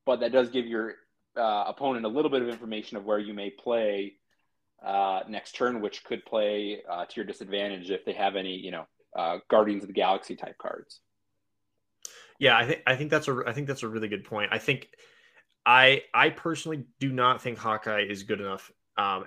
But 0.05 0.21
that 0.21 0.33
does 0.33 0.51
give 0.51 0.67
your 0.67 0.95
uh, 1.37 1.65
opponent 1.67 2.07
a 2.07 2.09
little 2.09 2.31
bit 2.31 2.43
of 2.43 2.49
information 2.49 2.97
of 2.97 3.05
where 3.05 3.19
you 3.19 3.35
may 3.35 3.51
play 3.51 4.15
uh, 4.85 5.21
next 5.29 5.53
turn, 5.53 5.81
which 5.81 6.05
could 6.05 6.25
play 6.25 6.83
uh, 6.91 7.05
to 7.05 7.17
your 7.17 7.25
disadvantage 7.25 7.91
if 7.91 8.05
they 8.05 8.13
have 8.13 8.37
any 8.37 8.57
you 8.57 8.71
know 8.71 8.87
uh, 9.17 9.39
Guardians 9.49 9.83
of 9.83 9.89
the 9.89 9.95
Galaxy 9.95 10.37
type 10.37 10.59
cards. 10.59 11.01
Yeah, 12.39 12.57
I 12.57 12.67
think 12.67 12.83
I 12.87 12.97
think 12.97 13.11
that's 13.11 13.29
a 13.29 13.43
I 13.47 13.53
think 13.53 13.67
that's 13.67 13.83
a 13.83 13.89
really 13.89 14.09
good 14.09 14.25
point. 14.25 14.51
I 14.53 14.59
think 14.59 14.89
I 15.65 16.03
I 16.13 16.31
personally 16.31 16.85
do 17.01 17.13
not 17.13 17.43
think 17.43 17.59
Hawkeye 17.59 18.05
is 18.09 18.23
good 18.23 18.41
enough 18.41 18.71
um, 18.97 19.27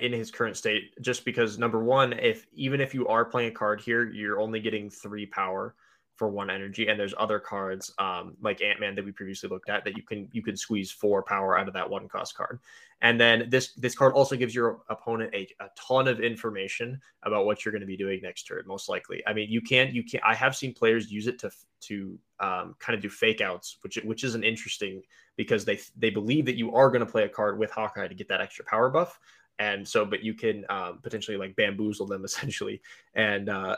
in 0.00 0.12
his 0.12 0.30
current 0.30 0.56
state. 0.56 0.94
Just 1.00 1.24
because 1.24 1.58
number 1.58 1.82
one, 1.82 2.12
if 2.12 2.46
even 2.52 2.80
if 2.80 2.94
you 2.94 3.08
are 3.08 3.24
playing 3.24 3.50
a 3.50 3.54
card 3.54 3.80
here, 3.80 4.08
you're 4.08 4.40
only 4.40 4.60
getting 4.60 4.90
three 4.90 5.26
power 5.26 5.74
for 6.18 6.28
one 6.28 6.50
energy, 6.50 6.88
and 6.88 6.98
there's 6.98 7.14
other 7.16 7.38
cards 7.38 7.94
um, 7.98 8.36
like 8.42 8.60
Ant 8.60 8.80
Man 8.80 8.96
that 8.96 9.04
we 9.04 9.12
previously 9.12 9.48
looked 9.48 9.70
at 9.70 9.84
that 9.84 9.96
you 9.96 10.02
can 10.02 10.28
you 10.32 10.42
can 10.42 10.56
squeeze 10.56 10.90
four 10.90 11.22
power 11.22 11.56
out 11.56 11.68
of 11.68 11.74
that 11.74 11.88
one 11.88 12.08
cost 12.08 12.36
card. 12.36 12.58
And 13.00 13.20
then 13.20 13.48
this 13.48 13.72
this 13.74 13.94
card 13.94 14.12
also 14.14 14.34
gives 14.34 14.52
your 14.52 14.80
opponent 14.88 15.32
a, 15.32 15.48
a 15.60 15.68
ton 15.76 16.08
of 16.08 16.20
information 16.20 17.00
about 17.22 17.46
what 17.46 17.64
you're 17.64 17.72
going 17.72 17.80
to 17.80 17.86
be 17.86 17.96
doing 17.96 18.20
next 18.20 18.42
turn, 18.42 18.64
most 18.66 18.88
likely. 18.88 19.22
I 19.26 19.32
mean, 19.32 19.48
you 19.48 19.60
can 19.60 19.94
you 19.94 20.02
can 20.02 20.20
I 20.26 20.34
have 20.34 20.56
seen 20.56 20.74
players 20.74 21.10
use 21.10 21.28
it 21.28 21.38
to 21.38 21.50
to 21.82 22.18
um, 22.40 22.74
kind 22.80 22.96
of 22.96 23.00
do 23.00 23.08
fake 23.08 23.40
outs, 23.40 23.78
which 23.82 23.96
which 24.02 24.24
is 24.24 24.34
an 24.34 24.42
interesting 24.42 25.02
because 25.36 25.64
they 25.64 25.78
they 25.96 26.10
believe 26.10 26.44
that 26.46 26.56
you 26.56 26.74
are 26.74 26.90
going 26.90 27.06
to 27.06 27.10
play 27.10 27.22
a 27.22 27.28
card 27.28 27.58
with 27.58 27.70
Hawkeye 27.70 28.08
to 28.08 28.14
get 28.14 28.28
that 28.28 28.40
extra 28.40 28.64
power 28.64 28.90
buff, 28.90 29.20
and 29.60 29.86
so 29.86 30.04
but 30.04 30.24
you 30.24 30.34
can 30.34 30.64
um, 30.68 30.98
potentially 31.00 31.36
like 31.36 31.54
bamboozle 31.54 32.06
them 32.06 32.24
essentially 32.24 32.82
and 33.14 33.48
uh, 33.48 33.76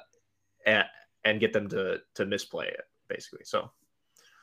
and, 1.25 1.41
get 1.41 1.53
them 1.53 1.69
to 1.69 2.01
to 2.15 2.27
misplay 2.27 2.67
it 2.67 2.83
basically. 3.09 3.45
So. 3.45 3.71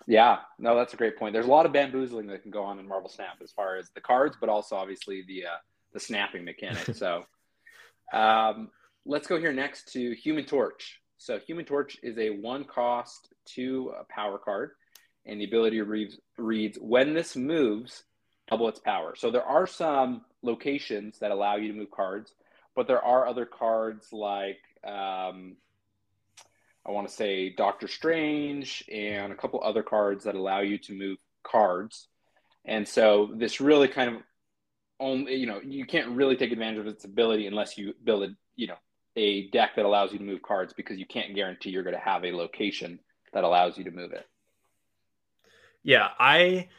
Yeah, 0.10 0.38
no, 0.58 0.74
that's 0.78 0.94
a 0.94 0.98
great 0.98 1.18
point. 1.18 1.34
There's 1.34 1.48
a 1.48 1.50
lot 1.50 1.66
of 1.66 1.74
bamboozling 1.74 2.28
that 2.28 2.42
can 2.42 2.50
go 2.50 2.64
on 2.64 2.80
in 2.80 2.88
Marvel 2.88 3.10
Snap 3.10 3.40
as 3.44 3.52
far 3.52 3.76
as 3.76 3.90
the 3.90 4.00
cards, 4.00 4.38
but 4.40 4.48
also 4.48 4.78
obviously 4.78 5.26
the 5.28 5.46
uh, 5.46 5.58
the 5.92 6.00
snapping 6.00 6.46
mechanic. 6.46 6.96
so, 6.96 7.26
um, 8.14 8.70
let's 9.06 9.28
go 9.28 9.38
here 9.38 9.52
next 9.52 9.92
to 9.94 10.16
Human 10.16 10.46
Torch. 10.46 11.02
So 11.18 11.40
Human 11.40 11.66
Torch 11.66 11.98
is 12.04 12.18
a 12.18 12.30
one 12.30 12.64
cost 12.64 13.34
two 13.46 13.92
power 14.10 14.38
card, 14.38 14.72
and 15.26 15.42
the 15.42 15.46
ability 15.46 15.82
reads, 15.82 16.18
reads 16.38 16.78
when 16.80 17.14
this 17.14 17.36
moves, 17.36 18.04
double 18.50 18.68
its 18.70 18.80
power. 18.80 19.16
So 19.16 19.32
there 19.32 19.44
are 19.44 19.68
some 19.68 20.22
locations 20.42 21.20
that 21.20 21.32
allow 21.32 21.56
you 21.56 21.72
to 21.72 21.78
move 21.78 21.92
cards, 21.92 22.34
but 22.76 22.88
there 22.88 23.04
are 23.04 23.28
other 23.28 23.46
cards 23.46 24.14
like 24.14 24.60
um, 24.86 25.58
I 26.88 26.92
want 26.92 27.08
to 27.08 27.14
say 27.14 27.50
Doctor 27.50 27.88
Strange 27.88 28.84
and 28.92 29.34
a 29.34 29.36
couple 29.36 29.62
other 29.62 29.84
cards 29.84 30.24
that 30.24 30.36
allow 30.36 30.62
you 30.62 30.78
to 30.80 30.94
move 30.94 31.18
cards. 31.44 32.08
And 32.66 32.88
so 32.88 33.30
this 33.34 33.60
really 33.60 33.88
kind 33.88 34.16
of 34.16 34.22
only 35.00 35.36
you 35.36 35.46
know 35.46 35.62
you 35.64 35.86
can't 35.86 36.16
really 36.16 36.36
take 36.36 36.52
advantage 36.52 36.80
of 36.80 36.88
its 36.88 37.06
ability 37.06 37.46
unless 37.46 37.78
you 37.78 37.94
build 38.04 38.24
a 38.24 38.30
you 38.56 38.68
know 38.68 38.78
a 39.16 39.48
deck 39.50 39.76
that 39.76 39.86
allows 39.86 40.12
you 40.12 40.18
to 40.20 40.24
move 40.24 40.42
cards 40.42 40.74
because 40.74 40.98
you 40.98 41.06
can't 41.06 41.36
guarantee 41.36 41.70
you're 41.70 41.84
going 41.84 41.96
to 41.96 42.02
have 42.02 42.24
a 42.24 42.32
location 42.32 43.00
that 43.34 43.44
allows 43.44 43.78
you 43.78 43.84
to 43.84 43.92
move 43.92 44.14
it. 44.14 44.26
Yeah, 45.84 46.10
I 46.20 46.70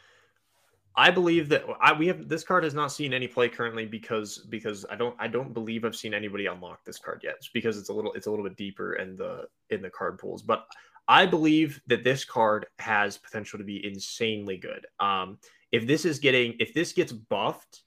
I 0.99 1.11
believe 1.11 1.47
that 1.47 1.63
I, 1.79 1.93
we 1.93 2.07
have 2.07 2.27
this 2.27 2.43
card 2.43 2.65
has 2.65 2.73
not 2.73 2.91
seen 2.91 3.13
any 3.13 3.25
play 3.25 3.47
currently 3.47 3.85
because 3.85 4.39
because 4.49 4.85
I 4.89 4.97
don't 4.97 5.15
I 5.17 5.29
don't 5.29 5.53
believe 5.53 5.85
I've 5.85 5.95
seen 5.95 6.13
anybody 6.13 6.47
unlock 6.47 6.83
this 6.83 6.99
card 6.99 7.21
yet. 7.23 7.35
It's 7.37 7.47
because 7.47 7.77
it's 7.77 7.87
a 7.87 7.93
little 7.93 8.11
it's 8.15 8.27
a 8.27 8.29
little 8.29 8.43
bit 8.43 8.57
deeper 8.57 8.95
in 8.95 9.15
the 9.15 9.47
in 9.69 9.81
the 9.81 9.89
card 9.89 10.19
pools, 10.19 10.41
but 10.41 10.65
I 11.07 11.25
believe 11.25 11.81
that 11.87 12.03
this 12.03 12.25
card 12.25 12.65
has 12.79 13.17
potential 13.17 13.57
to 13.59 13.63
be 13.63 13.87
insanely 13.87 14.57
good. 14.57 14.87
Um, 14.99 15.37
if 15.71 15.87
this 15.87 16.03
is 16.03 16.19
getting 16.19 16.55
if 16.59 16.73
this 16.73 16.91
gets 16.91 17.13
buffed, 17.13 17.83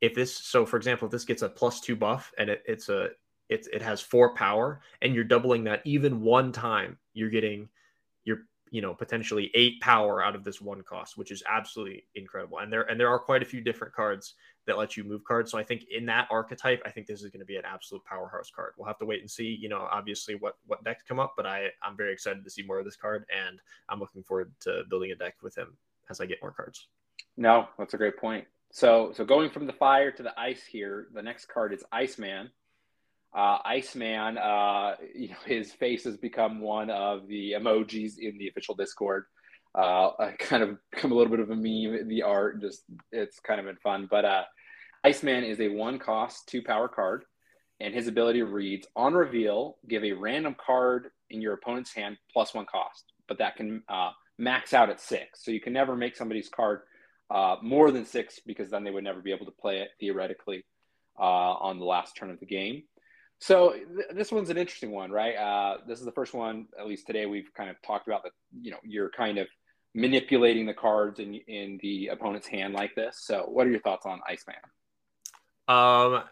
if 0.00 0.12
this 0.12 0.34
so 0.34 0.66
for 0.66 0.78
example 0.78 1.06
if 1.06 1.12
this 1.12 1.24
gets 1.24 1.42
a 1.42 1.48
plus 1.48 1.80
two 1.80 1.94
buff 1.94 2.32
and 2.38 2.50
it, 2.50 2.64
it's 2.66 2.88
a 2.88 3.10
it, 3.48 3.68
it 3.72 3.82
has 3.82 4.00
four 4.00 4.34
power 4.34 4.80
and 5.00 5.14
you're 5.14 5.22
doubling 5.22 5.62
that 5.64 5.80
even 5.84 6.22
one 6.22 6.50
time 6.50 6.98
you're 7.14 7.30
getting 7.30 7.68
you're 8.24 8.40
you 8.76 8.82
know 8.82 8.92
potentially 8.92 9.50
eight 9.54 9.80
power 9.80 10.22
out 10.22 10.34
of 10.34 10.44
this 10.44 10.60
one 10.60 10.82
cost 10.82 11.16
which 11.16 11.30
is 11.30 11.42
absolutely 11.48 12.04
incredible. 12.14 12.58
And 12.58 12.70
there 12.70 12.82
and 12.82 13.00
there 13.00 13.08
are 13.08 13.18
quite 13.18 13.40
a 13.40 13.46
few 13.46 13.62
different 13.62 13.94
cards 13.94 14.34
that 14.66 14.76
let 14.76 14.98
you 14.98 15.02
move 15.02 15.24
cards. 15.24 15.50
So 15.50 15.56
i 15.56 15.62
think 15.62 15.86
in 15.90 16.04
that 16.06 16.28
archetype 16.30 16.82
i 16.84 16.90
think 16.90 17.06
this 17.06 17.22
is 17.22 17.30
going 17.30 17.40
to 17.40 17.46
be 17.46 17.56
an 17.56 17.64
absolute 17.64 18.04
powerhouse 18.04 18.50
card. 18.54 18.74
We'll 18.76 18.86
have 18.86 18.98
to 18.98 19.06
wait 19.06 19.22
and 19.22 19.30
see 19.30 19.56
you 19.58 19.70
know 19.70 19.88
obviously 19.90 20.34
what 20.34 20.58
what 20.66 20.84
decks 20.84 21.04
come 21.08 21.18
up 21.18 21.32
but 21.38 21.46
i 21.46 21.68
i'm 21.82 21.96
very 21.96 22.12
excited 22.12 22.44
to 22.44 22.50
see 22.50 22.64
more 22.64 22.78
of 22.78 22.84
this 22.84 22.96
card 22.96 23.24
and 23.34 23.58
i'm 23.88 23.98
looking 23.98 24.22
forward 24.22 24.52
to 24.60 24.82
building 24.90 25.10
a 25.10 25.16
deck 25.16 25.36
with 25.42 25.56
him 25.56 25.74
as 26.10 26.20
i 26.20 26.26
get 26.26 26.42
more 26.42 26.52
cards. 26.52 26.88
No 27.38 27.68
that's 27.78 27.94
a 27.94 27.96
great 27.96 28.18
point. 28.18 28.44
So 28.72 29.10
so 29.16 29.24
going 29.24 29.48
from 29.48 29.66
the 29.66 29.72
fire 29.72 30.10
to 30.10 30.22
the 30.22 30.38
ice 30.38 30.66
here 30.66 31.08
the 31.14 31.22
next 31.22 31.46
card 31.46 31.72
is 31.72 31.82
iceman 31.92 32.50
uh, 33.36 33.58
Iceman, 33.64 34.38
uh, 34.38 34.96
you 35.14 35.28
know, 35.28 35.36
his 35.44 35.72
face 35.72 36.04
has 36.04 36.16
become 36.16 36.60
one 36.60 36.90
of 36.90 37.28
the 37.28 37.52
emojis 37.52 38.18
in 38.18 38.38
the 38.38 38.48
official 38.48 38.74
Discord. 38.74 39.24
Uh, 39.74 40.10
kind 40.38 40.62
of 40.62 40.78
become 40.90 41.12
a 41.12 41.14
little 41.14 41.30
bit 41.30 41.40
of 41.40 41.50
a 41.50 41.54
meme. 41.54 42.08
The 42.08 42.22
art 42.22 42.62
just 42.62 42.84
it's 43.12 43.38
kind 43.40 43.60
of 43.60 43.66
been 43.66 43.76
fun. 43.76 44.08
But 44.10 44.24
uh, 44.24 44.44
Iceman 45.04 45.44
is 45.44 45.60
a 45.60 45.68
one 45.68 45.98
cost 45.98 46.48
two 46.48 46.62
power 46.62 46.88
card. 46.88 47.24
and 47.78 47.94
his 47.94 48.08
ability 48.08 48.42
reads 48.42 48.86
on 48.96 49.12
reveal, 49.12 49.76
give 49.86 50.02
a 50.02 50.12
random 50.12 50.56
card 50.58 51.08
in 51.28 51.42
your 51.42 51.52
opponent's 51.52 51.92
hand 51.92 52.16
plus 52.32 52.54
one 52.54 52.64
cost, 52.64 53.12
but 53.28 53.38
that 53.38 53.56
can 53.56 53.82
uh, 53.88 54.10
max 54.38 54.72
out 54.72 54.88
at 54.88 55.00
six. 55.00 55.44
So 55.44 55.50
you 55.50 55.60
can 55.60 55.74
never 55.74 55.94
make 55.94 56.16
somebody's 56.16 56.48
card 56.48 56.80
uh, 57.30 57.56
more 57.62 57.90
than 57.90 58.06
six 58.06 58.40
because 58.46 58.70
then 58.70 58.82
they 58.82 58.90
would 58.90 59.04
never 59.04 59.20
be 59.20 59.32
able 59.32 59.46
to 59.46 59.52
play 59.52 59.80
it 59.80 59.90
theoretically 60.00 60.64
uh, 61.18 61.22
on 61.22 61.78
the 61.78 61.84
last 61.84 62.16
turn 62.16 62.30
of 62.30 62.40
the 62.40 62.46
game. 62.46 62.84
So 63.38 63.72
th- 63.72 64.08
this 64.14 64.32
one's 64.32 64.50
an 64.50 64.56
interesting 64.56 64.92
one, 64.92 65.10
right? 65.10 65.36
Uh, 65.36 65.78
this 65.86 65.98
is 65.98 66.04
the 66.04 66.12
first 66.12 66.34
one, 66.34 66.66
at 66.78 66.86
least 66.86 67.06
today, 67.06 67.26
we've 67.26 67.52
kind 67.54 67.70
of 67.70 67.76
talked 67.82 68.08
about 68.08 68.22
that. 68.22 68.32
You 68.60 68.70
know, 68.70 68.78
you're 68.82 69.10
kind 69.10 69.38
of 69.38 69.46
manipulating 69.94 70.66
the 70.66 70.74
cards 70.74 71.20
in 71.20 71.34
in 71.34 71.78
the 71.82 72.08
opponent's 72.08 72.46
hand 72.46 72.74
like 72.74 72.94
this. 72.94 73.18
So, 73.20 73.44
what 73.48 73.66
are 73.66 73.70
your 73.70 73.80
thoughts 73.80 74.06
on 74.06 74.20
Iceman? 74.28 74.56
Um, 75.68 76.22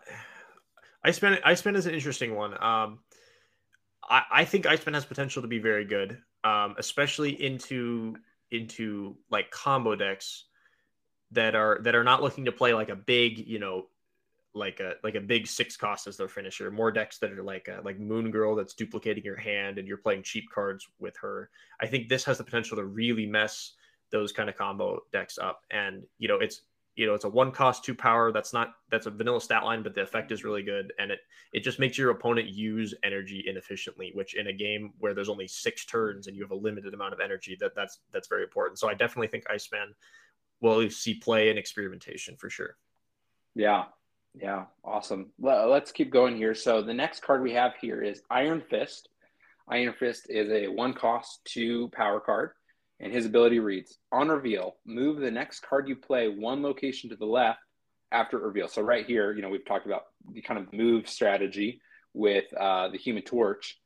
Iceman, 1.04 1.38
Iceman 1.44 1.76
is 1.76 1.86
an 1.86 1.94
interesting 1.94 2.34
one. 2.34 2.52
Um, 2.54 3.00
I, 4.08 4.22
I 4.30 4.44
think 4.44 4.66
Iceman 4.66 4.94
has 4.94 5.04
potential 5.04 5.42
to 5.42 5.48
be 5.48 5.58
very 5.58 5.84
good, 5.84 6.18
um, 6.44 6.76
especially 6.78 7.30
into 7.42 8.16
into 8.50 9.16
like 9.30 9.50
combo 9.50 9.96
decks 9.96 10.44
that 11.32 11.54
are 11.54 11.80
that 11.82 11.94
are 11.94 12.04
not 12.04 12.22
looking 12.22 12.46
to 12.46 12.52
play 12.52 12.74
like 12.74 12.88
a 12.88 12.96
big, 12.96 13.38
you 13.38 13.58
know, 13.58 13.86
like 14.54 14.80
a 14.80 14.94
like 15.02 15.16
a 15.16 15.20
big 15.20 15.46
six 15.46 15.76
cost 15.76 16.06
as 16.06 16.16
their 16.16 16.28
finisher. 16.28 16.70
More 16.70 16.92
decks 16.92 17.18
that 17.18 17.32
are 17.32 17.42
like 17.42 17.68
a, 17.68 17.80
like 17.84 17.98
Moon 17.98 18.30
Girl 18.30 18.54
that's 18.54 18.74
duplicating 18.74 19.24
your 19.24 19.36
hand 19.36 19.78
and 19.78 19.86
you're 19.86 19.96
playing 19.96 20.22
cheap 20.22 20.44
cards 20.52 20.88
with 20.98 21.16
her. 21.18 21.50
I 21.80 21.86
think 21.86 22.08
this 22.08 22.24
has 22.24 22.38
the 22.38 22.44
potential 22.44 22.76
to 22.76 22.84
really 22.84 23.26
mess 23.26 23.72
those 24.10 24.32
kind 24.32 24.48
of 24.48 24.56
combo 24.56 25.00
decks 25.12 25.38
up. 25.38 25.62
And 25.70 26.04
you 26.18 26.28
know, 26.28 26.38
it's 26.38 26.62
you 26.96 27.06
know 27.06 27.14
it's 27.14 27.24
a 27.24 27.28
one 27.28 27.50
cost 27.50 27.84
two 27.84 27.94
power 27.94 28.30
that's 28.30 28.52
not 28.52 28.74
that's 28.90 29.06
a 29.06 29.10
vanilla 29.10 29.40
stat 29.40 29.64
line 29.64 29.82
but 29.82 29.94
the 29.94 30.02
effect 30.02 30.30
is 30.30 30.44
really 30.44 30.62
good 30.62 30.92
and 30.98 31.10
it 31.10 31.20
it 31.52 31.60
just 31.60 31.78
makes 31.78 31.98
your 31.98 32.10
opponent 32.10 32.48
use 32.48 32.94
energy 33.02 33.44
inefficiently 33.46 34.12
which 34.14 34.34
in 34.34 34.46
a 34.46 34.52
game 34.52 34.92
where 34.98 35.14
there's 35.14 35.28
only 35.28 35.48
six 35.48 35.84
turns 35.84 36.26
and 36.26 36.36
you 36.36 36.42
have 36.42 36.52
a 36.52 36.54
limited 36.54 36.94
amount 36.94 37.12
of 37.12 37.20
energy 37.20 37.56
that 37.58 37.74
that's 37.74 38.00
that's 38.12 38.28
very 38.28 38.42
important 38.42 38.78
so 38.78 38.88
i 38.88 38.94
definitely 38.94 39.26
think 39.26 39.44
iceman 39.50 39.94
will 40.60 40.88
see 40.88 41.14
play 41.14 41.50
and 41.50 41.58
experimentation 41.58 42.36
for 42.36 42.48
sure 42.48 42.76
yeah 43.54 43.84
yeah 44.34 44.64
awesome 44.84 45.30
let's 45.38 45.92
keep 45.92 46.10
going 46.10 46.36
here 46.36 46.54
so 46.54 46.82
the 46.82 46.94
next 46.94 47.22
card 47.22 47.42
we 47.42 47.52
have 47.52 47.72
here 47.80 48.02
is 48.02 48.22
iron 48.30 48.62
fist 48.68 49.08
iron 49.68 49.94
fist 49.98 50.26
is 50.28 50.50
a 50.50 50.66
one 50.68 50.92
cost 50.92 51.40
two 51.44 51.88
power 51.94 52.20
card 52.20 52.50
and 53.00 53.12
his 53.12 53.26
ability 53.26 53.58
reads 53.58 53.98
on 54.12 54.28
reveal, 54.28 54.76
move 54.86 55.18
the 55.18 55.30
next 55.30 55.60
card 55.60 55.88
you 55.88 55.96
play 55.96 56.28
one 56.28 56.62
location 56.62 57.10
to 57.10 57.16
the 57.16 57.26
left 57.26 57.58
after 58.12 58.38
reveal. 58.38 58.68
So 58.68 58.82
right 58.82 59.04
here, 59.04 59.32
you 59.32 59.42
know, 59.42 59.48
we've 59.48 59.64
talked 59.64 59.86
about 59.86 60.04
the 60.32 60.42
kind 60.42 60.60
of 60.60 60.72
move 60.72 61.08
strategy 61.08 61.80
with 62.12 62.44
uh, 62.54 62.88
the 62.88 62.98
Human 62.98 63.22
Torch, 63.22 63.78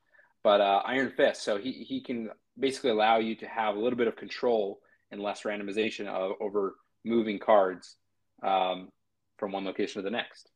but 0.45 0.61
uh, 0.61 0.83
Iron 0.85 1.13
Fist. 1.17 1.43
So 1.43 1.57
he 1.57 1.73
he 1.73 2.01
can 2.03 2.29
basically 2.59 2.91
allow 2.91 3.19
you 3.19 3.35
to 3.37 3.47
have 3.47 3.77
a 3.77 3.81
little 3.81 3.97
bit 3.97 4.09
of 4.09 4.17
control 4.17 4.81
and 5.11 5.21
less 5.21 5.43
randomization 5.43 6.07
of, 6.07 6.33
over 6.41 6.75
moving 7.05 7.39
cards 7.39 7.97
um, 8.43 8.91
from 9.39 9.53
one 9.53 9.65
location 9.65 10.03
to 10.03 10.03
the 10.03 10.11
next. 10.11 10.51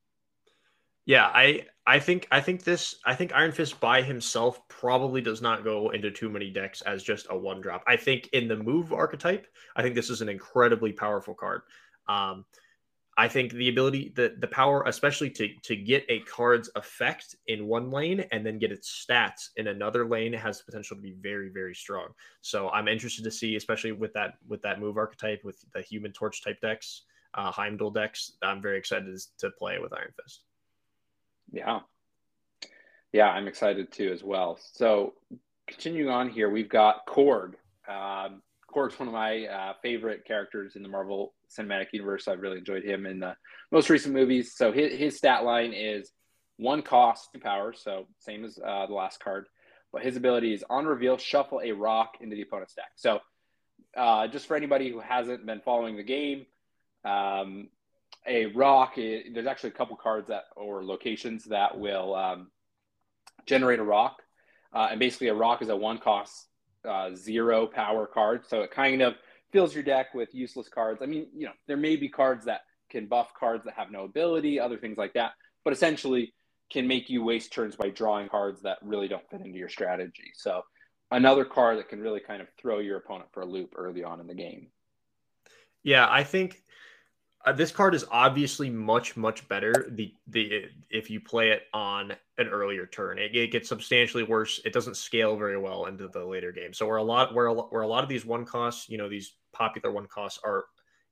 Yeah, 1.04 1.26
I 1.26 1.66
I 1.86 1.98
think 1.98 2.28
I 2.30 2.40
think 2.40 2.62
this 2.62 2.96
I 3.04 3.14
think 3.14 3.34
Iron 3.34 3.50
Fist 3.50 3.80
by 3.80 4.02
himself 4.02 4.66
probably 4.68 5.20
does 5.20 5.42
not 5.42 5.64
go 5.64 5.90
into 5.90 6.10
too 6.10 6.28
many 6.28 6.50
decks 6.50 6.80
as 6.82 7.02
just 7.02 7.26
a 7.30 7.36
one 7.36 7.60
drop. 7.60 7.82
I 7.86 7.96
think 7.96 8.28
in 8.32 8.46
the 8.46 8.56
move 8.56 8.92
archetype, 8.92 9.48
I 9.74 9.82
think 9.82 9.96
this 9.96 10.10
is 10.10 10.20
an 10.20 10.28
incredibly 10.28 10.92
powerful 10.92 11.34
card. 11.34 11.62
Um, 12.08 12.44
I 13.18 13.28
think 13.28 13.52
the 13.52 13.68
ability, 13.68 14.12
the 14.14 14.36
the 14.38 14.46
power, 14.46 14.84
especially 14.86 15.28
to 15.30 15.48
to 15.64 15.74
get 15.76 16.06
a 16.08 16.20
card's 16.20 16.70
effect 16.76 17.34
in 17.48 17.66
one 17.66 17.90
lane 17.90 18.24
and 18.30 18.46
then 18.46 18.58
get 18.58 18.72
its 18.72 19.04
stats 19.04 19.48
in 19.56 19.66
another 19.66 20.06
lane, 20.06 20.32
has 20.32 20.58
the 20.58 20.64
potential 20.64 20.96
to 20.96 21.02
be 21.02 21.16
very 21.20 21.48
very 21.48 21.74
strong. 21.74 22.08
So 22.42 22.70
I'm 22.70 22.86
interested 22.86 23.24
to 23.24 23.30
see, 23.30 23.56
especially 23.56 23.92
with 23.92 24.12
that 24.14 24.34
with 24.48 24.62
that 24.62 24.80
move 24.80 24.96
archetype 24.96 25.44
with 25.44 25.62
the 25.74 25.82
Human 25.82 26.12
Torch 26.12 26.42
type 26.44 26.60
decks, 26.60 27.02
uh, 27.34 27.50
Heimdall 27.50 27.90
decks. 27.90 28.32
I'm 28.42 28.62
very 28.62 28.78
excited 28.78 29.18
to 29.38 29.50
play 29.50 29.78
with 29.78 29.92
Iron 29.92 30.12
Fist. 30.22 30.42
Yeah. 31.52 31.80
Yeah, 33.12 33.28
I'm 33.28 33.46
excited 33.46 33.92
too 33.92 34.10
as 34.12 34.24
well. 34.24 34.58
So 34.72 35.14
continuing 35.68 36.10
on 36.10 36.28
here, 36.28 36.50
we've 36.50 36.68
got 36.68 37.06
Korg. 37.06 37.54
Um, 37.88 38.42
Korg's 38.74 38.98
one 38.98 39.08
of 39.08 39.14
my 39.14 39.46
uh, 39.46 39.72
favorite 39.82 40.24
characters 40.24 40.76
in 40.76 40.82
the 40.82 40.88
Marvel 40.88 41.34
Cinematic 41.50 41.88
Universe. 41.92 42.26
I've 42.26 42.40
really 42.40 42.58
enjoyed 42.58 42.84
him 42.84 43.04
in 43.06 43.20
the 43.20 43.36
most 43.70 43.90
recent 43.90 44.14
movies. 44.14 44.54
So 44.56 44.72
his, 44.72 44.98
his 44.98 45.18
stat 45.18 45.44
line 45.44 45.72
is 45.74 46.10
one 46.56 46.82
cost, 46.82 47.28
two 47.34 47.40
power, 47.40 47.74
so 47.74 48.06
same 48.18 48.44
as 48.44 48.58
uh, 48.64 48.86
the 48.86 48.94
last 48.94 49.20
card. 49.20 49.46
But 49.92 50.02
his 50.02 50.16
ability 50.16 50.54
is 50.54 50.64
on 50.70 50.86
reveal, 50.86 51.18
shuffle 51.18 51.60
a 51.62 51.72
rock 51.72 52.14
into 52.22 52.34
the 52.34 52.42
opponent's 52.42 52.74
deck. 52.74 52.92
So 52.96 53.20
uh, 53.94 54.26
just 54.28 54.46
for 54.46 54.56
anybody 54.56 54.90
who 54.90 55.00
hasn't 55.00 55.44
been 55.44 55.60
following 55.60 55.96
the 55.96 56.02
game, 56.02 56.46
um, 57.04 57.68
a 58.26 58.46
rock, 58.46 58.98
it, 58.98 59.34
there's 59.34 59.46
actually 59.46 59.70
a 59.70 59.74
couple 59.74 59.96
cards 59.96 60.28
that 60.28 60.44
or 60.56 60.84
locations 60.84 61.44
that 61.44 61.78
will 61.78 62.14
um, 62.14 62.50
generate 63.46 63.80
a 63.80 63.84
rock. 63.84 64.22
Uh, 64.72 64.88
and 64.90 65.00
basically, 65.00 65.28
a 65.28 65.34
rock 65.34 65.60
is 65.62 65.68
a 65.68 65.76
one 65.76 65.98
cost 65.98 66.46
uh, 66.88 67.10
zero 67.14 67.66
power 67.66 68.06
card. 68.06 68.46
So 68.48 68.62
it 68.62 68.70
kind 68.70 69.02
of 69.02 69.14
fills 69.52 69.74
your 69.74 69.82
deck 69.82 70.14
with 70.14 70.34
useless 70.34 70.68
cards. 70.68 71.02
I 71.02 71.06
mean, 71.06 71.26
you 71.34 71.46
know, 71.46 71.52
there 71.66 71.76
may 71.76 71.96
be 71.96 72.08
cards 72.08 72.46
that 72.46 72.62
can 72.90 73.06
buff 73.06 73.32
cards 73.38 73.64
that 73.64 73.74
have 73.74 73.90
no 73.90 74.04
ability, 74.04 74.58
other 74.58 74.78
things 74.78 74.98
like 74.98 75.14
that, 75.14 75.32
but 75.64 75.72
essentially 75.72 76.32
can 76.70 76.86
make 76.86 77.10
you 77.10 77.22
waste 77.22 77.52
turns 77.52 77.76
by 77.76 77.90
drawing 77.90 78.28
cards 78.28 78.62
that 78.62 78.78
really 78.82 79.08
don't 79.08 79.28
fit 79.30 79.42
into 79.42 79.58
your 79.58 79.68
strategy. 79.68 80.30
So 80.34 80.62
another 81.10 81.44
card 81.44 81.78
that 81.78 81.88
can 81.88 82.00
really 82.00 82.20
kind 82.20 82.40
of 82.40 82.48
throw 82.58 82.78
your 82.78 82.96
opponent 82.96 83.28
for 83.32 83.42
a 83.42 83.46
loop 83.46 83.74
early 83.76 84.02
on 84.02 84.20
in 84.20 84.26
the 84.26 84.34
game. 84.34 84.68
Yeah, 85.82 86.06
I 86.08 86.24
think 86.24 86.62
uh, 87.44 87.52
this 87.52 87.72
card 87.72 87.94
is 87.94 88.04
obviously 88.10 88.70
much 88.70 89.16
much 89.16 89.46
better 89.48 89.88
the 89.92 90.14
the 90.28 90.64
if 90.90 91.10
you 91.10 91.20
play 91.20 91.50
it 91.50 91.62
on 91.74 92.12
an 92.38 92.48
earlier 92.48 92.86
turn. 92.86 93.18
It, 93.18 93.34
it, 93.34 93.50
gets 93.50 93.68
substantially 93.68 94.22
worse. 94.22 94.60
It 94.64 94.72
doesn't 94.72 94.96
scale 94.96 95.36
very 95.36 95.58
well 95.58 95.86
into 95.86 96.08
the 96.08 96.24
later 96.24 96.52
game. 96.52 96.72
So 96.72 96.86
where 96.86 96.98
a 96.98 97.02
lot 97.02 97.34
where 97.34 97.46
a, 97.46 97.54
where 97.54 97.82
a 97.82 97.86
lot 97.86 98.04
of 98.04 98.08
these 98.08 98.24
one 98.24 98.44
costs 98.44 98.88
you 98.88 98.98
know 98.98 99.08
these 99.08 99.34
popular 99.52 99.90
one 99.90 100.06
costs 100.06 100.38
are 100.44 100.66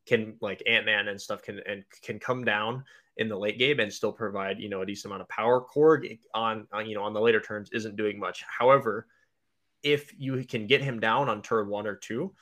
can 0.06 0.36
like 0.40 0.62
ant-man 0.66 1.08
and 1.08 1.20
stuff 1.20 1.42
can 1.42 1.60
and 1.66 1.84
can 2.02 2.18
come 2.18 2.44
down 2.44 2.84
in 3.16 3.28
the 3.28 3.36
late 3.36 3.58
game 3.58 3.80
and 3.80 3.92
still 3.92 4.12
provide 4.12 4.60
you 4.60 4.68
know 4.68 4.82
a 4.82 4.86
decent 4.86 5.10
amount 5.10 5.22
of 5.22 5.28
power. 5.28 5.64
Korg 5.74 6.18
on, 6.34 6.66
on 6.72 6.86
you 6.86 6.94
know 6.94 7.02
on 7.02 7.12
the 7.12 7.20
later 7.20 7.40
turns 7.40 7.70
isn't 7.72 7.96
doing 7.96 8.18
much. 8.18 8.44
However 8.46 9.06
if 9.82 10.12
you 10.18 10.44
can 10.44 10.66
get 10.66 10.82
him 10.82 11.00
down 11.00 11.28
on 11.28 11.42
turn 11.42 11.68
one 11.68 11.86
or 11.86 11.96
two 11.96 12.32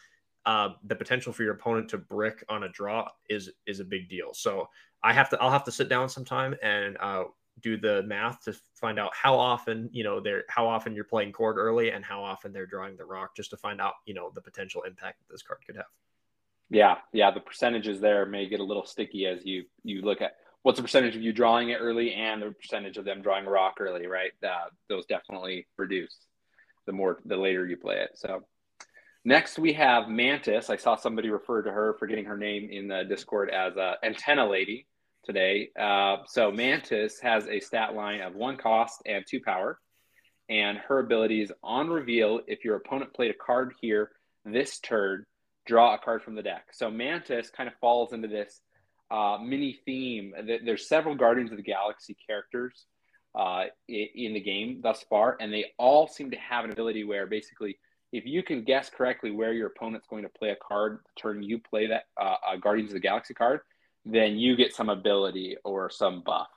uh, 0.48 0.70
the 0.84 0.96
potential 0.96 1.30
for 1.30 1.42
your 1.42 1.52
opponent 1.52 1.90
to 1.90 1.98
brick 1.98 2.42
on 2.48 2.62
a 2.62 2.70
draw 2.70 3.06
is 3.28 3.50
is 3.66 3.80
a 3.80 3.84
big 3.84 4.08
deal. 4.08 4.32
So 4.32 4.66
I 5.04 5.12
have 5.12 5.28
to 5.28 5.42
I'll 5.42 5.50
have 5.50 5.64
to 5.64 5.70
sit 5.70 5.90
down 5.90 6.08
sometime 6.08 6.54
and 6.62 6.96
uh, 7.00 7.24
do 7.60 7.76
the 7.76 8.02
math 8.04 8.42
to 8.44 8.58
find 8.74 8.98
out 8.98 9.10
how 9.14 9.38
often 9.38 9.90
you 9.92 10.02
know 10.02 10.20
they're 10.20 10.44
how 10.48 10.66
often 10.66 10.94
you're 10.94 11.04
playing 11.04 11.32
Korg 11.32 11.56
early 11.56 11.90
and 11.90 12.02
how 12.02 12.24
often 12.24 12.50
they're 12.50 12.66
drawing 12.66 12.96
the 12.96 13.04
rock 13.04 13.36
just 13.36 13.50
to 13.50 13.58
find 13.58 13.78
out 13.78 13.92
you 14.06 14.14
know 14.14 14.32
the 14.34 14.40
potential 14.40 14.80
impact 14.84 15.18
that 15.18 15.30
this 15.30 15.42
card 15.42 15.60
could 15.66 15.76
have. 15.76 15.84
Yeah, 16.70 16.96
yeah, 17.12 17.30
the 17.30 17.40
percentages 17.40 18.00
there 18.00 18.24
may 18.24 18.48
get 18.48 18.60
a 18.60 18.64
little 18.64 18.86
sticky 18.86 19.26
as 19.26 19.44
you 19.44 19.64
you 19.84 20.00
look 20.00 20.22
at 20.22 20.36
what's 20.62 20.78
the 20.78 20.82
percentage 20.82 21.14
of 21.14 21.20
you 21.20 21.34
drawing 21.34 21.68
it 21.68 21.76
early 21.78 22.14
and 22.14 22.40
the 22.40 22.52
percentage 22.52 22.96
of 22.96 23.04
them 23.04 23.20
drawing 23.20 23.46
a 23.46 23.50
rock 23.50 23.74
early, 23.80 24.06
right? 24.06 24.32
Uh, 24.42 24.68
those 24.88 25.04
definitely 25.04 25.66
reduce 25.76 26.16
the 26.86 26.92
more 26.92 27.20
the 27.26 27.36
later 27.36 27.66
you 27.66 27.76
play 27.76 27.96
it. 27.96 28.12
So 28.14 28.44
Next, 29.24 29.58
we 29.58 29.72
have 29.74 30.08
Mantis. 30.08 30.70
I 30.70 30.76
saw 30.76 30.96
somebody 30.96 31.28
refer 31.30 31.62
to 31.62 31.70
her 31.70 31.94
for 31.98 32.06
getting 32.06 32.24
her 32.24 32.36
name 32.36 32.68
in 32.70 32.88
the 32.88 33.04
Discord 33.08 33.50
as 33.50 33.76
a 33.76 33.96
antenna 34.02 34.48
lady 34.48 34.86
today. 35.24 35.70
Uh, 35.78 36.18
so 36.26 36.50
Mantis 36.50 37.20
has 37.20 37.46
a 37.46 37.60
stat 37.60 37.94
line 37.94 38.20
of 38.20 38.34
one 38.34 38.56
cost 38.56 39.02
and 39.06 39.24
two 39.28 39.40
power, 39.40 39.78
and 40.48 40.78
her 40.78 41.00
abilities 41.00 41.52
on 41.62 41.88
reveal. 41.88 42.40
If 42.46 42.64
your 42.64 42.76
opponent 42.76 43.12
played 43.12 43.30
a 43.30 43.34
card 43.34 43.74
here 43.80 44.12
this 44.44 44.78
turn, 44.78 45.26
draw 45.66 45.94
a 45.94 45.98
card 45.98 46.22
from 46.22 46.34
the 46.34 46.42
deck. 46.42 46.68
So 46.72 46.90
Mantis 46.90 47.50
kind 47.50 47.68
of 47.68 47.74
falls 47.80 48.12
into 48.12 48.28
this 48.28 48.60
uh, 49.10 49.38
mini 49.42 49.78
theme. 49.84 50.32
There's 50.64 50.88
several 50.88 51.14
Guardians 51.14 51.50
of 51.50 51.56
the 51.56 51.62
Galaxy 51.62 52.16
characters 52.26 52.86
uh, 53.34 53.64
in 53.88 54.32
the 54.32 54.40
game 54.40 54.80
thus 54.82 55.04
far, 55.10 55.36
and 55.40 55.52
they 55.52 55.66
all 55.78 56.08
seem 56.08 56.30
to 56.30 56.36
have 56.38 56.64
an 56.64 56.70
ability 56.70 57.04
where 57.04 57.26
basically 57.26 57.78
if 58.12 58.24
you 58.24 58.42
can 58.42 58.64
guess 58.64 58.90
correctly 58.90 59.30
where 59.30 59.52
your 59.52 59.66
opponent's 59.66 60.06
going 60.08 60.22
to 60.22 60.28
play 60.28 60.50
a 60.50 60.56
card 60.56 61.00
the 61.04 61.20
turn 61.20 61.42
you 61.42 61.58
play 61.58 61.86
that 61.88 62.04
uh, 62.20 62.36
a 62.52 62.58
Guardians 62.58 62.90
of 62.90 62.94
the 62.94 63.00
Galaxy 63.00 63.34
card, 63.34 63.60
then 64.04 64.38
you 64.38 64.56
get 64.56 64.74
some 64.74 64.88
ability 64.88 65.56
or 65.64 65.90
some 65.90 66.22
buff. 66.24 66.48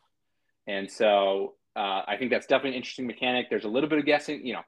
And 0.68 0.90
so 0.90 1.56
uh, 1.76 2.04
I 2.08 2.16
think 2.18 2.32
that's 2.32 2.48
definitely 2.48 2.72
an 2.72 2.76
interesting 2.78 3.08
mechanic. 3.08 3.50
There's 3.50 3.66
a 3.66 3.70
little 3.70 3.90
bit 3.90 4.00
of 4.00 4.06
guessing, 4.06 4.46
you 4.46 4.54
know, 4.54 4.62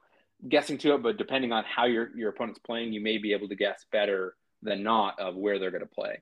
guessing 0.48 0.78
to 0.78 0.94
it, 0.94 1.02
but 1.02 1.16
depending 1.16 1.52
on 1.52 1.64
how 1.64 1.86
your 1.86 2.14
your 2.16 2.30
opponent's 2.30 2.60
playing, 2.60 2.92
you 2.92 3.00
may 3.00 3.18
be 3.18 3.32
able 3.32 3.48
to 3.48 3.54
guess 3.54 3.84
better 3.90 4.34
than 4.62 4.82
not 4.82 5.18
of 5.20 5.36
where 5.36 5.58
they're 5.58 5.70
going 5.70 5.82
to 5.82 5.86
play. 5.86 6.20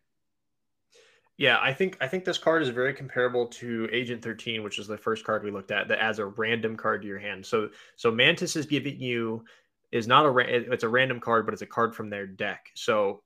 Yeah, 1.39 1.59
I 1.61 1.73
think 1.73 1.97
I 2.01 2.09
think 2.09 2.25
this 2.25 2.39
card 2.39 2.63
is 2.63 2.69
very 2.69 2.93
comparable 2.93 3.47
to 3.47 3.89
Agent 3.91 4.23
13, 4.23 4.63
which 4.63 4.79
is 4.79 4.87
the 4.87 4.99
first 4.99 5.25
card 5.25 5.43
we 5.43 5.51
looked 5.51 5.71
at 5.71 5.89
that 5.89 5.99
adds 5.99 6.19
a 6.19 6.27
random 6.27 6.77
card 6.77 7.03
to 7.03 7.09
your 7.09 7.19
hand. 7.19 7.45
So 7.45 7.71
so 7.97 8.11
Mantis 8.11 8.55
is 8.55 8.67
giving 8.67 9.01
you 9.01 9.45
is 9.93 10.09
not 10.09 10.27
a 10.27 10.73
it's 10.73 10.85
a 10.85 10.89
random 10.89 11.21
card, 11.21 11.45
but 11.47 11.53
it's 11.53 11.63
a 11.63 11.67
card 11.67 11.95
from 11.95 12.11
their 12.11 12.27
deck. 12.27 12.71
So 12.75 13.23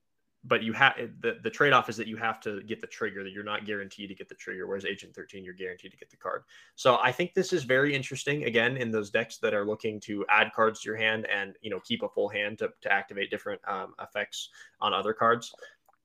but 0.48 0.62
you 0.62 0.72
have 0.72 0.94
the, 1.20 1.38
the 1.42 1.50
trade-off 1.50 1.88
is 1.88 1.96
that 1.96 2.06
you 2.06 2.16
have 2.16 2.40
to 2.40 2.62
get 2.62 2.80
the 2.80 2.86
trigger 2.86 3.24
that 3.24 3.32
you're 3.32 3.44
not 3.44 3.64
guaranteed 3.64 4.08
to 4.08 4.14
get 4.14 4.28
the 4.28 4.34
trigger 4.34 4.66
whereas 4.66 4.84
agent 4.84 5.14
13 5.14 5.44
you're 5.44 5.54
guaranteed 5.54 5.90
to 5.90 5.96
get 5.96 6.10
the 6.10 6.16
card 6.16 6.44
so 6.76 6.98
i 7.02 7.10
think 7.10 7.34
this 7.34 7.52
is 7.52 7.64
very 7.64 7.94
interesting 7.94 8.44
again 8.44 8.76
in 8.76 8.90
those 8.90 9.10
decks 9.10 9.38
that 9.38 9.54
are 9.54 9.64
looking 9.64 9.98
to 10.00 10.24
add 10.28 10.52
cards 10.54 10.80
to 10.80 10.88
your 10.88 10.96
hand 10.96 11.26
and 11.26 11.56
you 11.62 11.70
know 11.70 11.80
keep 11.80 12.02
a 12.02 12.08
full 12.08 12.28
hand 12.28 12.58
to, 12.58 12.70
to 12.80 12.92
activate 12.92 13.30
different 13.30 13.60
um, 13.68 13.94
effects 14.00 14.50
on 14.80 14.92
other 14.92 15.12
cards 15.12 15.52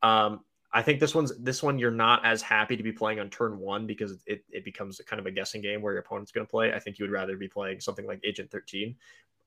um, 0.04 0.42
I 0.74 0.82
think 0.82 1.02
this 1.02 1.14
one's 1.14 1.38
this 1.38 1.62
one 1.62 1.78
you're 1.78 1.92
not 1.92 2.26
as 2.26 2.42
happy 2.42 2.78
to 2.78 2.84
be 2.84 2.94
playing 2.94 3.20
on 3.20 3.30
turn 3.30 3.60
one 3.60 3.86
because 3.86 4.24
it, 4.26 4.46
it 4.50 4.64
becomes 4.64 5.02
kind 5.06 5.20
of 5.20 5.26
a 5.26 5.32
guessing 5.32 5.62
game 5.62 5.82
where 5.82 5.92
your 5.92 6.02
opponent's 6.02 6.32
going 6.32 6.48
to 6.48 6.50
play. 6.50 6.74
I 6.74 6.80
think 6.80 6.98
you 6.98 7.04
would 7.04 7.12
rather 7.12 7.36
be 7.36 7.50
playing 7.50 7.82
something 7.82 8.08
like 8.08 8.22
Agent 8.24 8.50
13 8.50 8.96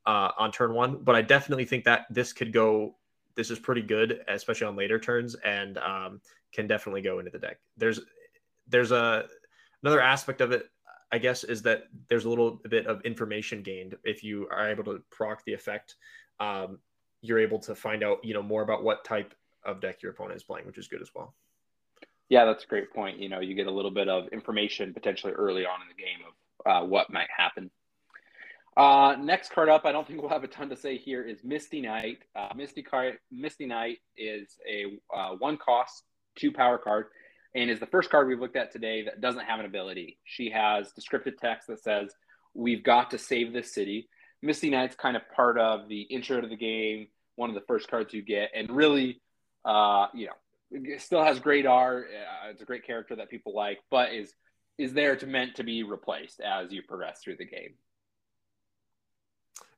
uh, 0.06 0.30
on 0.38 0.52
turn 0.52 0.74
one, 0.74 1.02
but 1.02 1.14
I 1.14 1.22
definitely 1.22 1.64
think 1.64 1.84
that 1.84 2.06
this 2.10 2.32
could 2.32 2.52
go 2.52 2.96
this 3.34 3.50
is 3.50 3.58
pretty 3.58 3.82
good, 3.82 4.20
especially 4.28 4.66
on 4.66 4.76
later 4.76 4.98
turns, 4.98 5.34
and 5.36 5.78
um, 5.78 6.20
can 6.52 6.66
definitely 6.66 7.02
go 7.02 7.18
into 7.18 7.30
the 7.30 7.38
deck. 7.38 7.58
There's 7.76 8.00
there's 8.68 8.92
a 8.92 9.26
another 9.82 10.00
aspect 10.00 10.40
of 10.40 10.52
it, 10.52 10.70
I 11.12 11.18
guess, 11.18 11.44
is 11.44 11.62
that 11.62 11.84
there's 12.08 12.24
a 12.24 12.28
little 12.28 12.60
bit 12.68 12.86
of 12.86 13.02
information 13.02 13.62
gained 13.62 13.96
if 14.04 14.22
you 14.22 14.48
are 14.50 14.70
able 14.70 14.84
to 14.84 15.02
proc 15.10 15.44
the 15.44 15.54
effect. 15.54 15.96
Um, 16.40 16.78
you're 17.20 17.38
able 17.38 17.58
to 17.60 17.74
find 17.74 18.04
out, 18.04 18.18
you 18.22 18.34
know, 18.34 18.42
more 18.42 18.62
about 18.62 18.84
what 18.84 19.04
type 19.04 19.34
of 19.64 19.80
deck 19.80 20.02
your 20.02 20.12
opponent 20.12 20.36
is 20.36 20.42
playing, 20.42 20.66
which 20.66 20.78
is 20.78 20.88
good 20.88 21.00
as 21.00 21.10
well. 21.14 21.34
Yeah, 22.28 22.44
that's 22.44 22.64
a 22.64 22.66
great 22.66 22.92
point. 22.92 23.18
You 23.18 23.28
know, 23.28 23.40
you 23.40 23.54
get 23.54 23.66
a 23.66 23.70
little 23.70 23.90
bit 23.90 24.08
of 24.08 24.28
information 24.28 24.92
potentially 24.92 25.32
early 25.32 25.64
on 25.64 25.80
in 25.82 25.88
the 25.88 26.02
game 26.02 26.18
of 26.26 26.84
uh, 26.84 26.86
what 26.86 27.12
might 27.12 27.28
happen. 27.34 27.70
Uh, 28.76 29.14
next 29.20 29.52
card 29.52 29.68
up, 29.68 29.84
I 29.84 29.92
don't 29.92 30.06
think 30.06 30.20
we'll 30.20 30.30
have 30.30 30.44
a 30.44 30.48
ton 30.48 30.68
to 30.70 30.76
say 30.76 30.98
here, 30.98 31.22
is 31.22 31.44
Misty 31.44 31.80
Knight. 31.80 32.18
Uh, 32.34 32.48
Misty, 32.56 32.82
card, 32.82 33.18
Misty 33.30 33.66
Knight 33.66 33.98
is 34.16 34.56
a 34.68 34.86
uh, 35.16 35.36
one 35.38 35.56
cost, 35.56 36.02
two 36.36 36.50
power 36.50 36.78
card, 36.78 37.06
and 37.54 37.70
is 37.70 37.78
the 37.78 37.86
first 37.86 38.10
card 38.10 38.26
we've 38.26 38.40
looked 38.40 38.56
at 38.56 38.72
today 38.72 39.04
that 39.04 39.20
doesn't 39.20 39.44
have 39.44 39.60
an 39.60 39.66
ability. 39.66 40.18
She 40.24 40.50
has 40.50 40.90
descriptive 40.92 41.34
text 41.40 41.68
that 41.68 41.82
says, 41.82 42.12
We've 42.52 42.82
got 42.84 43.10
to 43.10 43.18
save 43.18 43.52
this 43.52 43.74
city. 43.74 44.08
Misty 44.42 44.70
Knight's 44.70 44.94
kind 44.94 45.16
of 45.16 45.22
part 45.34 45.58
of 45.58 45.88
the 45.88 46.02
intro 46.02 46.40
to 46.40 46.46
the 46.46 46.56
game, 46.56 47.08
one 47.36 47.50
of 47.50 47.54
the 47.54 47.62
first 47.66 47.88
cards 47.88 48.12
you 48.12 48.22
get, 48.22 48.50
and 48.54 48.70
really, 48.70 49.20
uh, 49.64 50.06
you 50.14 50.26
know, 50.26 50.96
still 50.98 51.22
has 51.22 51.38
great 51.38 51.66
art. 51.66 52.08
Uh, 52.12 52.50
it's 52.50 52.62
a 52.62 52.64
great 52.64 52.86
character 52.86 53.16
that 53.16 53.30
people 53.30 53.54
like, 53.54 53.78
but 53.90 54.12
is 54.12 54.34
is 54.76 54.92
there 54.92 55.14
to 55.14 55.26
meant 55.26 55.54
to 55.54 55.62
be 55.62 55.84
replaced 55.84 56.40
as 56.40 56.72
you 56.72 56.82
progress 56.82 57.20
through 57.22 57.36
the 57.36 57.44
game. 57.44 57.74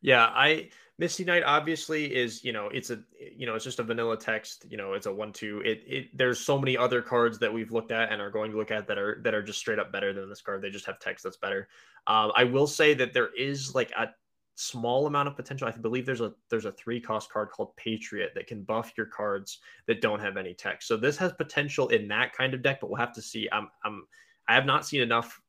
Yeah, 0.02 0.26
I 0.26 0.70
Misty 0.98 1.24
Knight 1.24 1.42
obviously 1.44 2.14
is, 2.14 2.42
you 2.42 2.52
know, 2.52 2.68
it's 2.68 2.90
a 2.90 3.00
you 3.36 3.46
know, 3.46 3.54
it's 3.54 3.64
just 3.64 3.80
a 3.80 3.82
vanilla 3.82 4.16
text, 4.16 4.64
you 4.70 4.76
know, 4.76 4.94
it's 4.94 5.06
a 5.06 5.12
one 5.12 5.32
two. 5.32 5.60
It 5.64 5.82
it 5.86 6.16
there's 6.16 6.40
so 6.40 6.58
many 6.58 6.76
other 6.76 7.02
cards 7.02 7.38
that 7.40 7.52
we've 7.52 7.70
looked 7.70 7.92
at 7.92 8.10
and 8.10 8.20
are 8.20 8.30
going 8.30 8.50
to 8.50 8.56
look 8.56 8.70
at 8.70 8.86
that 8.88 8.96
are 8.96 9.20
that 9.22 9.34
are 9.34 9.42
just 9.42 9.58
straight 9.58 9.78
up 9.78 9.92
better 9.92 10.12
than 10.12 10.28
this 10.28 10.40
card. 10.40 10.62
They 10.62 10.70
just 10.70 10.86
have 10.86 10.98
text 10.98 11.24
that's 11.24 11.36
better. 11.36 11.68
Um, 12.06 12.32
I 12.34 12.44
will 12.44 12.66
say 12.66 12.94
that 12.94 13.12
there 13.12 13.34
is 13.36 13.74
like 13.74 13.90
a 13.92 14.08
small 14.54 15.06
amount 15.06 15.28
of 15.28 15.36
potential. 15.36 15.68
I 15.68 15.72
believe 15.72 16.06
there's 16.06 16.22
a 16.22 16.32
there's 16.48 16.64
a 16.64 16.72
three 16.72 17.00
cost 17.00 17.30
card 17.30 17.50
called 17.50 17.76
Patriot 17.76 18.32
that 18.34 18.46
can 18.46 18.62
buff 18.62 18.92
your 18.96 19.06
cards 19.06 19.58
that 19.86 20.00
don't 20.00 20.20
have 20.20 20.38
any 20.38 20.54
text. 20.54 20.88
So 20.88 20.96
this 20.96 21.18
has 21.18 21.32
potential 21.32 21.88
in 21.88 22.08
that 22.08 22.32
kind 22.32 22.54
of 22.54 22.62
deck, 22.62 22.80
but 22.80 22.88
we'll 22.88 23.00
have 23.00 23.12
to 23.14 23.22
see. 23.22 23.48
I'm 23.52 23.68
I'm 23.84 24.06
I 24.48 24.54
have 24.54 24.64
not 24.64 24.86
seen 24.86 25.02
enough 25.02 25.40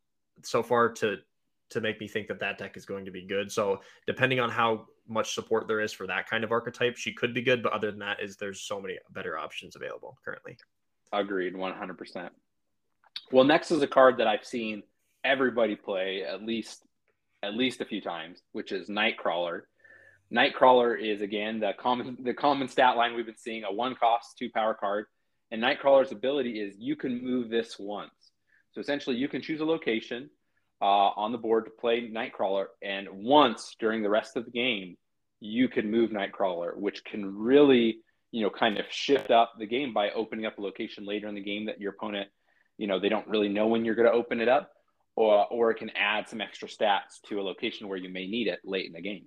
so 0.43 0.61
far 0.61 0.89
to 0.93 1.17
to 1.69 1.81
make 1.81 1.99
me 1.99 2.07
think 2.07 2.27
that 2.27 2.39
that 2.39 2.57
deck 2.57 2.77
is 2.77 2.85
going 2.85 3.05
to 3.05 3.11
be 3.11 3.25
good. 3.25 3.51
So 3.51 3.81
depending 4.05 4.39
on 4.39 4.49
how 4.49 4.85
much 5.07 5.33
support 5.33 5.67
there 5.67 5.81
is 5.81 5.93
for 5.93 6.07
that 6.07 6.29
kind 6.29 6.43
of 6.43 6.51
archetype, 6.51 6.97
she 6.97 7.13
could 7.13 7.33
be 7.33 7.41
good. 7.41 7.63
But 7.63 7.73
other 7.73 7.91
than 7.91 7.99
that, 7.99 8.21
is 8.21 8.37
there's 8.37 8.61
so 8.61 8.79
many 8.79 8.97
better 9.11 9.37
options 9.37 9.75
available 9.75 10.17
currently. 10.23 10.57
Agreed, 11.11 11.53
100%. 11.53 12.29
Well, 13.31 13.43
next 13.43 13.71
is 13.71 13.81
a 13.81 13.87
card 13.87 14.17
that 14.17 14.27
I've 14.27 14.45
seen 14.45 14.83
everybody 15.23 15.75
play 15.75 16.23
at 16.23 16.43
least 16.43 16.83
at 17.43 17.53
least 17.53 17.81
a 17.81 17.85
few 17.85 18.01
times, 18.01 18.41
which 18.51 18.71
is 18.71 18.89
Nightcrawler. 18.89 19.61
Nightcrawler 20.33 20.99
is 20.99 21.21
again 21.21 21.59
the 21.59 21.73
common 21.79 22.17
the 22.21 22.33
common 22.33 22.67
stat 22.67 22.97
line 22.97 23.15
we've 23.15 23.25
been 23.25 23.37
seeing 23.37 23.63
a 23.63 23.71
one 23.71 23.95
cost 23.95 24.37
two 24.37 24.49
power 24.49 24.73
card, 24.73 25.05
and 25.51 25.61
Nightcrawler's 25.61 26.11
ability 26.11 26.59
is 26.59 26.75
you 26.77 26.95
can 26.95 27.23
move 27.23 27.49
this 27.49 27.77
once. 27.79 28.31
So 28.71 28.81
essentially, 28.81 29.15
you 29.15 29.27
can 29.27 29.41
choose 29.41 29.61
a 29.61 29.65
location 29.65 30.29
uh, 30.81 30.85
on 31.15 31.31
the 31.31 31.37
board 31.37 31.65
to 31.65 31.71
play 31.71 32.09
Nightcrawler, 32.09 32.65
and 32.81 33.07
once 33.11 33.75
during 33.79 34.03
the 34.03 34.09
rest 34.09 34.35
of 34.35 34.45
the 34.45 34.51
game, 34.51 34.95
you 35.39 35.67
can 35.67 35.89
move 35.89 36.11
Nightcrawler, 36.11 36.75
which 36.75 37.03
can 37.03 37.35
really, 37.37 37.99
you 38.31 38.43
know, 38.43 38.49
kind 38.49 38.77
of 38.77 38.85
shift 38.89 39.31
up 39.31 39.53
the 39.57 39.65
game 39.65 39.93
by 39.93 40.11
opening 40.11 40.45
up 40.45 40.57
a 40.57 40.61
location 40.61 41.05
later 41.05 41.27
in 41.27 41.35
the 41.35 41.41
game 41.43 41.65
that 41.65 41.79
your 41.79 41.93
opponent, 41.93 42.29
you 42.77 42.87
know, 42.87 42.99
they 42.99 43.09
don't 43.09 43.27
really 43.27 43.49
know 43.49 43.67
when 43.67 43.85
you're 43.85 43.95
going 43.95 44.07
to 44.07 44.13
open 44.13 44.39
it 44.39 44.47
up, 44.47 44.71
or 45.15 45.47
or 45.47 45.71
it 45.71 45.75
can 45.75 45.89
add 45.91 46.29
some 46.29 46.41
extra 46.41 46.67
stats 46.67 47.21
to 47.27 47.39
a 47.39 47.43
location 47.43 47.87
where 47.87 47.97
you 47.97 48.09
may 48.09 48.27
need 48.27 48.47
it 48.47 48.59
late 48.63 48.85
in 48.85 48.93
the 48.93 49.01
game. 49.01 49.25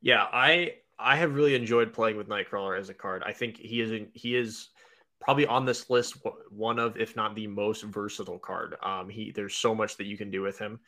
Yeah, 0.00 0.24
I 0.30 0.74
I 0.98 1.16
have 1.16 1.34
really 1.34 1.54
enjoyed 1.54 1.92
playing 1.92 2.16
with 2.16 2.28
Nightcrawler 2.28 2.78
as 2.78 2.88
a 2.88 2.94
card. 2.94 3.22
I 3.24 3.32
think 3.32 3.56
he 3.56 3.80
is 3.80 4.06
he 4.14 4.36
is 4.36 4.68
probably 5.20 5.46
on 5.46 5.64
this 5.64 5.90
list 5.90 6.16
one 6.50 6.78
of 6.78 6.96
if 6.96 7.16
not 7.16 7.34
the 7.34 7.46
most 7.46 7.82
versatile 7.84 8.38
card. 8.38 8.76
Um 8.82 9.08
he 9.08 9.32
there's 9.32 9.56
so 9.56 9.74
much 9.74 9.96
that 9.96 10.06
you 10.06 10.16
can 10.16 10.30
do 10.30 10.42
with 10.42 10.58
him. 10.58 10.80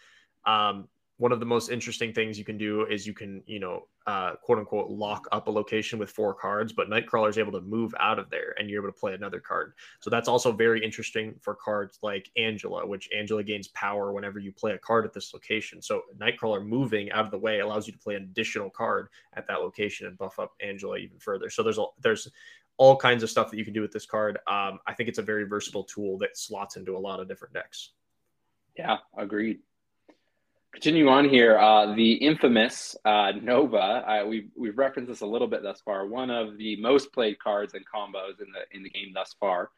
Um 0.47 0.88
one 1.21 1.33
of 1.33 1.40
the 1.40 1.45
most 1.47 1.71
interesting 1.71 2.14
things 2.14 2.38
you 2.38 2.47
can 2.47 2.57
do 2.57 2.87
is 2.87 3.07
you 3.07 3.12
can 3.12 3.43
you 3.47 3.61
know 3.61 3.87
uh 4.07 4.35
quote 4.37 4.59
unquote 4.59 4.88
lock 4.88 5.29
up 5.33 5.49
a 5.49 5.51
location 5.51 5.99
with 5.99 6.11
four 6.11 6.33
cards 6.33 6.73
but 6.73 6.88
nightcrawler 6.88 7.29
is 7.29 7.37
able 7.37 7.53
to 7.53 7.61
move 7.61 7.95
out 8.01 8.19
of 8.19 8.31
there 8.31 8.55
and 8.59 8.71
you're 8.71 8.83
able 8.83 8.90
to 8.90 8.99
play 8.99 9.12
another 9.12 9.38
card. 9.38 9.75
So 10.01 10.09
that's 10.09 10.29
also 10.29 10.51
very 10.51 10.83
interesting 10.83 11.35
for 11.43 11.55
cards 11.55 11.99
like 12.03 12.31
angela 12.38 12.87
which 12.87 13.11
angela 13.14 13.43
gains 13.43 13.69
power 13.69 14.14
whenever 14.14 14.38
you 14.38 14.51
play 14.51 14.73
a 14.73 14.79
card 14.79 15.05
at 15.05 15.12
this 15.12 15.35
location. 15.35 15.83
So 15.83 16.03
nightcrawler 16.19 16.66
moving 16.66 17.12
out 17.12 17.27
of 17.27 17.31
the 17.31 17.38
way 17.38 17.61
allows 17.61 17.87
you 17.87 17.93
to 17.93 17.99
play 17.99 18.14
an 18.14 18.23
additional 18.23 18.71
card 18.71 19.09
at 19.35 19.47
that 19.49 19.61
location 19.61 20.07
and 20.07 20.16
buff 20.16 20.38
up 20.38 20.53
angela 20.62 20.97
even 20.97 21.19
further. 21.19 21.51
So 21.51 21.62
there's 21.62 21.79
a 21.79 21.85
there's 22.03 22.31
all 22.81 22.97
kinds 22.97 23.23
of 23.23 23.29
stuff 23.29 23.51
that 23.51 23.59
you 23.59 23.64
can 23.64 23.75
do 23.75 23.83
with 23.83 23.93
this 23.93 24.07
card. 24.07 24.38
Um, 24.47 24.79
I 24.87 24.95
think 24.95 25.11
it's 25.11 25.19
a 25.19 25.23
very 25.23 25.45
versatile 25.45 25.85
tool 25.85 26.16
that 26.19 26.38
slots 26.38 26.77
into 26.77 26.97
a 26.97 26.99
lot 26.99 27.21
of 27.21 27.29
different 27.29 27.53
decks. 27.53 27.90
Yeah, 28.75 28.97
agreed. 29.19 29.59
Continue 30.73 31.09
on 31.09 31.29
here. 31.29 31.59
Uh, 31.59 31.95
the 31.95 32.14
infamous 32.14 32.97
uh, 33.05 33.33
Nova. 33.43 34.25
We've 34.27 34.49
we've 34.57 34.79
referenced 34.79 35.11
this 35.11 35.21
a 35.21 35.27
little 35.27 35.47
bit 35.47 35.62
thus 35.62 35.83
far. 35.83 36.07
One 36.07 36.31
of 36.31 36.57
the 36.57 36.77
most 36.77 37.12
played 37.12 37.38
cards 37.38 37.75
and 37.75 37.85
combos 37.85 38.40
in 38.40 38.47
the 38.51 38.75
in 38.75 38.83
the 38.83 38.88
game 38.88 39.12
thus 39.12 39.37
far. 39.38 39.73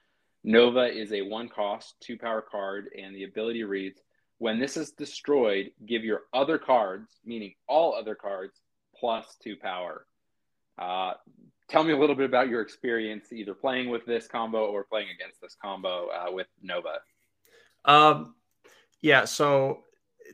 Nova 0.44 0.84
is 0.84 1.12
a 1.12 1.22
one 1.22 1.48
cost, 1.48 1.96
two 2.00 2.16
power 2.16 2.40
card, 2.40 2.88
and 2.96 3.16
the 3.16 3.24
ability 3.24 3.64
reads: 3.64 4.00
When 4.38 4.60
this 4.60 4.76
is 4.76 4.92
destroyed, 4.92 5.72
give 5.86 6.04
your 6.04 6.22
other 6.32 6.56
cards, 6.56 7.10
meaning 7.24 7.54
all 7.66 7.96
other 7.96 8.14
cards, 8.14 8.60
plus 8.94 9.36
two 9.42 9.56
power. 9.56 10.06
Uh, 10.78 11.14
tell 11.72 11.82
me 11.82 11.94
a 11.94 11.96
little 11.96 12.14
bit 12.14 12.26
about 12.26 12.50
your 12.50 12.60
experience 12.60 13.32
either 13.32 13.54
playing 13.54 13.88
with 13.88 14.04
this 14.04 14.28
combo 14.28 14.66
or 14.66 14.84
playing 14.84 15.08
against 15.08 15.40
this 15.40 15.56
combo 15.60 16.08
uh, 16.08 16.30
with 16.30 16.46
Nova. 16.62 16.98
Um, 17.86 18.34
yeah, 19.00 19.24
so 19.24 19.84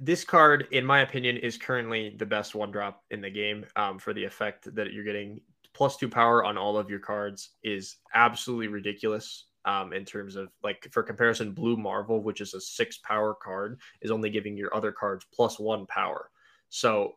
this 0.01 0.25
card, 0.25 0.67
in 0.73 0.85
my 0.85 1.01
opinion, 1.01 1.37
is 1.37 1.57
currently 1.57 2.17
the 2.19 2.27
best 2.27 2.57
one 2.57 2.73
drop 2.73 3.05
in 3.13 3.21
the 3.21 3.31
game 3.31 3.65
um, 3.77 4.01
for 4.01 4.13
the 4.13 4.25
effect 4.25 4.75
that 4.75 4.93
you're 4.93 5.05
getting. 5.05 5.41
Plus 5.75 5.97
two 5.97 6.09
power 6.09 6.45
on 6.45 6.59
all 6.59 6.77
of 6.77 6.91
your 6.91 6.99
cards 6.99 7.51
is 7.63 7.99
absolutely 8.15 8.67
ridiculous. 8.67 9.45
Um, 9.65 9.93
in 9.93 10.05
terms 10.05 10.35
of 10.35 10.49
like 10.65 10.89
for 10.91 11.03
comparison, 11.03 11.53
Blue 11.53 11.77
Marvel, 11.77 12.23
which 12.23 12.41
is 12.41 12.55
a 12.55 12.61
six 12.61 12.99
power 12.99 13.35
card, 13.41 13.81
is 14.01 14.11
only 14.11 14.31
giving 14.31 14.57
your 14.57 14.75
other 14.75 14.91
cards 14.91 15.25
plus 15.33 15.61
one 15.61 15.87
power. 15.87 16.31
So 16.69 17.13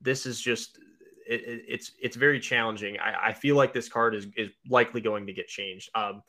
this 0.00 0.26
is 0.26 0.40
just 0.40 0.78
it, 1.28 1.64
it's 1.68 1.92
it's 2.00 2.16
very 2.16 2.40
challenging. 2.40 2.98
I, 2.98 3.28
I, 3.28 3.32
feel 3.32 3.56
like 3.56 3.72
this 3.72 3.88
card 3.88 4.14
is 4.14 4.26
is 4.36 4.50
likely 4.68 5.00
going 5.00 5.26
to 5.26 5.32
get 5.32 5.48
changed. 5.48 5.90
Um, 5.94 6.22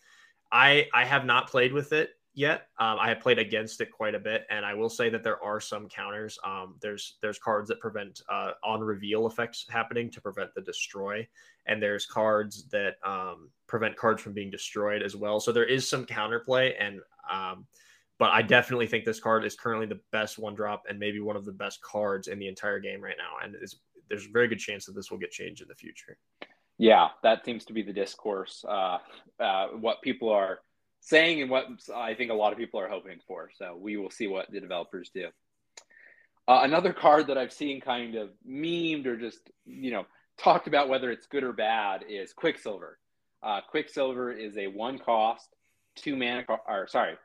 I 0.51 0.87
I 0.93 1.05
have 1.05 1.25
not 1.25 1.49
played 1.49 1.73
with 1.73 1.93
it 1.93 2.11
yet. 2.33 2.67
Um, 2.77 2.97
I 2.99 3.09
have 3.09 3.19
played 3.19 3.39
against 3.39 3.81
it 3.81 3.91
quite 3.91 4.15
a 4.15 4.19
bit, 4.19 4.45
and 4.49 4.65
I 4.65 4.75
will 4.75 4.89
say 4.89 5.09
that 5.09 5.23
there 5.23 5.43
are 5.43 5.59
some 5.59 5.89
counters. 5.89 6.37
Um, 6.45 6.75
there's 6.81 7.17
there's 7.21 7.39
cards 7.39 7.67
that 7.69 7.79
prevent 7.79 8.21
uh, 8.29 8.51
on 8.63 8.81
reveal 8.81 9.27
effects 9.27 9.65
happening 9.69 10.11
to 10.11 10.21
prevent 10.21 10.53
the 10.53 10.61
destroy, 10.61 11.27
and 11.65 11.81
there's 11.81 12.05
cards 12.05 12.67
that 12.69 12.95
um, 13.03 13.49
prevent 13.65 13.97
cards 13.97 14.21
from 14.21 14.33
being 14.33 14.51
destroyed 14.51 15.01
as 15.01 15.15
well. 15.15 15.39
So 15.39 15.51
there 15.51 15.65
is 15.65 15.89
some 15.89 16.05
counterplay, 16.05 16.73
and 16.79 17.01
um, 17.29 17.65
but 18.19 18.31
I 18.31 18.41
definitely 18.41 18.87
think 18.87 19.03
this 19.03 19.19
card 19.19 19.43
is 19.43 19.55
currently 19.55 19.87
the 19.87 19.99
best 20.11 20.39
one 20.39 20.55
drop 20.55 20.83
and 20.89 20.99
maybe 20.99 21.19
one 21.19 21.35
of 21.35 21.45
the 21.45 21.51
best 21.51 21.81
cards 21.81 22.27
in 22.27 22.39
the 22.39 22.47
entire 22.47 22.79
game 22.79 23.01
right 23.01 23.17
now, 23.17 23.43
and 23.43 23.55
is 23.61 23.77
there's 24.09 24.25
a 24.25 24.31
very 24.31 24.47
good 24.47 24.59
chance 24.59 24.85
that 24.85 24.95
this 24.95 25.11
will 25.11 25.17
get 25.17 25.31
changed 25.31 25.61
in 25.61 25.67
the 25.67 25.75
future. 25.75 26.17
Yeah, 26.77 27.09
that 27.23 27.43
seems 27.43 27.65
to 27.65 27.73
be 27.73 27.81
the 27.81 27.93
discourse. 27.93 28.63
Uh, 28.67 28.99
uh, 29.39 29.67
what 29.69 30.01
people 30.01 30.29
are 30.29 30.59
saying 31.01 31.41
and 31.41 31.49
what 31.49 31.65
I 31.95 32.13
think 32.13 32.31
a 32.31 32.35
lot 32.35 32.51
of 32.51 32.59
people 32.59 32.79
are 32.79 32.89
hoping 32.89 33.19
for. 33.27 33.49
So 33.57 33.77
we 33.79 33.97
will 33.97 34.11
see 34.11 34.27
what 34.27 34.51
the 34.51 34.59
developers 34.59 35.09
do. 35.13 35.27
Uh, 36.47 36.61
another 36.63 36.93
card 36.93 37.27
that 37.27 37.37
I've 37.37 37.51
seen 37.51 37.81
kind 37.81 38.15
of 38.15 38.29
memed 38.47 39.05
or 39.05 39.17
just 39.17 39.39
you 39.65 39.91
know 39.91 40.05
talked 40.37 40.67
about 40.67 40.87
whether 40.87 41.11
it's 41.11 41.27
good 41.27 41.43
or 41.43 41.53
bad 41.53 42.03
is 42.07 42.33
Quicksilver. 42.33 42.99
Uh, 43.43 43.61
Quicksilver 43.69 44.31
is 44.31 44.57
a 44.57 44.67
one 44.67 44.97
cost, 44.97 45.49
two 45.95 46.15
mana, 46.15 46.45
or 46.67 46.87
sorry, 46.87 47.15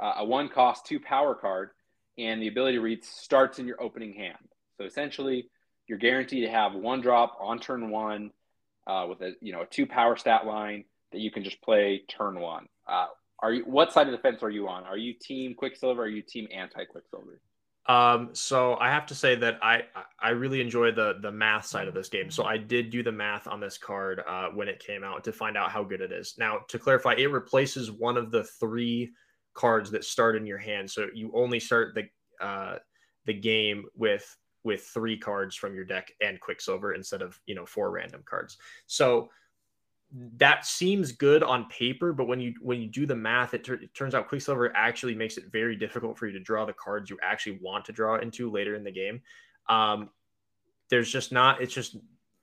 uh, 0.00 0.14
a 0.18 0.24
one 0.24 0.48
cost, 0.48 0.86
two 0.86 1.00
power 1.00 1.34
card, 1.34 1.70
and 2.18 2.42
the 2.42 2.48
ability 2.48 2.76
to 2.76 2.82
read 2.82 3.04
starts 3.04 3.58
in 3.58 3.66
your 3.66 3.82
opening 3.82 4.12
hand. 4.12 4.38
So 4.76 4.84
essentially, 4.84 5.50
you're 5.88 5.98
guaranteed 5.98 6.44
to 6.44 6.50
have 6.50 6.74
one 6.74 7.00
drop 7.00 7.36
on 7.40 7.58
turn 7.58 7.90
one 7.90 8.30
uh, 8.86 9.06
with 9.08 9.20
a 9.22 9.32
you 9.40 9.52
know 9.52 9.62
a 9.62 9.66
two 9.66 9.86
power 9.86 10.16
stat 10.16 10.46
line 10.46 10.84
that 11.12 11.20
you 11.20 11.30
can 11.30 11.42
just 11.42 11.60
play 11.62 12.02
turn 12.08 12.38
one. 12.38 12.66
Uh, 12.86 13.06
are 13.40 13.52
you 13.52 13.64
what 13.64 13.92
side 13.92 14.06
of 14.06 14.12
the 14.12 14.18
fence 14.18 14.42
are 14.42 14.50
you 14.50 14.68
on? 14.68 14.84
Are 14.84 14.96
you 14.96 15.14
team 15.20 15.54
Quicksilver? 15.54 16.02
Or 16.02 16.04
are 16.04 16.08
you 16.08 16.22
team 16.22 16.48
anti 16.52 16.84
Quicksilver? 16.84 17.40
Um, 17.86 18.30
so 18.34 18.76
I 18.78 18.90
have 18.90 19.06
to 19.06 19.14
say 19.14 19.34
that 19.36 19.58
I 19.62 19.84
I 20.20 20.30
really 20.30 20.60
enjoy 20.60 20.92
the 20.92 21.16
the 21.22 21.32
math 21.32 21.66
side 21.66 21.88
of 21.88 21.94
this 21.94 22.08
game. 22.08 22.30
So 22.30 22.44
I 22.44 22.58
did 22.58 22.90
do 22.90 23.02
the 23.02 23.12
math 23.12 23.46
on 23.46 23.60
this 23.60 23.78
card 23.78 24.22
uh, 24.28 24.48
when 24.48 24.68
it 24.68 24.78
came 24.78 25.04
out 25.04 25.24
to 25.24 25.32
find 25.32 25.56
out 25.56 25.70
how 25.70 25.84
good 25.84 26.02
it 26.02 26.12
is. 26.12 26.34
Now 26.38 26.60
to 26.68 26.78
clarify, 26.78 27.14
it 27.16 27.30
replaces 27.30 27.90
one 27.90 28.16
of 28.16 28.30
the 28.30 28.44
three 28.44 29.10
cards 29.54 29.90
that 29.90 30.04
start 30.04 30.36
in 30.36 30.46
your 30.46 30.58
hand. 30.58 30.90
So 30.90 31.08
you 31.14 31.30
only 31.34 31.60
start 31.60 31.94
the 31.94 32.46
uh, 32.46 32.76
the 33.24 33.34
game 33.34 33.86
with 33.94 34.36
with 34.64 34.82
three 34.82 35.16
cards 35.16 35.54
from 35.56 35.74
your 35.74 35.84
deck 35.84 36.12
and 36.20 36.40
Quicksilver 36.40 36.94
instead 36.94 37.22
of 37.22 37.40
you 37.46 37.54
know 37.54 37.66
four 37.66 37.90
random 37.90 38.22
cards. 38.24 38.58
So 38.86 39.30
that 40.36 40.64
seems 40.64 41.12
good 41.12 41.42
on 41.42 41.68
paper, 41.68 42.12
but 42.12 42.26
when 42.26 42.40
you 42.40 42.54
when 42.62 42.80
you 42.80 42.88
do 42.88 43.04
the 43.04 43.14
math, 43.14 43.52
it, 43.54 43.68
it, 43.68 43.92
turns 43.94 44.14
out 44.14 44.28
Quicksilver 44.28 44.74
actually 44.74 45.14
makes 45.14 45.36
it 45.36 45.52
very 45.52 45.76
difficult 45.76 46.18
for 46.18 46.26
you 46.26 46.32
to 46.32 46.40
draw 46.40 46.64
the 46.64 46.72
cards 46.72 47.10
you 47.10 47.18
actually 47.22 47.58
want 47.62 47.84
to 47.84 47.92
draw 47.92 48.16
into 48.16 48.50
later 48.50 48.74
in 48.74 48.84
the 48.84 48.90
game. 48.90 49.20
Um, 49.68 50.08
there's 50.88 51.12
just 51.12 51.30
not. 51.30 51.60
It's 51.60 51.74
just 51.74 51.96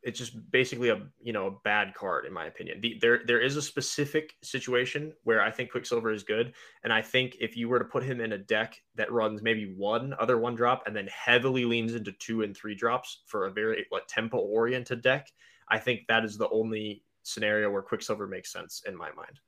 it's 0.05 0.19
just 0.19 0.51
basically 0.51 0.89
a 0.89 1.01
you 1.21 1.33
know 1.33 1.47
a 1.47 1.51
bad 1.63 1.93
card 1.95 2.25
in 2.25 2.31
my 2.31 2.45
opinion. 2.45 2.79
The, 2.79 2.97
there 3.01 3.21
there 3.25 3.41
is 3.41 3.57
a 3.57 3.61
specific 3.61 4.35
situation 4.43 5.11
where 5.23 5.41
I 5.41 5.49
think 5.49 5.71
Quicksilver 5.71 6.11
is 6.11 6.23
good, 6.23 6.53
and 6.83 6.93
I 6.93 7.01
think 7.01 7.37
if 7.41 7.57
you 7.57 7.67
were 7.67 7.79
to 7.79 7.85
put 7.85 8.03
him 8.03 8.21
in 8.21 8.33
a 8.33 8.37
deck 8.37 8.79
that 8.95 9.11
runs 9.11 9.41
maybe 9.41 9.73
one 9.75 10.13
other 10.19 10.37
one 10.37 10.55
drop 10.55 10.83
and 10.85 10.95
then 10.95 11.07
heavily 11.07 11.65
leans 11.65 11.95
into 11.95 12.11
two 12.13 12.43
and 12.43 12.55
three 12.55 12.75
drops 12.75 13.23
for 13.25 13.47
a 13.47 13.51
very 13.51 13.87
like 13.91 14.03
tempo 14.07 14.37
oriented 14.37 15.01
deck, 15.01 15.27
I 15.69 15.79
think 15.79 16.01
that 16.07 16.23
is 16.23 16.37
the 16.37 16.49
only 16.49 17.03
scenario 17.23 17.71
where 17.71 17.81
Quicksilver 17.81 18.27
makes 18.27 18.53
sense 18.53 18.83
in 18.87 18.95
my 18.95 19.11
mind. 19.13 19.39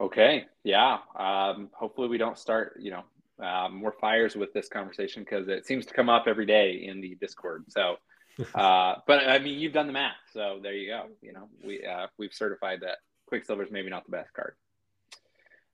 Okay, 0.00 0.46
yeah. 0.64 0.98
Um, 1.16 1.70
hopefully, 1.72 2.08
we 2.08 2.18
don't 2.18 2.36
start 2.36 2.78
you 2.80 2.90
know 2.90 3.04
um, 3.46 3.76
more 3.76 3.92
fires 3.92 4.34
with 4.34 4.52
this 4.52 4.68
conversation 4.68 5.22
because 5.22 5.46
it 5.46 5.66
seems 5.66 5.86
to 5.86 5.94
come 5.94 6.08
up 6.08 6.24
every 6.26 6.46
day 6.46 6.84
in 6.84 7.00
the 7.00 7.14
Discord. 7.20 7.64
So, 7.68 7.96
uh, 8.54 8.96
but 9.06 9.28
I 9.28 9.38
mean, 9.38 9.58
you've 9.58 9.72
done 9.72 9.86
the 9.86 9.92
math, 9.92 10.16
so 10.32 10.58
there 10.62 10.74
you 10.74 10.88
go. 10.88 11.06
You 11.22 11.32
know, 11.32 11.48
we 11.64 11.84
uh, 11.84 12.06
we've 12.18 12.32
certified 12.32 12.80
that 12.82 12.98
Quicksilver 13.26 13.62
is 13.62 13.70
maybe 13.70 13.90
not 13.90 14.04
the 14.04 14.10
best 14.10 14.32
card. 14.32 14.54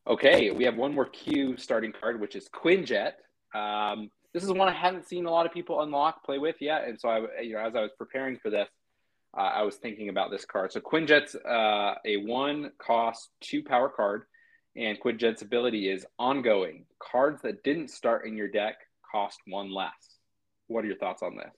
Okay, 0.06 0.50
we 0.50 0.64
have 0.64 0.76
one 0.76 0.94
more 0.94 1.06
Q 1.06 1.56
starting 1.56 1.92
card, 1.92 2.20
which 2.20 2.34
is 2.34 2.48
Quinjet. 2.48 3.12
Um, 3.54 4.10
this 4.32 4.42
is 4.42 4.50
one 4.50 4.68
I 4.68 4.72
haven't 4.72 5.06
seen 5.06 5.26
a 5.26 5.30
lot 5.30 5.46
of 5.46 5.52
people 5.52 5.82
unlock 5.82 6.24
play 6.24 6.38
with 6.38 6.56
yet, 6.60 6.88
and 6.88 6.98
so 6.98 7.08
I, 7.08 7.40
you 7.42 7.54
know, 7.54 7.60
as 7.60 7.74
I 7.74 7.82
was 7.82 7.90
preparing 7.98 8.38
for 8.38 8.50
this, 8.50 8.68
uh, 9.36 9.40
I 9.40 9.62
was 9.62 9.76
thinking 9.76 10.08
about 10.08 10.30
this 10.30 10.44
card. 10.44 10.72
So 10.72 10.80
Quinjet's 10.80 11.34
uh, 11.34 11.94
a 12.04 12.16
one 12.18 12.72
cost, 12.78 13.30
two 13.40 13.62
power 13.62 13.88
card, 13.88 14.24
and 14.76 14.98
Quinjet's 15.00 15.42
ability 15.42 15.88
is 15.88 16.06
ongoing. 16.18 16.86
Cards 16.98 17.42
that 17.42 17.62
didn't 17.62 17.88
start 17.88 18.26
in 18.26 18.36
your 18.36 18.48
deck 18.48 18.76
cost 19.10 19.38
one 19.46 19.72
less. 19.72 20.18
What 20.68 20.84
are 20.84 20.88
your 20.88 20.96
thoughts 20.96 21.22
on 21.22 21.36
this? 21.36 21.52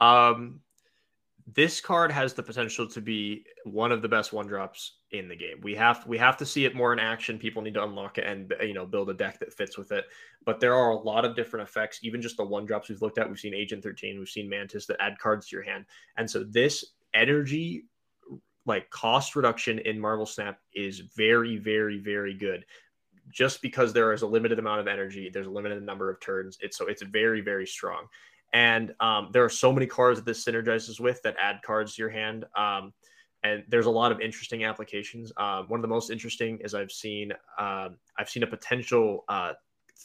Um, 0.00 0.60
this 1.54 1.80
card 1.80 2.10
has 2.10 2.34
the 2.34 2.42
potential 2.42 2.88
to 2.88 3.00
be 3.00 3.44
one 3.64 3.92
of 3.92 4.02
the 4.02 4.08
best 4.08 4.32
one 4.32 4.46
drops 4.46 4.96
in 5.12 5.28
the 5.28 5.36
game. 5.36 5.60
We 5.62 5.76
have 5.76 6.04
we 6.06 6.18
have 6.18 6.36
to 6.38 6.46
see 6.46 6.64
it 6.64 6.74
more 6.74 6.92
in 6.92 6.98
action. 6.98 7.38
People 7.38 7.62
need 7.62 7.74
to 7.74 7.84
unlock 7.84 8.18
it 8.18 8.26
and 8.26 8.52
you 8.60 8.74
know 8.74 8.84
build 8.84 9.10
a 9.10 9.14
deck 9.14 9.38
that 9.38 9.52
fits 9.52 9.78
with 9.78 9.92
it. 9.92 10.06
But 10.44 10.58
there 10.58 10.74
are 10.74 10.90
a 10.90 10.98
lot 10.98 11.24
of 11.24 11.36
different 11.36 11.68
effects. 11.68 12.00
Even 12.02 12.20
just 12.20 12.36
the 12.36 12.44
one 12.44 12.66
drops 12.66 12.88
we've 12.88 13.00
looked 13.00 13.18
at. 13.18 13.28
We've 13.28 13.38
seen 13.38 13.54
Agent 13.54 13.82
Thirteen. 13.82 14.18
We've 14.18 14.28
seen 14.28 14.48
Mantis 14.48 14.86
that 14.86 15.00
add 15.00 15.18
cards 15.18 15.48
to 15.48 15.56
your 15.56 15.64
hand. 15.64 15.84
And 16.16 16.28
so 16.28 16.42
this 16.42 16.84
energy 17.14 17.84
like 18.66 18.90
cost 18.90 19.36
reduction 19.36 19.78
in 19.78 20.00
Marvel 20.00 20.26
Snap 20.26 20.58
is 20.74 21.00
very 21.16 21.58
very 21.58 21.98
very 21.98 22.34
good. 22.34 22.64
Just 23.30 23.62
because 23.62 23.92
there 23.92 24.12
is 24.12 24.22
a 24.22 24.26
limited 24.26 24.58
amount 24.58 24.80
of 24.80 24.88
energy, 24.88 25.30
there's 25.32 25.46
a 25.46 25.50
limited 25.50 25.82
number 25.84 26.10
of 26.10 26.20
turns. 26.20 26.58
It's 26.60 26.76
so 26.76 26.88
it's 26.88 27.02
very 27.02 27.40
very 27.40 27.66
strong. 27.66 28.06
And 28.56 28.94
um, 29.00 29.28
there 29.34 29.44
are 29.44 29.50
so 29.50 29.70
many 29.70 29.84
cards 29.84 30.18
that 30.18 30.24
this 30.24 30.42
synergizes 30.42 30.98
with 30.98 31.20
that 31.24 31.36
add 31.38 31.60
cards 31.60 31.94
to 31.94 32.00
your 32.00 32.08
hand. 32.08 32.46
Um, 32.56 32.94
and 33.42 33.62
there's 33.68 33.84
a 33.84 33.90
lot 33.90 34.12
of 34.12 34.20
interesting 34.22 34.64
applications. 34.64 35.30
Uh, 35.36 35.64
one 35.64 35.78
of 35.78 35.82
the 35.82 35.88
most 35.88 36.10
interesting 36.10 36.58
is 36.64 36.74
I've 36.74 36.90
seen 36.90 37.32
um, 37.58 37.98
I've 38.18 38.30
seen 38.30 38.44
a 38.44 38.46
potential 38.46 39.26
uh, 39.28 39.52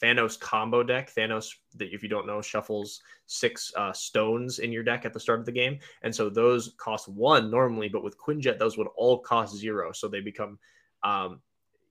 Thanos 0.03 0.37
combo 0.37 0.83
deck. 0.83 1.13
Thanos, 1.15 1.45
that 1.75 1.93
if 1.93 2.03
you 2.03 2.09
don't 2.09 2.27
know, 2.27 2.41
shuffles 2.41 2.99
six 3.25 3.71
uh, 3.77 3.93
stones 3.93 4.59
in 4.59 4.73
your 4.73 4.83
deck 4.83 5.05
at 5.05 5.13
the 5.13 5.19
start 5.19 5.39
of 5.39 5.45
the 5.45 5.53
game, 5.53 5.79
and 6.01 6.13
so 6.13 6.29
those 6.29 6.73
cost 6.77 7.07
one 7.07 7.49
normally, 7.49 7.87
but 7.87 8.03
with 8.03 8.17
Quinjet, 8.19 8.59
those 8.59 8.77
would 8.77 8.87
all 8.97 9.19
cost 9.19 9.55
zero. 9.55 9.93
So 9.93 10.09
they 10.09 10.19
become, 10.19 10.59
um, 11.03 11.39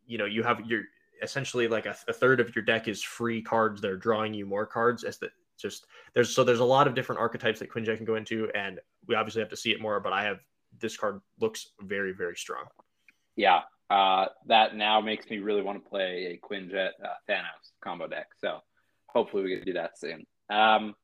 you 0.06 0.18
know, 0.18 0.26
you 0.26 0.42
have 0.42 0.60
your 0.66 0.82
essentially 1.22 1.68
like 1.68 1.86
a, 1.86 1.96
a, 2.08 2.12
third 2.12 2.40
of 2.40 2.54
your 2.54 2.64
deck 2.64 2.88
is 2.88 3.02
free 3.02 3.42
cards 3.42 3.80
that 3.80 3.90
are 3.90 3.96
drawing 3.96 4.32
you 4.32 4.46
more 4.46 4.66
cards 4.66 5.04
as 5.04 5.18
the 5.18 5.30
just 5.60 5.86
there's 6.14 6.34
so 6.34 6.44
there's 6.44 6.60
a 6.60 6.64
lot 6.64 6.86
of 6.86 6.94
different 6.94 7.20
archetypes 7.20 7.60
that 7.60 7.70
Quinjet 7.70 7.96
can 7.96 8.06
go 8.06 8.16
into, 8.16 8.48
and 8.54 8.80
we 9.06 9.14
obviously 9.14 9.40
have 9.40 9.50
to 9.50 9.56
see 9.56 9.70
it 9.70 9.80
more. 9.80 10.00
But 10.00 10.12
I 10.12 10.24
have 10.24 10.38
this 10.80 10.96
card 10.96 11.20
looks 11.40 11.68
very 11.80 12.12
very 12.12 12.36
strong. 12.36 12.64
Yeah, 13.36 13.60
uh, 13.90 14.26
that 14.46 14.76
now 14.76 15.00
makes 15.00 15.28
me 15.28 15.38
really 15.38 15.62
want 15.62 15.82
to 15.82 15.88
play 15.88 16.38
a 16.40 16.46
Quinjet 16.46 16.90
uh, 17.04 17.14
Thanos 17.28 17.72
combo 17.82 18.06
deck. 18.06 18.28
So 18.38 18.60
hopefully 19.06 19.42
we 19.42 19.56
can 19.56 19.64
do 19.64 19.72
that 19.74 19.98
soon. 19.98 20.26
Um, 20.50 20.94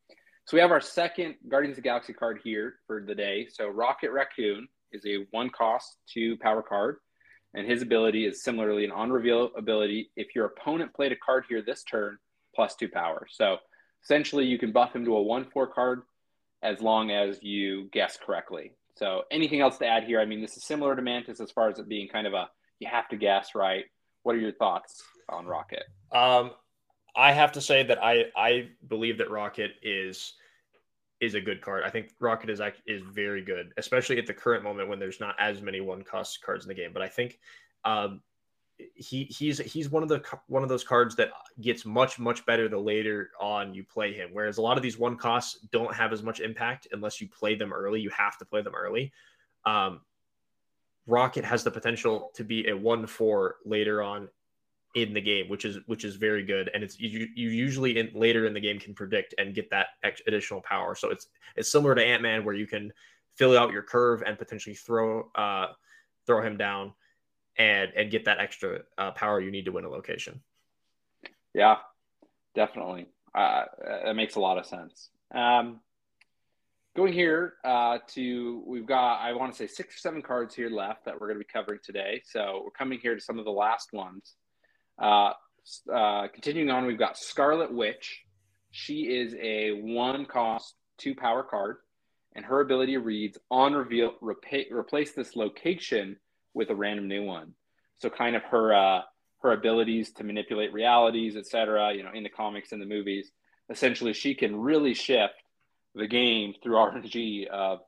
so 0.45 0.57
we 0.57 0.61
have 0.61 0.71
our 0.71 0.81
second 0.81 1.35
Guardians 1.49 1.77
of 1.77 1.85
Galaxy 1.85 2.13
card 2.13 2.41
here 2.45 2.77
for 2.87 3.03
the 3.03 3.15
day. 3.15 3.49
So 3.51 3.69
Rocket 3.69 4.13
Raccoon 4.13 4.69
is 4.93 5.05
a 5.05 5.27
one 5.33 5.51
cost 5.51 5.99
two 6.13 6.37
power 6.39 6.63
card, 6.63 6.99
and 7.55 7.67
his 7.67 7.83
ability 7.83 8.27
is 8.27 8.45
similarly 8.45 8.85
an 8.85 8.93
on 8.93 9.11
reveal 9.11 9.51
ability. 9.57 10.11
If 10.17 10.35
your 10.35 10.47
opponent 10.47 10.95
played 10.95 11.11
a 11.11 11.17
card 11.17 11.47
here 11.49 11.63
this 11.63 11.83
turn, 11.83 12.17
plus 12.55 12.77
two 12.77 12.89
power. 12.89 13.27
So 13.29 13.57
essentially 14.03 14.45
you 14.45 14.59
can 14.59 14.73
buff 14.73 14.95
him 14.95 15.05
to 15.05 15.17
a 15.17 15.25
1-4 15.25 15.73
card 15.73 16.03
as 16.63 16.81
long 16.81 17.11
as 17.11 17.43
you 17.43 17.89
guess 17.93 18.19
correctly. 18.25 18.73
So 18.97 19.23
anything 19.31 19.61
else 19.61 19.79
to 19.79 19.87
add 19.87 20.05
here? 20.05 20.21
I 20.21 20.25
mean, 20.25 20.41
this 20.41 20.57
is 20.57 20.65
similar 20.65 20.97
to 20.97 21.03
Mantis 21.03 21.41
as 21.41 21.51
far 21.51 21.69
as 21.69 21.79
it 21.79 21.89
being 21.89 22.09
kind 22.09 22.27
of 22.27 22.33
a 22.33 22.49
you 22.79 22.89
have 22.91 23.09
to 23.09 23.17
guess, 23.17 23.55
right? 23.55 23.85
What 24.23 24.35
are 24.35 24.39
your 24.39 24.53
thoughts 24.53 25.03
on 25.29 25.47
Rocket? 25.47 25.85
Um, 26.13 26.51
I 27.15 27.33
have 27.33 27.53
to 27.53 27.61
say 27.61 27.83
that 27.83 28.03
I 28.03 28.27
I 28.37 28.69
believe 28.89 29.19
that 29.19 29.31
Rocket 29.31 29.73
is 29.83 30.35
is 31.21 31.35
a 31.35 31.41
good 31.41 31.63
card. 31.63 31.83
I 31.85 31.91
think 31.91 32.11
Rocket 32.21 32.51
is 32.51 32.61
is 32.87 33.03
very 33.03 33.43
good, 33.43 33.73
especially 33.77 34.19
at 34.19 34.27
the 34.27 34.35
current 34.35 34.65
moment 34.65 34.89
when 34.89 34.99
there's 34.99 35.21
not 35.21 35.35
as 35.39 35.63
many 35.63 35.81
one 35.81 36.03
cost 36.03 36.43
cards 36.43 36.65
in 36.65 36.69
the 36.69 36.75
game. 36.75 36.91
But 36.93 37.03
I 37.03 37.09
think 37.09 37.39
um, 37.85 38.21
he 38.95 39.25
he's 39.25 39.59
he's 39.59 39.91
one 39.91 40.03
of 40.03 40.09
the 40.09 40.23
one 40.49 40.63
of 40.63 40.69
those 40.69 40.85
cards 40.85 41.17
that 41.17 41.31
gets 41.61 41.85
much 41.85 42.19
much 42.19 42.45
better 42.45 42.69
the 42.69 42.79
later 42.79 43.31
on 43.41 43.75
you 43.75 43.85
play 43.85 44.13
him. 44.13 44.31
Whereas 44.33 44.59
a 44.59 44.63
lot 44.63 44.77
of 44.77 44.83
these 44.83 44.99
one 44.99 45.17
costs 45.17 45.61
don't 45.73 45.95
have 45.95 46.13
as 46.13 46.23
much 46.23 46.41
impact 46.41 46.89
unless 46.93 47.21
you 47.21 47.29
play 47.29 47.55
them 47.55 47.73
early. 47.73 48.01
You 48.01 48.11
have 48.11 48.37
to 48.39 48.45
play 48.45 48.63
them 48.63 48.75
early. 48.75 49.13
Um, 49.65 50.01
Rocket 51.07 51.45
has 51.45 51.65
the 51.65 51.71
potential 51.71 52.31
to 52.35 52.45
be 52.45 52.69
a 52.69 52.77
one 52.77 53.07
four 53.07 53.57
later 53.65 54.03
on 54.03 54.29
in 54.95 55.13
the 55.13 55.21
game, 55.21 55.49
which 55.49 55.65
is 55.65 55.79
which 55.87 56.05
is 56.05 56.17
very 56.17 56.43
good. 56.43 56.71
And 56.75 56.83
it's 56.83 56.99
you, 57.01 57.29
you 57.35 57.49
usually 57.49 57.99
in 57.99 58.11
later 58.15 58.47
in 58.47 58.53
the 58.53 58.61
game 58.61 58.79
can 58.79 58.95
predict 58.95 59.35
and 59.39 59.55
get 59.55 59.71
that 59.71 59.89
additional 60.27 60.61
power. 60.61 60.95
So 60.95 61.11
it's 61.11 61.29
it's 61.55 61.71
similar 61.71 61.95
to 61.95 62.05
Ant 62.05 62.23
Man 62.23 62.45
where 62.45 62.55
you 62.55 62.67
can 62.67 62.93
fill 63.37 63.57
out 63.57 63.73
your 63.73 63.83
curve 63.83 64.23
and 64.27 64.39
potentially 64.39 64.75
throw 64.75 65.31
uh, 65.35 65.69
throw 66.27 66.43
him 66.43 66.57
down 66.57 66.93
and 67.59 67.93
and 67.97 68.11
get 68.11 68.25
that 68.27 68.39
extra 68.39 68.81
uh, 68.99 69.11
power 69.13 69.41
you 69.41 69.51
need 69.51 69.65
to 69.65 69.73
win 69.73 69.85
a 69.85 69.89
location. 69.89 70.41
Yeah, 71.55 71.77
definitely. 72.55 73.07
Uh, 73.35 73.65
that 74.05 74.17
makes 74.17 74.37
a 74.37 74.41
lot 74.41 74.59
of 74.59 74.67
sense. 74.67 75.11
Um, 75.35 75.81
going 76.97 77.13
here 77.13 77.55
uh, 77.65 77.99
to 78.09 78.63
we've 78.67 78.87
got 78.87 79.21
I 79.21 79.33
want 79.35 79.53
to 79.53 79.59
say 79.59 79.67
six 79.67 79.97
or 79.97 79.99
seven 79.99 80.23
cards 80.23 80.55
here 80.55 80.71
left 80.71 81.05
that 81.05 81.15
we're 81.21 81.29
going 81.29 81.39
to 81.39 81.45
be 81.45 81.53
covering 81.53 81.81
today. 81.83 82.23
So 82.25 82.63
we're 82.65 82.71
coming 82.71 82.99
here 83.01 83.15
to 83.15 83.21
some 83.21 83.39
of 83.39 83.45
the 83.45 83.51
last 83.51 83.93
ones. 83.93 84.35
Uh, 85.01 85.33
uh, 85.93 86.29
continuing 86.29 86.71
on, 86.71 86.87
we've 86.87 86.99
got 86.99 87.19
Scarlet 87.19 87.73
Witch. 87.73 88.23
She 88.71 89.03
is 89.03 89.35
a 89.41 89.73
one 89.83 90.27
cost, 90.27 90.75
two 90.99 91.15
power 91.15 91.43
card, 91.43 91.79
and 92.35 92.45
her 92.45 92.61
ability 92.61 92.97
reads 92.97 93.39
on 93.51 93.75
reveal 93.75 94.15
repa- 94.23 94.71
replace 94.71 95.13
this 95.13 95.37
location 95.37 96.17
with 96.57 96.71
a 96.71 96.75
random 96.75 97.07
new 97.07 97.23
one. 97.23 97.53
So 97.99 98.09
kind 98.11 98.35
of 98.35 98.43
her 98.45 98.75
uh, 98.75 99.03
her 99.43 99.53
abilities 99.53 100.11
to 100.13 100.25
manipulate 100.25 100.73
realities, 100.73 101.37
etc. 101.37 101.93
You 101.95 102.03
know, 102.03 102.11
in 102.13 102.25
the 102.25 102.31
comics 102.31 102.73
and 102.73 102.81
the 102.81 102.87
movies, 102.87 103.31
essentially 103.71 104.15
she 104.15 104.35
can 104.35 104.57
really 104.57 104.95
shift 104.95 105.35
the 105.95 106.09
game 106.09 106.55
through 106.63 106.75
RNG 106.77 107.47
of 107.47 107.81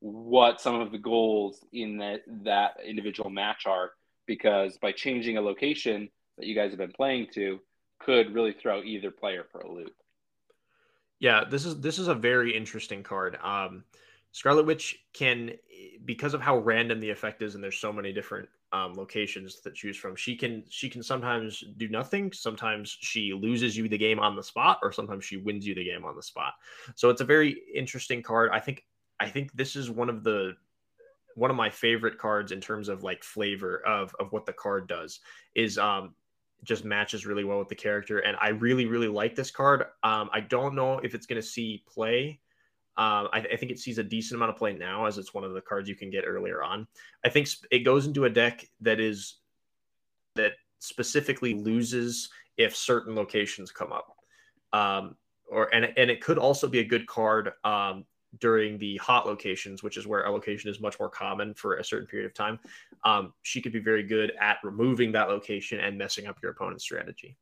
what 0.00 0.60
some 0.60 0.74
of 0.74 0.92
the 0.92 0.98
goals 0.98 1.64
in 1.72 1.98
that 1.98 2.20
that 2.44 2.72
individual 2.84 3.30
match 3.30 3.64
are. 3.66 3.92
Because 4.26 4.76
by 4.78 4.90
changing 4.90 5.36
a 5.36 5.40
location 5.40 6.08
that 6.36 6.46
you 6.46 6.54
guys 6.56 6.70
have 6.70 6.78
been 6.78 6.92
playing 6.92 7.28
to, 7.34 7.60
could 8.00 8.34
really 8.34 8.52
throw 8.52 8.82
either 8.82 9.12
player 9.12 9.46
for 9.52 9.60
a 9.60 9.72
loop. 9.72 9.94
Yeah, 11.20 11.44
this 11.48 11.64
is 11.64 11.80
this 11.80 12.00
is 12.00 12.08
a 12.08 12.14
very 12.14 12.56
interesting 12.56 13.04
card. 13.04 13.38
Um, 13.40 13.84
Scarlet 14.36 14.66
Witch 14.66 14.98
can, 15.14 15.52
because 16.04 16.34
of 16.34 16.42
how 16.42 16.58
random 16.58 17.00
the 17.00 17.08
effect 17.08 17.40
is, 17.40 17.54
and 17.54 17.64
there's 17.64 17.78
so 17.78 17.90
many 17.90 18.12
different 18.12 18.46
um, 18.70 18.92
locations 18.92 19.60
to 19.60 19.70
choose 19.70 19.96
from. 19.96 20.14
She 20.14 20.36
can 20.36 20.62
she 20.68 20.90
can 20.90 21.02
sometimes 21.02 21.64
do 21.78 21.88
nothing. 21.88 22.30
Sometimes 22.34 22.98
she 23.00 23.32
loses 23.32 23.78
you 23.78 23.88
the 23.88 23.96
game 23.96 24.18
on 24.18 24.36
the 24.36 24.42
spot, 24.42 24.78
or 24.82 24.92
sometimes 24.92 25.24
she 25.24 25.38
wins 25.38 25.66
you 25.66 25.74
the 25.74 25.86
game 25.86 26.04
on 26.04 26.14
the 26.14 26.22
spot. 26.22 26.52
So 26.96 27.08
it's 27.08 27.22
a 27.22 27.24
very 27.24 27.62
interesting 27.74 28.22
card. 28.22 28.50
I 28.52 28.60
think 28.60 28.84
I 29.18 29.30
think 29.30 29.54
this 29.54 29.74
is 29.74 29.90
one 29.90 30.10
of 30.10 30.22
the 30.22 30.52
one 31.34 31.50
of 31.50 31.56
my 31.56 31.70
favorite 31.70 32.18
cards 32.18 32.52
in 32.52 32.60
terms 32.60 32.90
of 32.90 33.02
like 33.02 33.24
flavor 33.24 33.78
of 33.86 34.14
of 34.20 34.32
what 34.32 34.44
the 34.44 34.52
card 34.52 34.86
does. 34.86 35.20
Is 35.54 35.78
um 35.78 36.14
just 36.62 36.84
matches 36.84 37.24
really 37.24 37.44
well 37.44 37.58
with 37.58 37.68
the 37.68 37.74
character, 37.74 38.18
and 38.18 38.36
I 38.38 38.48
really 38.48 38.84
really 38.84 39.08
like 39.08 39.34
this 39.34 39.50
card. 39.50 39.84
Um, 40.02 40.28
I 40.30 40.40
don't 40.40 40.74
know 40.74 40.98
if 40.98 41.14
it's 41.14 41.24
going 41.24 41.40
to 41.40 41.48
see 41.48 41.84
play 41.88 42.38
um, 42.98 43.28
I, 43.32 43.44
I, 43.52 43.56
think 43.56 43.70
it 43.70 43.78
sees 43.78 43.98
a 43.98 44.02
decent 44.02 44.38
amount 44.38 44.52
of 44.52 44.56
play 44.56 44.72
now, 44.72 45.04
as 45.04 45.18
it's 45.18 45.34
one 45.34 45.44
of 45.44 45.52
the 45.52 45.60
cards 45.60 45.86
you 45.86 45.94
can 45.94 46.08
get 46.08 46.24
earlier 46.26 46.62
on. 46.62 46.86
I 47.24 47.28
think 47.28 47.46
it 47.70 47.80
goes 47.80 48.06
into 48.06 48.24
a 48.24 48.30
deck 48.30 48.66
that 48.80 49.00
is 49.00 49.36
that 50.34 50.52
specifically 50.78 51.52
loses 51.52 52.30
if 52.56 52.74
certain 52.74 53.14
locations 53.14 53.70
come 53.70 53.92
up, 53.92 54.16
um, 54.72 55.14
or 55.50 55.74
and 55.74 55.92
and 55.98 56.10
it 56.10 56.22
could 56.22 56.38
also 56.38 56.68
be 56.68 56.78
a 56.78 56.84
good 56.84 57.06
card 57.06 57.52
um, 57.64 58.06
during 58.40 58.78
the 58.78 58.96
hot 58.96 59.26
locations, 59.26 59.82
which 59.82 59.98
is 59.98 60.06
where 60.06 60.24
allocation 60.24 60.70
is 60.70 60.80
much 60.80 60.98
more 60.98 61.10
common 61.10 61.52
for 61.52 61.76
a 61.76 61.84
certain 61.84 62.06
period 62.06 62.26
of 62.26 62.32
time. 62.32 62.58
Um, 63.04 63.34
she 63.42 63.60
could 63.60 63.72
be 63.72 63.78
very 63.78 64.04
good 64.04 64.32
at 64.40 64.56
removing 64.64 65.12
that 65.12 65.28
location 65.28 65.80
and 65.80 65.98
messing 65.98 66.26
up 66.26 66.38
your 66.42 66.52
opponent's 66.52 66.84
strategy. 66.84 67.36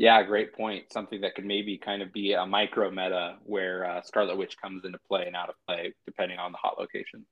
Yeah, 0.00 0.22
great 0.22 0.54
point. 0.54 0.90
Something 0.90 1.20
that 1.20 1.34
could 1.34 1.44
maybe 1.44 1.76
kind 1.76 2.00
of 2.00 2.10
be 2.10 2.32
a 2.32 2.46
micro 2.46 2.90
meta 2.90 3.36
where 3.44 3.84
uh, 3.84 4.00
Scarlet 4.00 4.38
Witch 4.38 4.56
comes 4.58 4.86
into 4.86 4.96
play 5.06 5.24
and 5.26 5.36
out 5.36 5.50
of 5.50 5.56
play 5.68 5.92
depending 6.06 6.38
on 6.38 6.52
the 6.52 6.58
hot 6.58 6.78
location. 6.78 7.26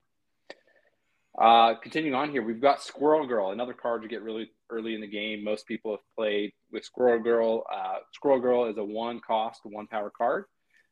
Uh, 1.35 1.73
continuing 1.81 2.13
on 2.13 2.29
here, 2.29 2.43
we've 2.43 2.61
got 2.61 2.83
Squirrel 2.83 3.25
Girl, 3.25 3.49
another 3.49 3.73
card 3.73 4.03
you 4.03 4.07
get 4.07 4.21
really 4.21 4.51
early 4.69 4.93
in 4.93 5.01
the 5.01 5.07
game. 5.07 5.43
Most 5.43 5.65
people 5.65 5.89
have 5.89 6.15
played 6.15 6.51
with 6.71 6.85
Squirrel 6.85 7.17
Girl. 7.17 7.63
Uh, 7.73 8.01
Squirrel 8.13 8.39
Girl 8.39 8.65
is 8.69 8.77
a 8.77 8.85
one 8.85 9.19
cost, 9.19 9.61
one 9.63 9.87
power 9.87 10.11
card 10.15 10.45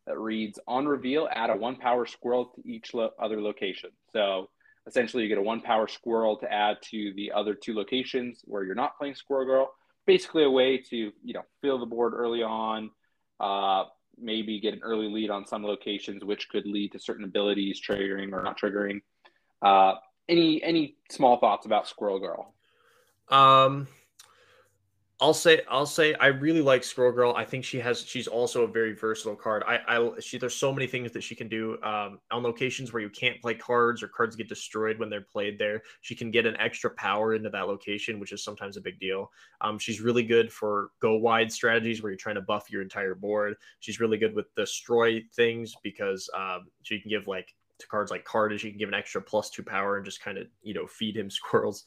that 0.08 0.18
reads 0.18 0.58
on 0.68 0.88
reveal, 0.88 1.30
add 1.32 1.52
a 1.52 1.56
one 1.56 1.76
power 1.76 2.08
squirrel 2.08 2.54
to 2.56 2.68
each 2.68 2.96
lo- 2.96 3.12
other 3.22 3.40
location. 3.40 3.92
So 4.14 4.50
essentially, 4.88 5.22
you 5.22 5.30
get 5.30 5.38
a 5.38 5.44
one 5.44 5.62
power 5.62 5.88
squirrel 5.88 6.38
to 6.38 6.52
add 6.52 6.78
to 6.90 7.14
the 7.16 7.34
other 7.34 7.54
two 7.54 7.76
locations 7.76 8.42
where 8.46 8.64
you're 8.64 8.74
not 8.74 8.98
playing 8.98 9.14
Squirrel 9.14 9.46
Girl 9.46 9.70
basically 10.08 10.44
a 10.44 10.50
way 10.50 10.78
to 10.78 10.98
you 10.98 11.34
know 11.34 11.44
fill 11.62 11.78
the 11.78 11.86
board 11.86 12.14
early 12.16 12.42
on 12.42 12.90
uh, 13.40 13.84
maybe 14.18 14.60
get 14.60 14.74
an 14.74 14.80
early 14.82 15.08
lead 15.08 15.30
on 15.30 15.46
some 15.46 15.64
locations 15.64 16.24
which 16.24 16.50
could 16.50 16.66
lead 16.66 16.92
to 16.92 17.00
certain 17.00 17.26
abilities 17.26 17.80
triggering 17.80 18.34
or 18.34 18.42
not 18.42 18.60
triggering. 18.60 19.02
Uh, 19.62 19.94
any 20.28 20.64
any 20.64 20.96
small 21.12 21.40
thoughts 21.40 21.66
about 21.66 21.88
squirrel 21.88 22.20
girl? 22.20 22.54
Um 23.30 23.88
I'll 25.20 25.34
say 25.34 25.62
I'll 25.68 25.88
say 25.88 26.14
I 26.16 26.28
really 26.28 26.62
like 26.62 26.84
Squirrel 26.84 27.12
Girl. 27.12 27.34
I 27.36 27.44
think 27.44 27.66
she 27.66 27.80
has 27.80 28.04
she's 28.06 28.28
also 28.28 28.64
a 28.64 28.68
very 28.68 28.94
versatile 28.94 29.36
card. 29.36 29.64
I 29.66 29.80
I 29.88 30.12
she 30.20 30.38
there's 30.38 30.56
so 30.56 30.72
many 30.72 30.86
things 30.86 31.12
that 31.12 31.24
she 31.24 31.34
can 31.34 31.48
do 31.48 31.82
um, 31.82 32.20
on 32.30 32.44
locations 32.44 32.94
where 32.94 33.02
you 33.02 33.10
can't 33.10 33.42
play 33.42 33.56
cards 33.56 34.04
or 34.04 34.10
cards 34.10 34.36
get 34.36 34.48
destroyed 34.48 35.00
when 35.00 35.10
they're 35.10 35.22
played 35.22 35.58
there. 35.58 35.82
She 36.02 36.14
can 36.14 36.30
get 36.30 36.46
an 36.46 36.56
extra 36.58 36.92
power 36.92 37.34
into 37.34 37.50
that 37.50 37.68
location, 37.68 38.20
which 38.20 38.32
is 38.32 38.44
sometimes 38.44 38.78
a 38.78 38.82
big 38.82 39.00
deal. 39.00 39.32
Um, 39.62 39.80
she's 39.80 40.02
really 40.02 40.24
good 40.24 40.54
for 40.54 40.92
go 41.02 41.16
wide 41.16 41.52
strategies 41.52 42.04
where 42.04 42.12
you're 42.12 42.18
trying 42.18 42.36
to 42.36 42.42
buff 42.42 42.70
your 42.70 42.84
entire 42.84 43.16
board. 43.16 43.56
She's 43.80 44.00
really 44.00 44.20
good 44.20 44.36
with 44.36 44.54
destroy 44.54 45.24
things 45.36 45.76
because 45.82 46.30
um, 46.36 46.68
she 46.84 47.00
can 47.00 47.10
give 47.10 47.28
like 47.28 47.56
to 47.80 47.88
cards 47.88 48.12
like 48.12 48.24
Card, 48.24 48.60
she 48.60 48.70
can 48.70 48.78
give 48.78 48.90
an 48.90 48.96
extra 48.96 49.22
plus 49.22 49.50
two 49.50 49.64
power 49.64 49.98
and 49.98 50.06
just 50.06 50.22
kind 50.22 50.38
of 50.38 50.46
you 50.62 50.76
know 50.76 50.86
feed 50.86 51.18
him 51.18 51.30
squirrels. 51.32 51.86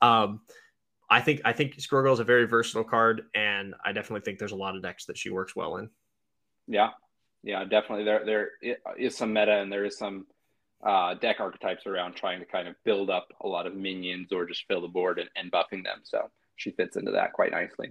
Um, 0.00 0.40
I 1.12 1.20
think 1.20 1.42
I 1.44 1.52
think 1.52 1.78
Squirrel 1.78 2.14
is 2.14 2.20
a 2.20 2.24
very 2.24 2.46
versatile 2.46 2.84
card, 2.84 3.24
and 3.34 3.74
I 3.84 3.92
definitely 3.92 4.22
think 4.22 4.38
there's 4.38 4.52
a 4.52 4.56
lot 4.56 4.74
of 4.74 4.82
decks 4.82 5.04
that 5.06 5.18
she 5.18 5.28
works 5.28 5.54
well 5.54 5.76
in. 5.76 5.90
Yeah, 6.66 6.88
yeah, 7.42 7.64
definitely. 7.64 8.04
There 8.04 8.24
there 8.24 8.76
is 8.96 9.14
some 9.14 9.34
meta, 9.34 9.52
and 9.52 9.70
there 9.70 9.84
is 9.84 9.98
some 9.98 10.26
uh, 10.82 11.12
deck 11.12 11.36
archetypes 11.38 11.86
around 11.86 12.14
trying 12.14 12.40
to 12.40 12.46
kind 12.46 12.66
of 12.66 12.76
build 12.86 13.10
up 13.10 13.28
a 13.42 13.46
lot 13.46 13.66
of 13.66 13.74
minions 13.74 14.32
or 14.32 14.46
just 14.46 14.64
fill 14.66 14.80
the 14.80 14.88
board 14.88 15.18
and, 15.18 15.28
and 15.36 15.52
buffing 15.52 15.84
them. 15.84 16.00
So 16.02 16.30
she 16.56 16.70
fits 16.70 16.96
into 16.96 17.10
that 17.10 17.34
quite 17.34 17.52
nicely. 17.52 17.90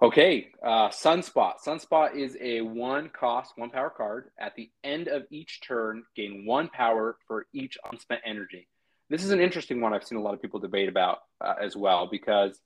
Okay, 0.00 0.52
uh, 0.64 0.90
Sunspot. 0.90 1.54
Sunspot 1.66 2.14
is 2.14 2.36
a 2.40 2.60
one 2.60 3.08
cost, 3.08 3.54
one 3.56 3.68
power 3.68 3.90
card. 3.90 4.30
At 4.38 4.54
the 4.54 4.70
end 4.84 5.08
of 5.08 5.24
each 5.32 5.60
turn, 5.60 6.04
gain 6.14 6.46
one 6.46 6.68
power 6.68 7.16
for 7.26 7.46
each 7.52 7.76
unspent 7.90 8.20
energy 8.24 8.68
this 9.10 9.24
is 9.24 9.32
an 9.32 9.40
interesting 9.40 9.80
one 9.80 9.92
I've 9.92 10.04
seen 10.04 10.16
a 10.16 10.22
lot 10.22 10.34
of 10.34 10.40
people 10.40 10.60
debate 10.60 10.88
about 10.88 11.18
uh, 11.44 11.54
as 11.60 11.76
well 11.76 12.08
because 12.10 12.60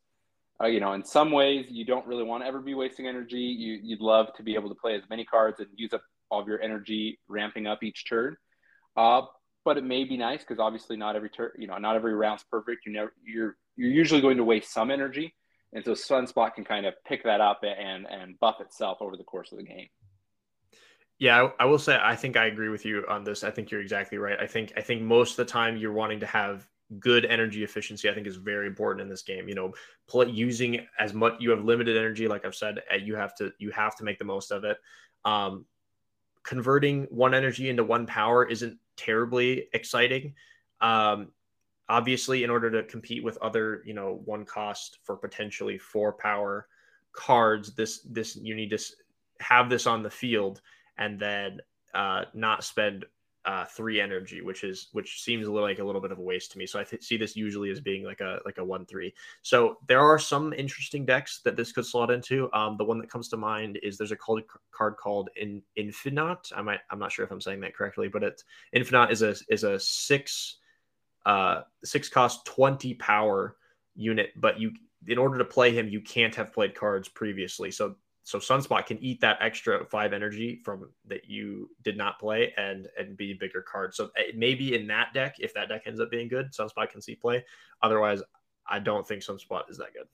uh, 0.63 0.67
you 0.67 0.79
know 0.79 0.93
in 0.93 1.05
some 1.05 1.33
ways 1.33 1.67
you 1.71 1.85
don't 1.85 2.07
really 2.07 2.23
want 2.23 2.45
to 2.45 2.47
ever 2.47 2.61
be 2.61 2.75
wasting 2.75 3.09
energy. 3.09 3.41
You 3.41 3.81
you'd 3.83 4.01
love 4.01 4.29
to 4.37 4.43
be 4.43 4.55
able 4.55 4.69
to 4.69 4.75
play 4.75 4.95
as 4.95 5.03
many 5.11 5.25
cards 5.25 5.59
and 5.59 5.69
use 5.75 5.93
up 5.93 6.03
all 6.31 6.41
of 6.41 6.47
your 6.47 6.61
energy 6.61 7.19
ramping 7.29 7.67
up 7.67 7.83
each 7.83 8.07
turn. 8.09 8.37
Uh, 8.97 9.23
but 9.65 9.79
it 9.79 9.85
may 9.85 10.05
be 10.05 10.17
nice 10.17 10.41
because 10.41 10.59
obviously 10.59 10.97
not 10.97 11.17
every 11.17 11.31
turn, 11.31 11.51
you 11.59 11.67
know, 11.67 11.79
not 11.79 11.97
every 11.97 12.15
round's 12.15 12.45
perfect. 12.45 12.85
You 12.87 12.93
never 12.93 13.15
you're 13.25 13.57
you're 13.77 13.91
usually 13.91 14.21
going 14.21 14.37
to 14.37 14.45
waste 14.45 14.73
some 14.73 14.91
energy, 14.91 15.35
and 15.73 15.85
so 15.85 15.93
Sunspot 15.93 16.55
can 16.55 16.65
kind 16.65 16.85
of 16.85 16.95
pick 17.07 17.25
that 17.25 17.41
up 17.41 17.63
and 17.65 18.07
and 18.09 18.39
buff 18.39 18.61
itself 18.61 18.99
over 19.01 19.17
the 19.17 19.25
course 19.25 19.51
of 19.51 19.59
the 19.59 19.65
game. 19.65 19.89
Yeah, 21.19 21.43
I, 21.43 21.63
I, 21.63 21.65
will 21.67 21.79
say 21.79 21.99
I 22.01 22.17
think 22.17 22.37
I 22.37 22.47
agree 22.47 22.69
with 22.69 22.85
you 22.85 23.05
on 23.09 23.25
this. 23.25 23.45
I 23.45 23.51
think 23.51 23.71
you're 23.71 23.81
exactly 23.81 24.19
right. 24.19 24.39
I 24.39 24.47
think 24.47 24.73
I 24.77 24.81
think 24.81 25.03
most 25.03 25.33
of 25.33 25.37
the 25.47 25.51
time 25.51 25.77
you're 25.77 25.93
wanting 25.93 26.21
to 26.21 26.27
have 26.27 26.69
good 26.99 27.25
energy 27.25 27.63
efficiency. 27.65 28.11
I 28.11 28.15
think 28.15 28.27
is 28.27 28.37
very 28.37 28.67
important 28.67 29.03
in 29.03 29.09
this 29.09 29.23
game. 29.23 29.49
You 29.49 29.55
know, 29.55 29.73
using 30.27 30.87
as 30.99 31.15
much 31.15 31.35
you 31.39 31.51
have 31.51 31.65
limited 31.65 31.97
energy, 31.97 32.27
like 32.27 32.45
I've 32.45 32.55
said, 32.55 32.81
you 33.01 33.15
have 33.15 33.35
to 33.37 33.53
you 33.59 33.71
have 33.71 33.97
to 33.97 34.05
make 34.05 34.19
the 34.19 34.25
most 34.25 34.51
of 34.51 34.65
it. 34.65 34.79
Um, 35.25 35.67
converting 36.43 37.05
one 37.05 37.35
energy 37.35 37.69
into 37.69 37.85
one 37.85 38.07
power 38.07 38.45
isn't 38.45 38.79
terribly 38.97 39.69
exciting. 39.73 40.35
Um, 40.81 41.29
obviously, 41.89 42.45
in 42.45 42.51
order 42.51 42.71
to 42.71 42.83
compete 42.85 43.25
with 43.25 43.39
other, 43.39 43.83
you 43.87 43.95
know, 43.95 44.21
one 44.25 44.45
cost 44.45 44.99
for 45.05 45.17
potentially 45.17 45.79
four 45.79 46.13
power 46.13 46.67
cards, 47.13 47.75
this 47.75 48.01
this 48.01 48.37
you 48.37 48.55
need 48.55 48.71
to 48.71 48.79
have 49.41 49.71
this 49.71 49.87
on 49.87 50.03
the 50.03 50.11
field 50.11 50.61
and 50.99 51.19
then 51.19 51.61
uh, 51.95 52.25
not 52.35 52.65
spend 52.65 53.05
uh, 53.45 53.67
three 53.67 54.01
energy, 54.01 54.41
which 54.41 54.65
is 54.65 54.89
which 54.93 55.23
seems 55.23 55.47
a 55.47 55.53
little 55.53 55.69
like 55.69 55.79
a 55.79 55.85
little 55.85 56.01
bit 56.01 56.13
of 56.13 56.19
a 56.19 56.23
waste 56.23 56.53
to 56.53 56.59
me. 56.59 56.67
So 56.67 56.81
I 56.81 56.85
th- 56.85 57.03
see 57.03 57.19
this 57.19 57.37
usually 57.37 57.71
as 57.71 57.81
being 57.81 58.03
like 58.03 58.21
a 58.21 58.41
like 58.47 58.57
a 58.59 58.65
one 58.65 58.87
three. 58.87 59.13
So 59.43 59.77
there 59.87 60.01
are 60.01 60.19
some 60.19 60.55
interesting 60.55 61.05
decks 61.05 61.41
that 61.45 61.57
this 61.57 61.71
could 61.71 61.85
slot 61.85 62.11
into. 62.11 62.51
Um, 62.55 62.77
the 62.79 62.85
one 62.85 62.99
that 62.99 63.11
comes 63.11 63.29
to 63.29 63.37
mind 63.37 63.79
is 63.83 63.99
there's 63.99 64.13
a 64.13 64.17
card 64.17 64.45
card 64.71 64.97
called 64.97 65.29
in 65.37 65.63
Infinite. 65.77 66.51
I 66.57 66.63
might 66.63 66.81
I'm 66.91 66.99
not 66.99 67.13
sure 67.13 67.25
if 67.25 67.31
I'm 67.31 67.41
saying 67.41 67.61
that 67.61 67.77
correctly, 67.77 68.09
but 68.09 68.23
it's 68.23 68.45
Infinite 68.73 69.11
is 69.11 69.21
a 69.21 69.35
is 69.51 69.65
a 69.65 69.79
six 69.79 70.57
uh 71.27 71.63
six 71.85 72.09
cost 72.09 72.47
twenty 72.47 72.95
power 72.95 73.57
unit, 73.95 74.31
but 74.37 74.59
you 74.59 74.73
in 75.07 75.19
order 75.19 75.37
to 75.37 75.45
play 75.45 75.71
him, 75.71 75.87
you 75.87 76.01
can't 76.01 76.35
have 76.35 76.53
played 76.53 76.75
cards 76.75 77.09
previously. 77.09 77.71
So 77.71 77.97
so 78.25 78.39
Sunspot 78.39 78.87
can 78.87 78.99
eat 79.05 79.21
that 79.21 79.37
extra 79.41 79.85
five 79.85 80.15
energy 80.15 80.61
from 80.65 80.89
that 81.07 81.29
you 81.29 81.71
did 81.83 81.99
not 81.99 82.19
play 82.19 82.55
and 82.57 82.89
and 82.99 83.17
be 83.17 83.33
a 83.33 83.35
bigger 83.35 83.61
card. 83.61 83.95
So 83.95 84.11
eh, 84.17 84.33
maybe 84.35 84.75
in 84.75 84.87
that 84.89 85.13
deck, 85.13 85.37
if 85.39 85.53
that 85.55 85.69
deck 85.69 85.83
ends 85.87 86.01
up 86.01 86.11
being 86.11 86.29
good, 86.29 86.51
Sunspot 86.53 86.91
can 86.91 87.03
see 87.03 87.15
play. 87.15 87.45
Otherwise, 87.83 88.23
I 88.67 88.79
don't 88.79 89.07
think 89.07 89.23
Sunspot 89.23 89.71
is 89.71 89.77
that 89.77 89.93
good. 89.93 90.09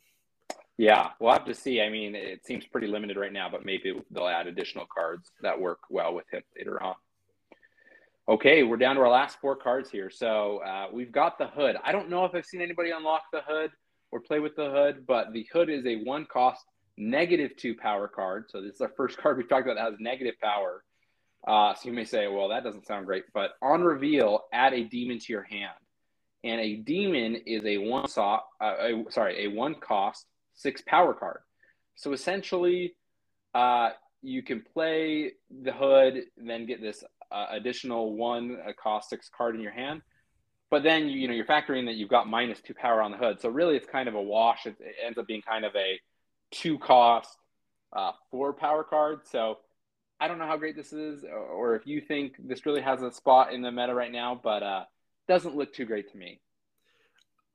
Yeah, 0.77 1.11
we'll 1.21 1.33
have 1.33 1.45
to 1.45 1.55
see. 1.55 1.81
I 1.81 1.89
mean, 1.89 2.17
it 2.17 2.45
seems 2.45 2.67
pretty 2.67 2.89
limited 2.89 3.17
right 3.17 3.33
now, 3.33 3.49
but 3.49 3.65
maybe 3.65 3.95
they'll 4.11 4.27
add 4.27 4.49
additional 4.49 4.87
cards 4.93 5.31
that 5.43 5.59
work 5.59 5.81
well 5.89 6.13
with 6.13 6.29
him 6.33 6.43
later 6.57 6.83
on. 6.83 6.95
Okay, 8.29 8.65
we're 8.65 8.77
down 8.77 8.97
to 8.97 9.03
our 9.03 9.11
last 9.11 9.39
four 9.41 9.55
cards 9.55 9.91
here. 9.91 10.11
So 10.11 10.63
uh, 10.67 10.87
we've 10.93 11.13
got 11.13 11.39
the 11.39 11.47
hood. 11.47 11.77
I 11.85 11.93
don't 11.93 12.09
know 12.09 12.25
if 12.25 12.35
I've 12.35 12.47
seen 12.47 12.61
anybody 12.61 12.91
unlock 12.91 13.23
the 13.33 13.43
hood 13.47 13.71
or 14.11 14.21
play 14.21 14.41
with 14.41 14.57
the 14.57 14.71
hood, 14.71 15.05
but 15.07 15.33
the 15.33 15.47
hood 15.53 15.69
is 15.69 15.87
a 15.87 15.97
one 16.05 16.27
cost 16.27 16.65
negative 17.01 17.57
two 17.57 17.75
power 17.75 18.07
card. 18.07 18.45
So 18.51 18.61
this 18.61 18.75
is 18.75 18.81
our 18.81 18.93
first 18.97 19.17
card 19.23 19.39
we've 19.39 19.49
talked 19.49 19.67
about 19.67 19.77
that 19.77 19.91
has 19.91 20.01
negative 20.01 20.35
power. 20.41 20.85
Uh, 21.47 21.75
so 21.75 21.89
you 21.89 21.95
may 21.95 22.05
say, 22.05 22.29
well, 22.29 22.49
that 22.51 22.63
doesn't 22.63 22.87
sound 22.87 23.07
great. 23.07 23.25
But 23.33 23.53
on 23.63 23.83
reveal, 23.83 24.43
add 24.53 24.75
a 24.75 24.85
demon 24.85 25.19
to 25.19 25.33
your 25.33 25.43
hand. 25.43 25.73
and 26.45 26.61
a 26.61 26.77
demon 26.77 27.37
is 27.47 27.65
a 27.65 27.79
one 27.79 28.09
saw, 28.09 28.41
uh, 28.63 28.75
a, 28.81 29.05
sorry, 29.11 29.45
a 29.45 29.49
one 29.49 29.75
cost 29.75 30.27
six 30.55 30.83
power 30.87 31.15
card. 31.15 31.41
So 31.95 32.13
essentially, 32.13 32.95
uh, 33.55 33.91
you 34.23 34.43
can 34.43 34.63
play 34.75 35.33
the 35.63 35.73
hood, 35.73 36.25
then 36.37 36.67
get 36.67 36.81
this 36.83 37.03
uh, 37.33 37.47
additional 37.51 38.15
one 38.17 38.59
cost 38.83 39.09
six 39.09 39.31
card 39.35 39.55
in 39.55 39.63
your 39.63 39.73
hand. 39.73 40.03
But 40.71 40.83
then 40.83 41.09
you 41.09 41.27
know 41.27 41.35
you're 41.35 41.47
factoring 41.47 41.87
that 41.87 41.97
you've 41.97 42.11
got 42.11 42.29
minus 42.29 42.61
two 42.61 42.75
power 42.75 43.03
on 43.03 43.11
the 43.11 43.17
hood, 43.17 43.41
so 43.41 43.49
really 43.49 43.77
it's 43.77 43.89
kind 43.89 44.09
of 44.09 44.15
a 44.15 44.23
wash. 44.23 44.67
It, 44.67 44.77
it 44.81 44.95
ends 45.05 45.19
up 45.19 45.27
being 45.27 45.43
kind 45.43 45.65
of 45.65 45.75
a 45.75 45.99
two 46.51 46.79
cost 46.79 47.37
uh, 47.93 48.13
four 48.31 48.53
power 48.53 48.85
card. 48.85 49.21
So 49.31 49.59
I 50.21 50.29
don't 50.29 50.39
know 50.39 50.47
how 50.47 50.57
great 50.57 50.77
this 50.77 50.93
is, 50.93 51.25
or 51.25 51.77
if 51.77 51.87
you 51.87 52.01
think 52.01 52.35
this 52.39 52.67
really 52.67 52.83
has 52.83 53.03
a 53.03 53.11
spot 53.11 53.53
in 53.53 53.63
the 53.63 53.73
meta 53.73 53.95
right 53.95 54.13
now, 54.13 54.39
but 54.43 54.63
uh, 54.63 54.85
doesn't 55.29 55.57
look 55.57 55.73
too 55.73 55.87
great 55.87 56.11
to 56.13 56.19
me. 56.19 56.41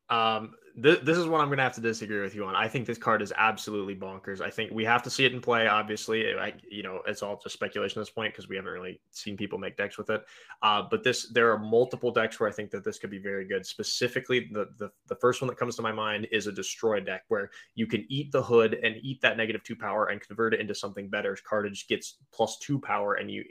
Um, 0.09 0.53
th- 0.81 1.01
this 1.01 1.17
is 1.17 1.25
what 1.25 1.41
I'm 1.41 1.47
going 1.47 1.57
to 1.57 1.63
have 1.63 1.73
to 1.75 1.81
disagree 1.81 2.21
with 2.21 2.35
you 2.35 2.45
on. 2.45 2.55
I 2.55 2.67
think 2.67 2.85
this 2.85 2.97
card 2.97 3.21
is 3.21 3.33
absolutely 3.35 3.95
bonkers. 3.95 4.41
I 4.41 4.49
think 4.49 4.71
we 4.71 4.85
have 4.85 5.01
to 5.03 5.09
see 5.09 5.25
it 5.25 5.33
in 5.33 5.41
play. 5.41 5.67
Obviously, 5.67 6.33
I, 6.35 6.53
you 6.69 6.83
know, 6.83 7.01
it's 7.07 7.23
all 7.23 7.39
just 7.41 7.53
speculation 7.53 7.99
at 7.99 8.01
this 8.01 8.11
point 8.11 8.33
because 8.33 8.47
we 8.47 8.55
haven't 8.55 8.71
really 8.71 9.01
seen 9.11 9.35
people 9.35 9.57
make 9.57 9.77
decks 9.77 9.97
with 9.97 10.09
it. 10.09 10.23
Uh, 10.61 10.83
but 10.89 11.03
this, 11.03 11.29
there 11.29 11.51
are 11.51 11.57
multiple 11.57 12.11
decks 12.11 12.39
where 12.39 12.49
I 12.49 12.51
think 12.51 12.69
that 12.71 12.83
this 12.83 12.99
could 12.99 13.09
be 13.09 13.17
very 13.17 13.45
good. 13.47 13.65
Specifically, 13.65 14.49
the, 14.51 14.67
the 14.77 14.91
the 15.07 15.15
first 15.15 15.41
one 15.41 15.47
that 15.47 15.57
comes 15.57 15.75
to 15.77 15.81
my 15.81 15.91
mind 15.91 16.27
is 16.31 16.47
a 16.47 16.51
destroy 16.51 16.99
deck 16.99 17.23
where 17.29 17.49
you 17.73 17.87
can 17.87 18.05
eat 18.09 18.31
the 18.31 18.43
hood 18.43 18.75
and 18.83 18.97
eat 19.01 19.21
that 19.21 19.37
negative 19.37 19.63
two 19.63 19.75
power 19.75 20.07
and 20.07 20.21
convert 20.21 20.53
it 20.53 20.59
into 20.59 20.75
something 20.75 21.09
better. 21.09 21.37
Carnage 21.47 21.87
gets 21.87 22.17
plus 22.31 22.57
two 22.59 22.79
power, 22.79 23.15
and 23.15 23.31
you 23.31 23.43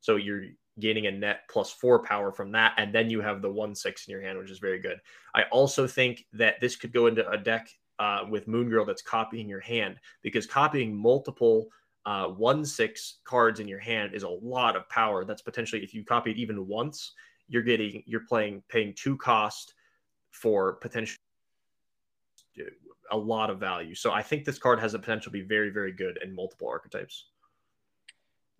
so 0.00 0.16
you're 0.16 0.44
gaining 0.80 1.06
a 1.06 1.10
net 1.10 1.40
plus 1.50 1.70
four 1.70 2.02
power 2.02 2.32
from 2.32 2.52
that. 2.52 2.74
And 2.76 2.94
then 2.94 3.10
you 3.10 3.20
have 3.20 3.42
the 3.42 3.50
one 3.50 3.74
six 3.74 4.06
in 4.06 4.12
your 4.12 4.22
hand, 4.22 4.38
which 4.38 4.50
is 4.50 4.58
very 4.58 4.78
good. 4.78 4.98
I 5.34 5.44
also 5.44 5.86
think 5.86 6.26
that 6.32 6.60
this 6.60 6.76
could 6.76 6.92
go 6.92 7.06
into 7.06 7.28
a 7.28 7.36
deck 7.36 7.68
uh, 7.98 8.24
with 8.28 8.48
Moon 8.48 8.68
Girl 8.68 8.84
that's 8.84 9.02
copying 9.02 9.48
your 9.48 9.60
hand 9.60 9.96
because 10.22 10.46
copying 10.46 10.96
multiple 10.96 11.68
uh, 12.06 12.26
one 12.26 12.64
six 12.64 13.18
cards 13.24 13.60
in 13.60 13.68
your 13.68 13.78
hand 13.78 14.14
is 14.14 14.22
a 14.22 14.28
lot 14.28 14.76
of 14.76 14.88
power. 14.88 15.24
That's 15.24 15.42
potentially 15.42 15.82
if 15.82 15.92
you 15.92 16.04
copy 16.04 16.30
it 16.30 16.36
even 16.36 16.66
once, 16.66 17.12
you're 17.48 17.62
getting 17.62 18.02
you're 18.06 18.26
playing 18.26 18.62
paying 18.68 18.94
two 18.94 19.16
cost 19.16 19.74
for 20.30 20.74
potential 20.74 21.18
a 23.10 23.16
lot 23.16 23.50
of 23.50 23.58
value. 23.58 23.94
So 23.94 24.12
I 24.12 24.22
think 24.22 24.44
this 24.44 24.58
card 24.58 24.80
has 24.80 24.92
the 24.92 24.98
potential 24.98 25.30
to 25.32 25.38
be 25.38 25.42
very 25.42 25.70
very 25.70 25.92
good 25.92 26.18
in 26.22 26.34
multiple 26.34 26.68
archetypes. 26.68 27.26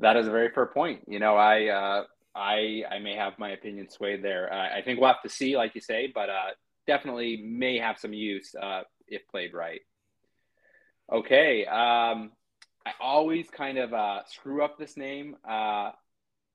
That 0.01 0.17
is 0.17 0.29
a 0.29 0.31
very 0.31 0.51
fair 0.51 0.67
point. 0.67 1.03
You 1.07 1.19
know, 1.19 1.37
I 1.37 1.67
uh, 1.67 2.05
I 2.35 2.85
I 2.91 2.99
may 3.01 3.15
have 3.17 3.39
my 3.39 3.51
opinion 3.51 3.91
swayed 3.91 4.23
there. 4.23 4.53
Uh, 4.53 4.77
I 4.77 4.83
think 4.83 5.01
we'll 5.01 5.09
have 5.09 5.23
to 5.23 5.29
see, 5.29 5.57
like 5.57 5.75
you 5.75 5.81
say, 5.81 6.11
but 6.15 6.31
uh, 6.31 6.51
definitely 6.87 7.43
may 7.45 7.79
have 7.79 7.99
some 7.99 8.13
use 8.13 8.55
uh, 8.61 8.83
if 9.09 9.27
played 9.29 9.55
right. 9.55 9.81
Okay, 11.13 11.65
um, 11.67 12.33
I 12.87 12.93
always 13.01 13.49
kind 13.51 13.79
of 13.79 13.93
uh, 13.93 14.25
screw 14.27 14.63
up 14.63 14.79
this 14.79 14.97
name. 14.97 15.37
Uh, 15.47 15.93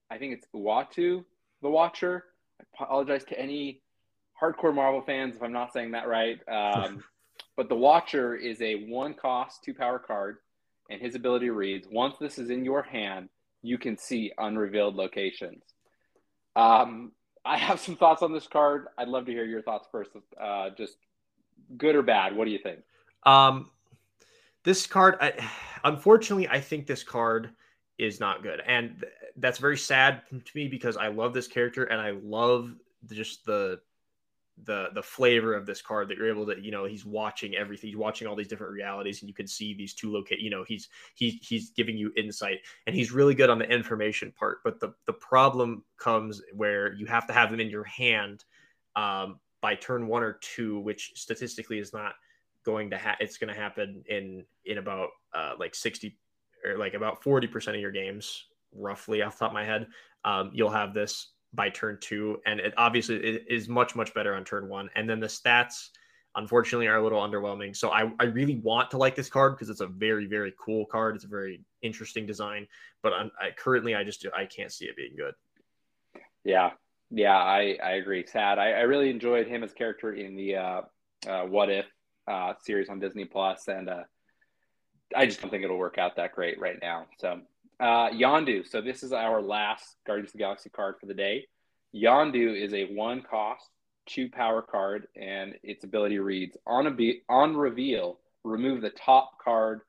I 0.10 0.18
think 0.18 0.34
it's 0.34 0.48
Uatu, 0.56 1.26
the 1.62 1.70
Watcher. 1.70 2.26
I 2.60 2.64
apologize 2.74 3.24
to 3.26 3.40
any 3.40 3.82
hardcore 4.42 4.74
Marvel 4.74 5.02
fans 5.02 5.36
if 5.36 5.44
I'm 5.44 5.54
not 5.54 5.74
saying 5.74 5.92
that 5.92 6.08
right. 6.08 6.40
Um, 6.48 7.04
but 7.58 7.68
the 7.68 7.76
Watcher 7.76 8.36
is 8.36 8.62
a 8.62 8.86
one 8.86 9.14
cost, 9.14 9.64
two 9.64 9.74
power 9.74 10.00
card, 10.00 10.38
and 10.90 11.02
his 11.02 11.16
ability 11.16 11.50
reads 11.50 11.88
Once 11.92 12.16
this 12.20 12.38
is 12.38 12.50
in 12.50 12.64
your 12.64 12.84
hand, 12.84 13.30
you 13.64 13.78
can 13.78 13.98
see 13.98 14.32
unrevealed 14.38 14.96
locations. 14.96 15.64
Um, 16.56 17.14
I 17.44 17.58
have 17.58 17.80
some 17.80 17.96
thoughts 17.96 18.22
on 18.22 18.32
this 18.32 18.48
card. 18.48 18.88
I'd 18.98 19.08
love 19.08 19.26
to 19.26 19.32
hear 19.32 19.46
your 19.46 19.62
thoughts 19.62 19.88
first. 19.92 20.12
Uh, 20.40 20.70
just 20.78 20.98
good 21.78 21.96
or 21.96 22.04
bad? 22.04 22.36
What 22.36 22.46
do 22.46 22.52
you 22.52 22.60
think? 22.60 22.80
Um, 23.24 23.72
this 24.64 24.86
card, 24.86 25.18
I, 25.20 25.34
unfortunately, 25.84 26.48
I 26.48 26.60
think 26.60 26.86
this 26.86 27.04
card 27.04 27.50
is 27.98 28.20
not 28.20 28.44
good, 28.44 28.62
and 28.66 29.04
that's 29.38 29.58
very 29.58 29.78
sad 29.78 30.22
to 30.30 30.52
me 30.56 30.68
because 30.68 30.98
I 30.98 31.08
love 31.08 31.34
this 31.34 31.48
character 31.48 31.86
and 31.86 32.00
I 32.00 32.12
love 32.12 32.74
just 33.12 33.46
the 33.46 33.80
the 34.66 34.90
the 34.94 35.02
flavor 35.02 35.56
of 35.56 35.66
this 35.66 35.82
card 35.82 36.08
that 36.08 36.18
you're 36.18 36.30
able 36.30 36.46
to 36.46 36.62
you 36.62 36.72
know 36.72 36.86
he's 36.86 37.06
watching 37.06 37.56
everything 37.56 37.90
he's 37.90 37.98
watching 37.98 38.28
all 38.28 38.36
these 38.36 38.48
different 38.48 38.72
realities 38.72 39.22
and 39.22 39.28
you 39.28 39.34
can 39.34 39.48
see 39.48 39.74
these 39.74 39.94
two 39.94 40.12
locate 40.12 40.40
you 40.40 40.50
know 40.50 40.64
he's 40.68 40.90
he's 41.16 41.36
he's 41.42 41.72
giving 41.72 41.98
you 41.98 42.12
insight 42.16 42.60
and 42.86 42.96
he's 42.96 43.12
really 43.12 43.34
good 43.34 43.50
on 43.50 43.58
the 43.58 43.66
information 43.66 44.32
part 44.32 44.60
but 44.64 44.80
the 44.80 44.94
the 45.08 45.14
problem 45.14 45.84
comes 45.98 46.42
where 46.54 46.94
you 46.94 47.06
have 47.08 47.26
to 47.26 47.34
have 47.34 47.50
them 47.50 47.60
in 47.60 47.70
your 47.70 47.84
hand 47.84 48.46
um, 48.96 49.40
by 49.60 49.74
turn 49.74 50.08
one 50.08 50.22
or 50.22 50.38
two 50.42 50.80
which 50.82 51.14
statistically 51.16 51.80
is 51.80 51.92
not 51.92 52.14
going 52.64 52.90
to 52.90 52.98
ha- 52.98 53.18
it's 53.20 53.38
going 53.38 53.54
to 53.54 53.60
happen 53.60 54.04
in 54.08 54.46
in 54.66 54.78
about 54.78 55.10
uh, 55.34 55.54
like 55.60 55.74
60 55.76 56.16
or 56.66 56.78
like 56.78 56.94
about 56.94 57.22
40% 57.24 57.70
of 57.70 57.82
your 57.82 57.92
games 57.92 58.46
roughly 58.76 59.22
off 59.22 59.38
top 59.38 59.50
of 59.50 59.54
my 59.54 59.66
head. 59.66 59.88
Um, 60.26 60.52
you'll 60.54 60.70
have 60.70 60.94
this 60.94 61.33
by 61.54 61.70
turn 61.70 61.98
two, 62.02 62.40
and 62.46 62.60
it 62.60 62.74
obviously 62.78 63.18
it 63.18 63.46
is 63.50 63.70
much 63.70 63.96
much 63.96 64.14
better 64.14 64.36
on 64.36 64.44
turn 64.44 64.68
one. 64.68 64.90
And 64.96 65.10
then 65.10 65.20
the 65.20 65.28
stats, 65.28 65.90
unfortunately, 66.36 66.88
are 66.88 66.98
a 66.98 67.04
little 67.04 67.22
underwhelming. 67.22 67.76
So 67.76 67.90
I 67.92 68.12
I 68.20 68.26
really 68.26 68.58
want 68.58 68.92
to 68.92 68.98
like 68.98 69.16
this 69.16 69.30
card 69.30 69.56
because 69.56 69.70
it's 69.70 69.82
a 69.82 69.88
very 69.88 70.26
very 70.26 70.54
cool 70.60 70.86
card. 70.86 71.16
It's 71.16 71.26
a 71.26 71.30
very 71.30 71.62
interesting 71.82 72.26
design, 72.26 72.68
but 73.02 73.14
I 73.14 73.52
currently 73.56 73.96
I 73.96 74.04
just 74.04 74.26
I 74.36 74.46
can't 74.46 74.72
see 74.72 74.86
it 74.86 74.96
being 74.96 75.16
good. 75.16 75.34
Yeah, 76.44 76.72
yeah, 77.12 77.38
I 77.38 77.78
I 77.84 77.92
agree. 77.94 78.26
Sad. 78.26 78.58
I, 78.60 78.72
I 78.72 78.82
really 78.82 79.10
enjoyed 79.10 79.48
him 79.48 79.64
as 79.64 79.74
character 79.74 80.14
in 80.14 80.36
the 80.36 80.56
uh, 80.56 80.82
uh, 81.28 81.44
What 81.44 81.70
If 81.70 81.86
uh, 82.28 82.54
series 82.62 82.90
on 82.90 83.00
Disney 83.00 83.26
Plus, 83.26 83.68
and 83.68 83.90
uh, 83.90 84.04
I 85.16 85.26
just 85.26 85.42
don't 85.42 85.52
think 85.52 85.64
it'll 85.64 85.78
work 85.78 85.98
out 85.98 86.16
that 86.16 86.34
great 86.34 86.60
right 86.60 86.78
now. 86.82 87.06
So 87.20 87.42
uh, 87.80 88.10
Yondu. 88.10 88.68
So 88.68 88.82
this 88.82 89.04
is 89.04 89.14
our 89.14 89.42
last 89.42 89.98
Guardians 90.06 90.30
of 90.30 90.34
the 90.34 90.40
Galaxy 90.40 90.70
card 90.70 90.96
for 91.00 91.06
the 91.06 91.14
day. 91.14 91.46
Yondu 91.96 92.60
is 92.60 92.74
a 92.74 92.86
one 92.94 93.22
cost, 93.22 93.70
two 94.06 94.30
power 94.30 94.62
card, 94.62 95.08
and 95.16 95.56
its 95.64 95.84
ability 95.84 96.20
reads 96.20 96.58
on 96.66 96.88
a 96.88 96.92
be- 96.92 97.22
on 97.30 97.56
reveal, 97.56 98.20
remove 98.44 98.82
the 98.82 98.90
top 98.90 99.38
card 99.44 99.82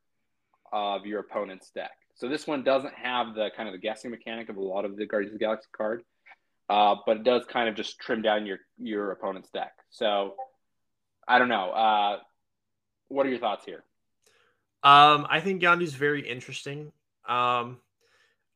of 0.72 1.06
your 1.06 1.20
opponent's 1.20 1.70
deck. 1.70 1.92
So 2.16 2.28
this 2.28 2.46
one 2.46 2.62
doesn't 2.62 2.94
have 2.94 3.34
the 3.34 3.50
kind 3.56 3.68
of 3.68 3.72
the 3.72 3.78
guessing 3.78 4.10
mechanic 4.10 4.48
of 4.48 4.56
a 4.56 4.62
lot 4.62 4.84
of 4.84 4.96
the 4.96 5.06
Guardians 5.06 5.32
of 5.32 5.38
the 5.38 5.44
Galaxy 5.44 5.68
card, 5.76 6.02
uh, 6.68 6.96
but 7.06 7.18
it 7.18 7.24
does 7.24 7.44
kind 7.46 7.68
of 7.68 7.74
just 7.74 7.98
trim 7.98 8.22
down 8.22 8.46
your 8.46 8.58
your 8.78 9.10
opponent's 9.10 9.50
deck. 9.50 9.72
So 9.90 10.34
I 11.26 11.38
don't 11.38 11.48
know. 11.48 11.70
Uh, 11.70 12.18
what 13.08 13.26
are 13.26 13.30
your 13.30 13.38
thoughts 13.38 13.64
here? 13.64 13.84
Um, 14.82 15.26
I 15.30 15.40
think 15.40 15.62
Yondu 15.62 15.82
is 15.82 15.94
very 15.94 16.28
interesting. 16.28 16.92
Um, 17.28 17.78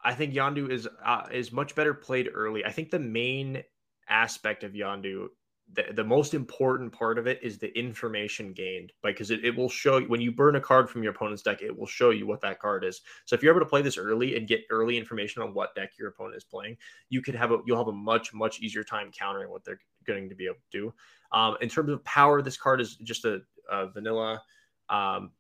I 0.02 0.14
think 0.14 0.34
Yondu 0.34 0.70
is 0.70 0.88
uh, 1.04 1.26
is 1.32 1.52
much 1.52 1.74
better 1.74 1.94
played 1.94 2.28
early. 2.32 2.64
I 2.64 2.70
think 2.70 2.90
the 2.90 2.98
main 2.98 3.62
aspect 4.08 4.64
of 4.64 4.72
Yondu, 4.72 5.26
the, 5.72 5.86
the 5.94 6.04
most 6.04 6.34
important 6.34 6.92
part 6.92 7.18
of 7.18 7.26
it 7.26 7.40
is 7.42 7.58
the 7.58 7.76
information 7.78 8.52
gained 8.52 8.92
because 9.02 9.30
it, 9.30 9.44
it 9.44 9.56
will 9.56 9.68
show 9.68 10.00
when 10.02 10.20
you 10.20 10.30
burn 10.32 10.56
a 10.56 10.60
card 10.60 10.88
from 10.88 11.02
your 11.02 11.12
opponent's 11.12 11.42
deck, 11.42 11.62
it 11.62 11.76
will 11.76 11.86
show 11.86 12.10
you 12.10 12.26
what 12.26 12.40
that 12.40 12.60
card 12.60 12.84
is. 12.84 13.00
So 13.24 13.34
if 13.34 13.42
you're 13.42 13.52
able 13.52 13.64
to 13.64 13.68
play 13.68 13.82
this 13.82 13.98
early 13.98 14.36
and 14.36 14.46
get 14.46 14.62
early 14.70 14.96
information 14.96 15.42
on 15.42 15.52
what 15.52 15.74
deck 15.74 15.92
your 15.98 16.08
opponent 16.08 16.36
is 16.36 16.44
playing, 16.44 16.76
you 17.08 17.20
could 17.20 17.34
have 17.34 17.50
a 17.50 17.58
you'll 17.66 17.78
have 17.78 17.88
a 17.88 17.92
much 17.92 18.32
much 18.32 18.60
easier 18.60 18.84
time 18.84 19.10
countering 19.10 19.50
what 19.50 19.64
they're 19.64 19.80
going 20.06 20.28
to 20.28 20.34
be 20.34 20.46
able 20.46 20.56
to 20.70 20.78
do. 20.78 20.94
Um, 21.32 21.56
in 21.60 21.68
terms 21.68 21.90
of 21.90 22.02
power, 22.04 22.40
this 22.40 22.56
card 22.56 22.80
is 22.80 22.96
just 22.96 23.24
a, 23.24 23.40
a 23.70 23.88
vanilla 23.88 24.40
um, 24.88 25.32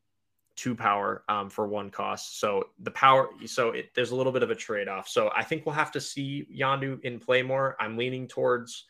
two 0.58 0.74
power 0.74 1.22
um, 1.28 1.48
for 1.48 1.68
one 1.68 1.88
cost. 1.88 2.40
So 2.40 2.70
the 2.80 2.90
power, 2.90 3.28
so 3.46 3.70
it, 3.70 3.90
there's 3.94 4.10
a 4.10 4.16
little 4.16 4.32
bit 4.32 4.42
of 4.42 4.50
a 4.50 4.56
trade 4.56 4.88
off. 4.88 5.08
So 5.08 5.30
I 5.34 5.44
think 5.44 5.64
we'll 5.64 5.76
have 5.76 5.92
to 5.92 6.00
see 6.00 6.46
Yondu 6.52 7.00
in 7.04 7.20
play 7.20 7.42
more. 7.42 7.76
I'm 7.78 7.96
leaning 7.96 8.26
towards, 8.26 8.84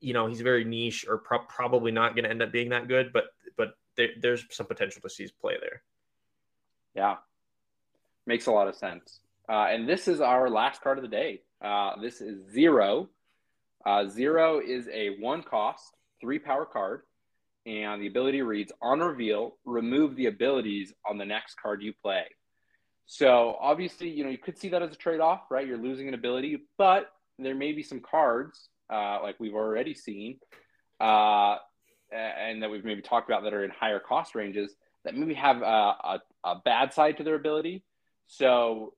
you 0.00 0.12
know, 0.12 0.28
he's 0.28 0.40
very 0.40 0.64
niche 0.64 1.04
or 1.08 1.18
pro- 1.18 1.40
probably 1.40 1.90
not 1.90 2.14
going 2.14 2.22
to 2.22 2.30
end 2.30 2.40
up 2.40 2.52
being 2.52 2.68
that 2.68 2.86
good, 2.86 3.12
but 3.12 3.24
but 3.56 3.74
there, 3.96 4.10
there's 4.20 4.44
some 4.50 4.66
potential 4.66 5.02
to 5.02 5.10
see 5.10 5.24
his 5.24 5.32
play 5.32 5.56
there. 5.60 5.82
Yeah, 6.94 7.16
makes 8.24 8.46
a 8.46 8.52
lot 8.52 8.68
of 8.68 8.76
sense. 8.76 9.18
Uh, 9.48 9.66
and 9.70 9.88
this 9.88 10.06
is 10.06 10.20
our 10.20 10.48
last 10.48 10.82
card 10.82 10.98
of 10.98 11.02
the 11.02 11.08
day. 11.08 11.42
Uh, 11.60 12.00
this 12.00 12.20
is 12.20 12.48
zero. 12.48 13.08
Uh, 13.84 14.06
zero 14.08 14.60
is 14.60 14.88
a 14.92 15.18
one 15.18 15.42
cost, 15.42 15.96
three 16.20 16.38
power 16.38 16.64
card 16.64 17.02
and 17.66 18.02
the 18.02 18.06
ability 18.06 18.42
reads 18.42 18.72
on 18.80 19.00
reveal, 19.00 19.56
remove 19.64 20.16
the 20.16 20.26
abilities 20.26 20.92
on 21.08 21.18
the 21.18 21.24
next 21.24 21.56
card 21.60 21.82
you 21.82 21.92
play. 22.02 22.24
So 23.06 23.56
obviously, 23.60 24.08
you 24.08 24.24
know, 24.24 24.30
you 24.30 24.38
could 24.38 24.58
see 24.58 24.68
that 24.70 24.82
as 24.82 24.92
a 24.92 24.96
trade 24.96 25.20
off, 25.20 25.42
right? 25.50 25.66
You're 25.66 25.78
losing 25.78 26.08
an 26.08 26.14
ability, 26.14 26.62
but 26.78 27.10
there 27.38 27.54
may 27.54 27.72
be 27.72 27.82
some 27.82 28.00
cards, 28.00 28.68
uh, 28.92 29.20
like 29.22 29.38
we've 29.38 29.54
already 29.54 29.94
seen, 29.94 30.38
uh, 31.00 31.56
and 32.12 32.62
that 32.62 32.70
we've 32.70 32.84
maybe 32.84 33.02
talked 33.02 33.28
about 33.28 33.44
that 33.44 33.54
are 33.54 33.64
in 33.64 33.70
higher 33.70 34.00
cost 34.00 34.34
ranges 34.34 34.74
that 35.04 35.16
maybe 35.16 35.34
have 35.34 35.62
a, 35.62 35.64
a, 35.64 36.20
a 36.44 36.62
bad 36.64 36.92
side 36.92 37.16
to 37.16 37.24
their 37.24 37.34
ability. 37.34 37.84
So 38.26 38.94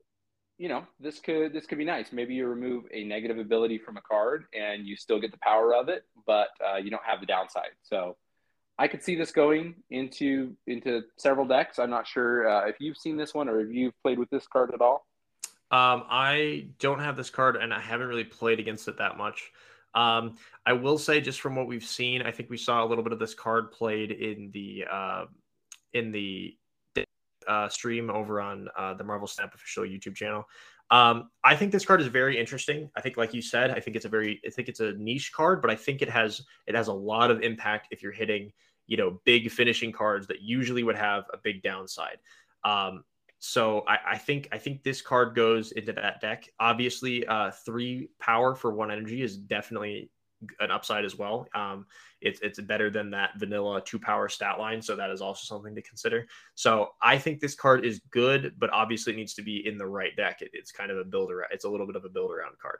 you 0.59 0.69
know, 0.69 0.87
this 1.01 1.19
could 1.19 1.53
this 1.53 1.67
could 1.67 1.79
be 1.79 1.85
nice. 1.85 2.13
Maybe 2.13 2.35
you 2.35 2.47
remove 2.47 2.85
a 2.93 3.05
negative 3.05 3.39
ability 3.39 3.79
from 3.79 3.97
a 3.97 4.01
card 4.01 4.45
and 4.55 4.87
you 4.87 4.97
still 4.97 5.21
get 5.21 5.33
the 5.33 5.39
power 5.39 5.75
of 5.75 5.89
it, 5.89 6.05
but 6.27 6.49
uh, 6.65 6.77
you 6.77 6.91
don't 6.91 7.03
have 7.05 7.21
the 7.21 7.27
downside. 7.27 7.71
So 7.83 8.17
I 8.79 8.89
could 8.89 9.03
see 9.03 9.15
this 9.15 9.31
going 9.31 9.75
into 9.91 10.57
into 10.67 11.03
several 11.17 11.47
decks. 11.47 11.79
I'm 11.79 11.91
not 11.91 12.07
sure 12.07 12.49
uh, 12.49 12.67
if 12.67 12.77
you've 12.81 12.97
seen 12.97 13.17
this 13.17 13.35
one 13.35 13.49
or 13.49 13.61
if 13.61 13.73
you've 13.73 13.95
played 14.03 14.19
with 14.19 14.31
this 14.31 14.47
card 14.47 14.73
at 14.75 14.81
all. 14.81 15.07
Um, 15.71 16.05
I 16.09 16.69
don't 16.79 17.01
have 17.01 17.17
this 17.17 17.31
card, 17.31 17.57
and 17.57 17.73
I 17.73 17.81
haven't 17.81 18.07
really 18.07 18.25
played 18.25 18.61
against 18.61 18.87
it 18.89 18.99
that 18.99 19.17
much. 19.17 19.51
Um, 19.95 20.37
I 20.67 20.73
will 20.73 20.99
say, 20.99 21.21
just 21.21 21.41
from 21.41 21.55
what 21.57 21.67
we've 21.67 21.85
seen, 21.85 22.23
I 22.23 22.33
think 22.33 22.51
we 22.51 22.57
saw 22.57 22.85
a 22.85 22.87
little 22.87 23.05
bit 23.05 23.13
of 23.13 23.19
this 23.19 23.35
card 23.35 23.71
played 23.71 24.11
in 24.11 24.51
the 24.53 24.85
uh, 24.91 25.25
in 25.93 26.11
the 26.13 26.57
uh, 27.47 27.69
stream 27.69 28.11
over 28.11 28.41
on 28.41 28.69
uh, 28.77 28.95
the 28.95 29.05
Marvel 29.05 29.29
Snap 29.29 29.55
official 29.55 29.85
YouTube 29.85 30.15
channel. 30.15 30.45
Um, 30.91 31.31
I 31.43 31.57
think 31.57 31.73
this 31.73 31.85
card 31.85 32.01
is 32.01 32.07
very 32.07 32.39
interesting. 32.39 32.91
I 32.97 33.01
think, 33.01 33.17
like 33.17 33.35
you 33.35 33.43
said, 33.43 33.71
I 33.71 33.81
think 33.81 33.97
it's 33.97 34.05
a 34.05 34.09
very, 34.09 34.41
I 34.47 34.51
think 34.51 34.69
it's 34.69 34.81
a 34.81 34.93
niche 34.93 35.33
card, 35.33 35.63
but 35.63 35.71
I 35.71 35.77
think 35.77 36.03
it 36.03 36.11
has 36.11 36.43
it 36.67 36.75
has 36.75 36.89
a 36.89 36.93
lot 36.93 37.31
of 37.31 37.43
impact 37.43 37.89
if 37.91 38.03
you're 38.03 38.13
hitting, 38.13 38.53
you 38.87 38.97
know, 38.97 39.21
big 39.25 39.51
finishing 39.51 39.93
cards 39.93 40.27
that 40.29 40.43
usually 40.43 40.83
would 40.83 40.97
have 40.97 41.25
a 41.33 41.39
big 41.39 41.63
downside. 41.63 42.19
Um, 42.65 43.05
so 43.39 43.85
I, 43.87 43.99
I, 44.13 44.19
think 44.19 44.49
I 44.53 44.59
think 44.59 44.83
this 44.83 45.03
card 45.03 45.35
goes 45.35 45.73
into 45.73 45.93
that 45.93 46.21
deck. 46.21 46.49
Obviously, 46.61 47.27
uh, 47.27 47.51
three 47.51 48.09
power 48.19 48.55
for 48.55 48.73
one 48.73 48.91
energy 48.91 49.23
is 49.23 49.37
definitely 49.37 50.11
an 50.61 50.71
upside 50.71 51.05
as 51.05 51.17
well. 51.17 51.47
Um, 51.55 51.87
it's 52.21 52.41
it's 52.41 52.61
better 52.61 52.91
than 52.91 53.11
that 53.11 53.31
vanilla 53.39 53.83
two 53.85 53.99
power 53.99 54.29
stat 54.29 54.59
line, 54.59 54.83
so 54.83 54.97
that 54.97 55.11
is 55.11 55.21
also 55.21 55.43
something 55.45 55.75
to 55.75 55.83
consider. 55.83 56.27
So 56.55 56.91
I 57.03 57.19
think 57.19 57.41
this 57.41 57.55
card 57.55 57.85
is 57.85 58.01
good, 58.11 58.55
but 58.59 58.71
obviously 58.73 59.13
it 59.13 59.17
needs 59.17 59.35
to 59.35 59.43
be 59.43 59.67
in 59.67 59.79
the 59.79 59.87
right 59.87 60.15
deck. 60.17 60.41
It, 60.41 60.51
it's 60.53 60.73
kind 60.73 60.91
of 60.91 60.99
a 60.99 61.05
builder. 61.05 61.47
It's 61.51 61.65
a 61.65 61.69
little 61.69 61.87
bit 61.87 61.97
of 61.97 62.05
a 62.05 62.09
build 62.09 62.31
around 62.31 62.59
card. 62.61 62.79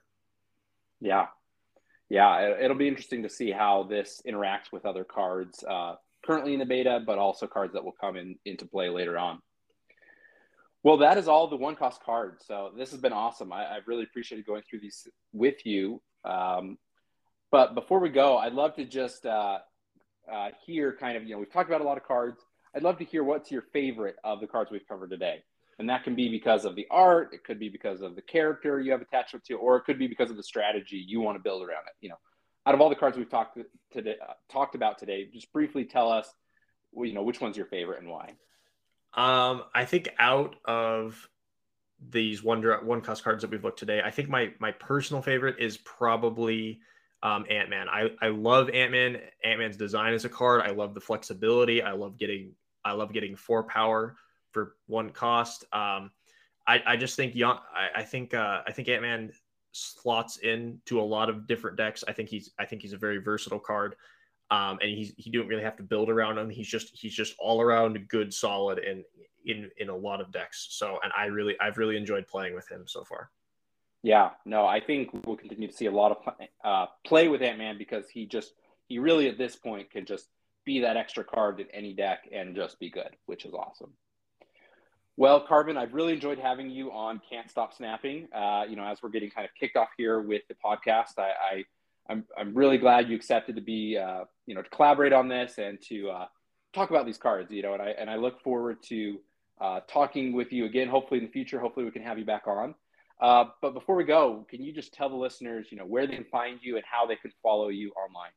Yeah, 1.01 1.27
yeah. 2.09 2.57
It'll 2.61 2.77
be 2.77 2.89
interesting 2.89 3.23
to 3.23 3.29
see 3.29 3.51
how 3.51 3.85
this 3.85 4.23
interacts 4.27 4.73
with 4.73 4.87
other 4.87 5.05
cards 5.05 5.63
uh, 5.69 5.97
currently 6.25 6.55
in 6.55 6.59
the 6.59 6.67
beta, 6.67 7.03
but 7.07 7.19
also 7.19 7.47
cards 7.47 7.75
that 7.75 7.85
will 7.85 7.95
come 8.01 8.17
in 8.17 8.37
into 8.45 8.67
play 8.67 8.89
later 8.89 9.19
on. 9.19 9.41
Well, 10.85 10.99
that 10.99 11.17
is 11.17 11.29
all 11.29 11.49
the 11.49 11.57
one 11.57 11.77
cost 11.77 12.03
cards. 12.03 12.45
So 12.47 12.71
this 12.77 12.91
has 12.91 13.01
been 13.01 13.15
awesome. 13.15 13.53
I, 13.53 13.63
have 13.75 13.89
really 13.89 14.03
appreciated 14.03 14.45
going 14.45 14.63
through 14.69 14.81
these 14.81 15.09
with 15.33 15.65
you. 15.65 16.03
Um, 16.27 16.77
but 17.55 17.77
before 17.77 18.01
we 18.01 18.09
go, 18.09 18.37
I'd 18.37 18.53
love 18.53 18.75
to 18.75 18.85
just 18.85 19.25
uh, 19.27 19.59
uh, 20.29 20.49
hear 20.67 20.93
kind 20.93 21.17
of, 21.17 21.23
you 21.23 21.31
know, 21.31 21.39
we've 21.39 21.53
talked 21.53 21.71
about 21.71 21.83
a 21.83 21.85
lot 21.85 21.97
of 21.97 22.03
cards. 22.03 22.43
I'd 22.75 22.83
love 22.83 22.99
to 22.99 23.05
hear 23.05 23.23
what's 23.23 23.49
your 23.49 23.63
favorite 23.73 24.17
of 24.25 24.41
the 24.41 24.49
cards 24.49 24.73
we've 24.73 24.89
covered 24.89 25.11
today. 25.11 25.45
And 25.79 25.89
that 25.89 26.03
can 26.03 26.17
be 26.17 26.29
because 26.29 26.65
of 26.65 26.75
the 26.75 26.85
art, 26.91 27.31
it 27.33 27.45
could 27.45 27.61
be 27.61 27.69
because 27.69 28.03
of 28.03 28.17
the 28.17 28.23
character 28.23 28.81
you 28.81 28.91
have 28.91 29.03
attachment 29.03 29.45
to, 29.45 29.55
or 29.55 29.77
it 29.77 29.85
could 29.85 30.01
be 30.01 30.09
because 30.09 30.33
of 30.33 30.37
the 30.37 30.43
strategy 30.43 30.97
you 31.07 31.21
want 31.21 31.39
to 31.39 31.43
build 31.45 31.63
around 31.63 31.85
it. 31.87 31.93
You 32.01 32.09
know, 32.09 32.19
out 32.67 32.75
of 32.75 32.81
all 32.81 32.89
the 32.89 32.97
cards 32.97 33.17
we've 33.17 33.31
talked 33.31 33.57
today, 33.93 34.17
uh, 34.21 34.33
talked 34.51 34.75
about 34.75 34.99
today, 34.99 35.29
just 35.33 35.53
briefly 35.53 35.85
tell 35.85 36.11
us, 36.11 36.29
you 36.93 37.13
know, 37.13 37.23
which 37.23 37.41
one's 37.41 37.57
your 37.57 37.67
favorite 37.67 38.01
and 38.01 38.11
why. 38.11 38.33
Um, 39.15 39.63
I 39.73 39.85
think 39.85 40.09
out 40.19 40.57
of 40.65 41.29
these 42.11 42.43
one 42.43 42.65
one 42.85 43.01
cost 43.01 43.23
cards 43.23 43.43
that 43.43 43.53
we've 43.53 43.63
looked 43.63 43.79
today, 43.79 44.03
I 44.05 44.11
think 44.11 44.29
my 44.29 44.53
my 44.59 44.73
personal 44.73 45.23
favorite 45.23 45.61
is 45.61 45.77
probably 45.77 46.81
um, 47.25 47.47
Ant 47.51 47.71
Man. 47.71 47.89
I, 47.89 48.11
I 48.23 48.29
love 48.29 48.69
Ant 48.71 48.93
Man. 48.93 49.19
Ant 49.43 49.59
Man's 49.59 49.77
design 49.77 50.13
as 50.13 50.25
a 50.25 50.29
card. 50.29 50.61
I 50.61 50.71
love 50.71 50.95
the 50.95 51.01
flexibility. 51.01 51.83
I 51.83 51.93
love 51.93 52.19
getting 52.19 52.53
I 52.85 52.93
love 52.93 53.13
getting 53.13 53.35
four 53.35 53.65
power 53.65 54.17
for 54.53 54.77
one 54.87 55.11
cost. 55.11 55.65
Um, 55.73 56.11
I, 56.67 56.83
I 56.87 56.97
just 56.97 57.17
think 57.17 57.35
young. 57.35 57.59
I, 57.75 58.01
I 58.01 58.03
think 58.05 58.35
uh, 58.35 58.61
I 58.67 58.73
think 58.73 58.89
Ant 58.89 59.03
Man 59.03 59.33
slots 59.73 60.37
in 60.37 60.81
to 60.87 61.01
a 61.01 61.03
lot 61.03 61.29
of 61.29 61.47
different 61.47 61.77
decks. 61.77 62.05
I 62.07 62.13
think 62.13 62.29
he's 62.29 62.51
I 62.59 62.67
think 62.67 62.83
he's 62.83 62.93
a 62.93 62.99
very 62.99 63.19
versatile 63.19 63.59
card. 63.59 63.97
Um, 64.51 64.79
and 64.83 64.91
he's 64.91 65.15
he 65.17 65.31
don't 65.31 65.49
really 65.49 65.63
have 65.63 65.77
to 65.79 65.83
build 65.83 66.11
around 66.11 66.37
him. 66.37 66.51
He's 66.51 66.69
just 66.69 66.91
he's 66.95 67.15
just 67.15 67.35
all 67.39 67.63
around 67.63 68.07
good, 68.09 68.33
solid, 68.33 68.79
and 68.79 69.03
in 69.47 69.71
in 69.79 69.89
a 69.89 69.97
lot 69.97 70.21
of 70.21 70.31
decks. 70.31 70.69
So, 70.71 70.99
and 71.03 71.13
I 71.17 71.27
really 71.27 71.59
I've 71.59 71.79
really 71.79 71.97
enjoyed 71.97 72.29
playing 72.29 72.55
with 72.55 72.71
him 72.71 72.85
so 72.87 73.03
far. 73.03 73.31
Yeah, 74.05 74.33
no, 74.45 74.67
I 74.67 74.81
think 74.81 75.09
we'll 75.25 75.39
continue 75.39 75.67
to 75.67 75.73
see 75.73 75.87
a 75.87 75.91
lot 75.91 76.13
of 76.13 76.35
uh, 76.63 76.87
play 77.07 77.29
with 77.29 77.41
Ant 77.41 77.57
Man 77.57 77.79
because 77.79 78.07
he 78.07 78.27
just 78.27 78.53
he 78.87 78.99
really 78.99 79.31
at 79.31 79.39
this 79.39 79.57
point 79.57 79.91
can 79.91 80.05
just 80.05 80.29
be 80.67 80.81
that 80.81 80.99
extra 80.99 81.25
card 81.25 81.59
in 81.59 81.69
any 81.73 81.95
deck 81.95 82.29
and 82.31 82.55
just 82.55 82.79
be 82.79 82.91
good, 82.91 83.17
which 83.25 83.47
is 83.47 83.55
awesome. 83.55 83.95
Well, 85.17 85.47
Cqrbon, 85.47 85.79
I've 85.79 85.95
really 85.95 86.13
enjoyed 86.13 86.39
having 86.39 86.69
you 86.69 86.93
on 86.93 87.19
Can't 87.31 87.51
Stop 87.51 87.73
Snapping. 87.73 88.29
Uh, 88.31 88.65
you 88.69 88.77
know, 88.77 88.85
as 88.85 89.03
we're 89.03 89.09
getting 89.09 89.31
kind 89.31 89.47
of 89.47 89.53
kicked 89.59 89.75
off 89.75 89.89
here 89.97 90.21
with 90.21 90.43
the 90.49 90.55
podcast, 90.63 91.19
I, 91.19 91.23
I 91.23 91.55
am 91.57 91.65
I'm, 92.11 92.25
I'm 92.49 92.55
really 92.55 92.77
glad 92.77 93.09
you 93.09 93.17
accepted 93.17 93.57
to 93.57 93.63
be 93.63 93.97
uh, 93.97 94.25
you 94.45 94.55
know 94.55 94.61
to 94.61 94.69
collaborate 94.69 95.15
on 95.15 95.29
this 95.29 95.57
and 95.57 95.81
to 95.89 96.11
uh, 96.11 96.27
talk 96.75 96.91
about 96.91 97.07
these 97.07 97.17
cards. 97.17 97.51
You 97.51 97.63
know, 97.63 97.73
and 97.73 97.81
I 97.81 97.95
and 97.99 98.11
I 98.11 98.17
look 98.17 98.43
forward 98.43 98.83
to 98.89 99.19
uh, 99.63 99.81
talking 99.89 100.35
with 100.35 100.53
you 100.53 100.67
again. 100.67 100.89
Hopefully 100.89 101.21
in 101.21 101.25
the 101.25 101.33
future. 101.33 101.59
Hopefully 101.59 101.87
we 101.87 101.91
can 101.91 102.03
have 102.03 102.19
you 102.19 102.27
back 102.27 102.43
on. 102.47 102.75
Uh, 103.21 103.47
but 103.63 103.75
before 103.75 103.97
we 103.97 104.05
go, 104.05 104.45
can 104.49 104.63
you 104.63 104.73
just 104.73 104.93
tell 104.93 105.09
the 105.09 105.17
listeners, 105.17 105.67
you 105.71 105.79
know, 105.79 105.87
where 105.87 106.07
they 106.07 106.15
can 106.15 106.25
find 106.25 106.59
you 106.63 106.77
and 106.77 106.85
how 106.85 107.07
they 107.07 107.17
can 107.17 107.33
follow 107.43 107.69
you 107.69 107.93
online? 107.93 108.31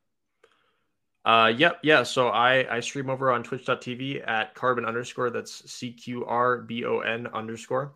Uh, 1.25 1.49
yep, 1.49 1.79
yeah. 1.83 2.03
So 2.03 2.29
I 2.29 2.77
I 2.77 2.79
stream 2.79 3.09
over 3.09 3.31
on 3.31 3.43
Twitch.tv 3.43 4.25
at 4.25 4.55
Cqrbon 4.55 4.87
underscore. 4.87 5.29
That's 5.29 5.69
C 5.69 5.91
Q 5.91 6.25
R 6.25 6.59
B 6.59 6.85
O 6.85 6.99
N 6.99 7.27
underscore. 7.27 7.93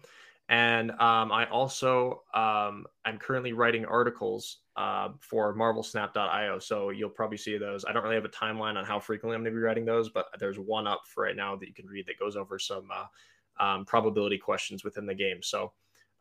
And 0.50 0.92
um, 0.92 1.32
I 1.32 1.48
also 1.50 2.24
um, 2.34 2.86
I'm 3.06 3.18
currently 3.18 3.54
writing 3.54 3.86
articles 3.86 4.58
uh, 4.76 5.10
for 5.22 5.56
MarvelSnap.io, 5.56 6.60
so 6.60 6.90
you'll 6.90 7.10
probably 7.10 7.38
see 7.38 7.58
those. 7.58 7.86
I 7.86 7.94
don't 7.94 8.04
really 8.04 8.16
have 8.16 8.26
a 8.26 8.30
timeline 8.30 8.76
on 8.76 8.84
how 8.84 9.00
frequently 9.00 9.36
I'm 9.36 9.44
going 9.44 9.54
to 9.54 9.58
be 9.60 9.64
writing 9.64 9.86
those, 9.86 10.10
but 10.10 10.26
there's 10.40 10.60
one 10.60 10.88
up 10.88 11.04
for 11.06 11.24
right 11.24 11.36
now 11.36 11.56
that 11.56 11.68
you 11.68 11.74
can 11.74 11.88
read 11.88 12.06
that 12.08 12.20
goes 12.20 12.36
over 12.36 12.60
some 12.60 12.90
uh, 12.94 13.64
um, 13.64 13.86
probability 13.86 14.38
questions 14.38 14.84
within 14.84 15.06
the 15.06 15.16
game. 15.16 15.42
So 15.42 15.72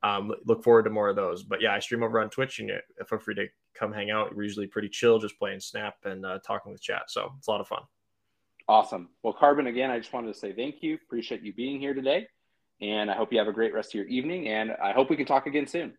um, 0.03 0.33
look 0.45 0.65
forward 0.65 0.85
to 0.85 0.91
more 0.91 1.09
of 1.09 1.17
those. 1.17 1.43
But 1.43 1.61
yeah, 1.61 1.73
I 1.73 1.79
stream 1.79 2.03
over 2.03 2.21
on 2.21 2.31
Twitch, 2.31 2.59
and 2.59 2.71
feel 3.09 3.19
free 3.19 3.35
to 3.35 3.47
come 3.75 3.93
hang 3.93 4.11
out. 4.11 4.35
We're 4.35 4.45
usually 4.45 4.67
pretty 4.67 4.89
chill, 4.89 5.19
just 5.19 5.39
playing 5.39 5.61
Snap 5.61 5.95
and 6.05 6.25
uh, 6.25 6.39
talking 6.47 6.73
with 6.73 6.83
chat. 6.83 7.03
So 7.09 7.33
it's 7.39 7.49
a 7.49 7.51
lot 7.51 7.61
of 7.61 7.69
fun. 7.69 7.83
Awesome. 8.69 9.09
Well, 9.23 9.35
Cqrbon, 9.35 9.69
again, 9.69 9.91
I 9.91 9.99
just 9.99 10.13
wanted 10.13 10.33
to 10.33 10.39
say 10.39 10.53
thank 10.53 10.77
you. 10.83 10.95
Appreciate 10.95 11.43
you 11.43 11.53
being 11.53 11.81
here 11.81 11.93
today. 11.93 12.29
And 12.81 13.11
I 13.11 13.15
hope 13.15 13.33
you 13.33 13.39
have 13.39 13.49
a 13.49 13.53
great 13.53 13.75
rest 13.75 13.91
of 13.91 13.95
your 13.95 14.07
evening. 14.07 14.49
And 14.49 14.73
I 14.83 14.93
hope 14.93 15.11
we 15.11 15.17
can 15.17 15.27
talk 15.27 15.47
again 15.47 15.67
soon. 15.67 15.93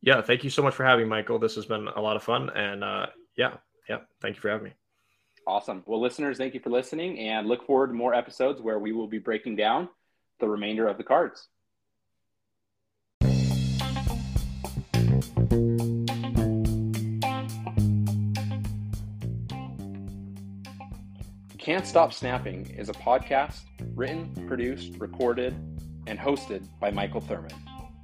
Yeah. 0.00 0.22
Thank 0.22 0.44
you 0.44 0.50
so 0.50 0.62
much 0.62 0.74
for 0.74 0.84
having 0.84 1.06
me, 1.06 1.10
Michael. 1.10 1.38
This 1.38 1.56
has 1.56 1.66
been 1.66 1.88
a 1.88 2.00
lot 2.00 2.16
of 2.16 2.22
fun. 2.22 2.50
And 2.50 2.84
uh, 2.84 3.06
yeah, 3.36 3.54
yeah. 3.88 3.98
Thank 4.22 4.36
you 4.36 4.40
for 4.40 4.48
having 4.48 4.64
me. 4.64 4.72
Awesome. 5.46 5.82
Well, 5.86 6.00
listeners, 6.00 6.38
thank 6.38 6.54
you 6.54 6.60
for 6.60 6.70
listening 6.70 7.18
and 7.18 7.46
look 7.46 7.66
forward 7.66 7.88
to 7.88 7.94
more 7.94 8.14
episodes 8.14 8.62
where 8.62 8.78
we 8.78 8.92
will 8.92 9.08
be 9.08 9.18
breaking 9.18 9.56
down 9.56 9.88
the 10.40 10.48
remainder 10.48 10.86
of 10.86 10.96
the 10.96 11.04
cards. 11.04 11.48
Can't 21.64 21.86
Stop 21.86 22.12
Snapping 22.12 22.66
is 22.76 22.90
a 22.90 22.92
podcast 22.92 23.60
written, 23.94 24.34
produced, 24.46 24.98
recorded, 24.98 25.54
and 26.06 26.18
hosted 26.18 26.68
by 26.78 26.90
Michael 26.90 27.22
Thurman. 27.22 27.54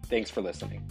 Thanks 0.07 0.31
for 0.31 0.41
listening. 0.41 0.91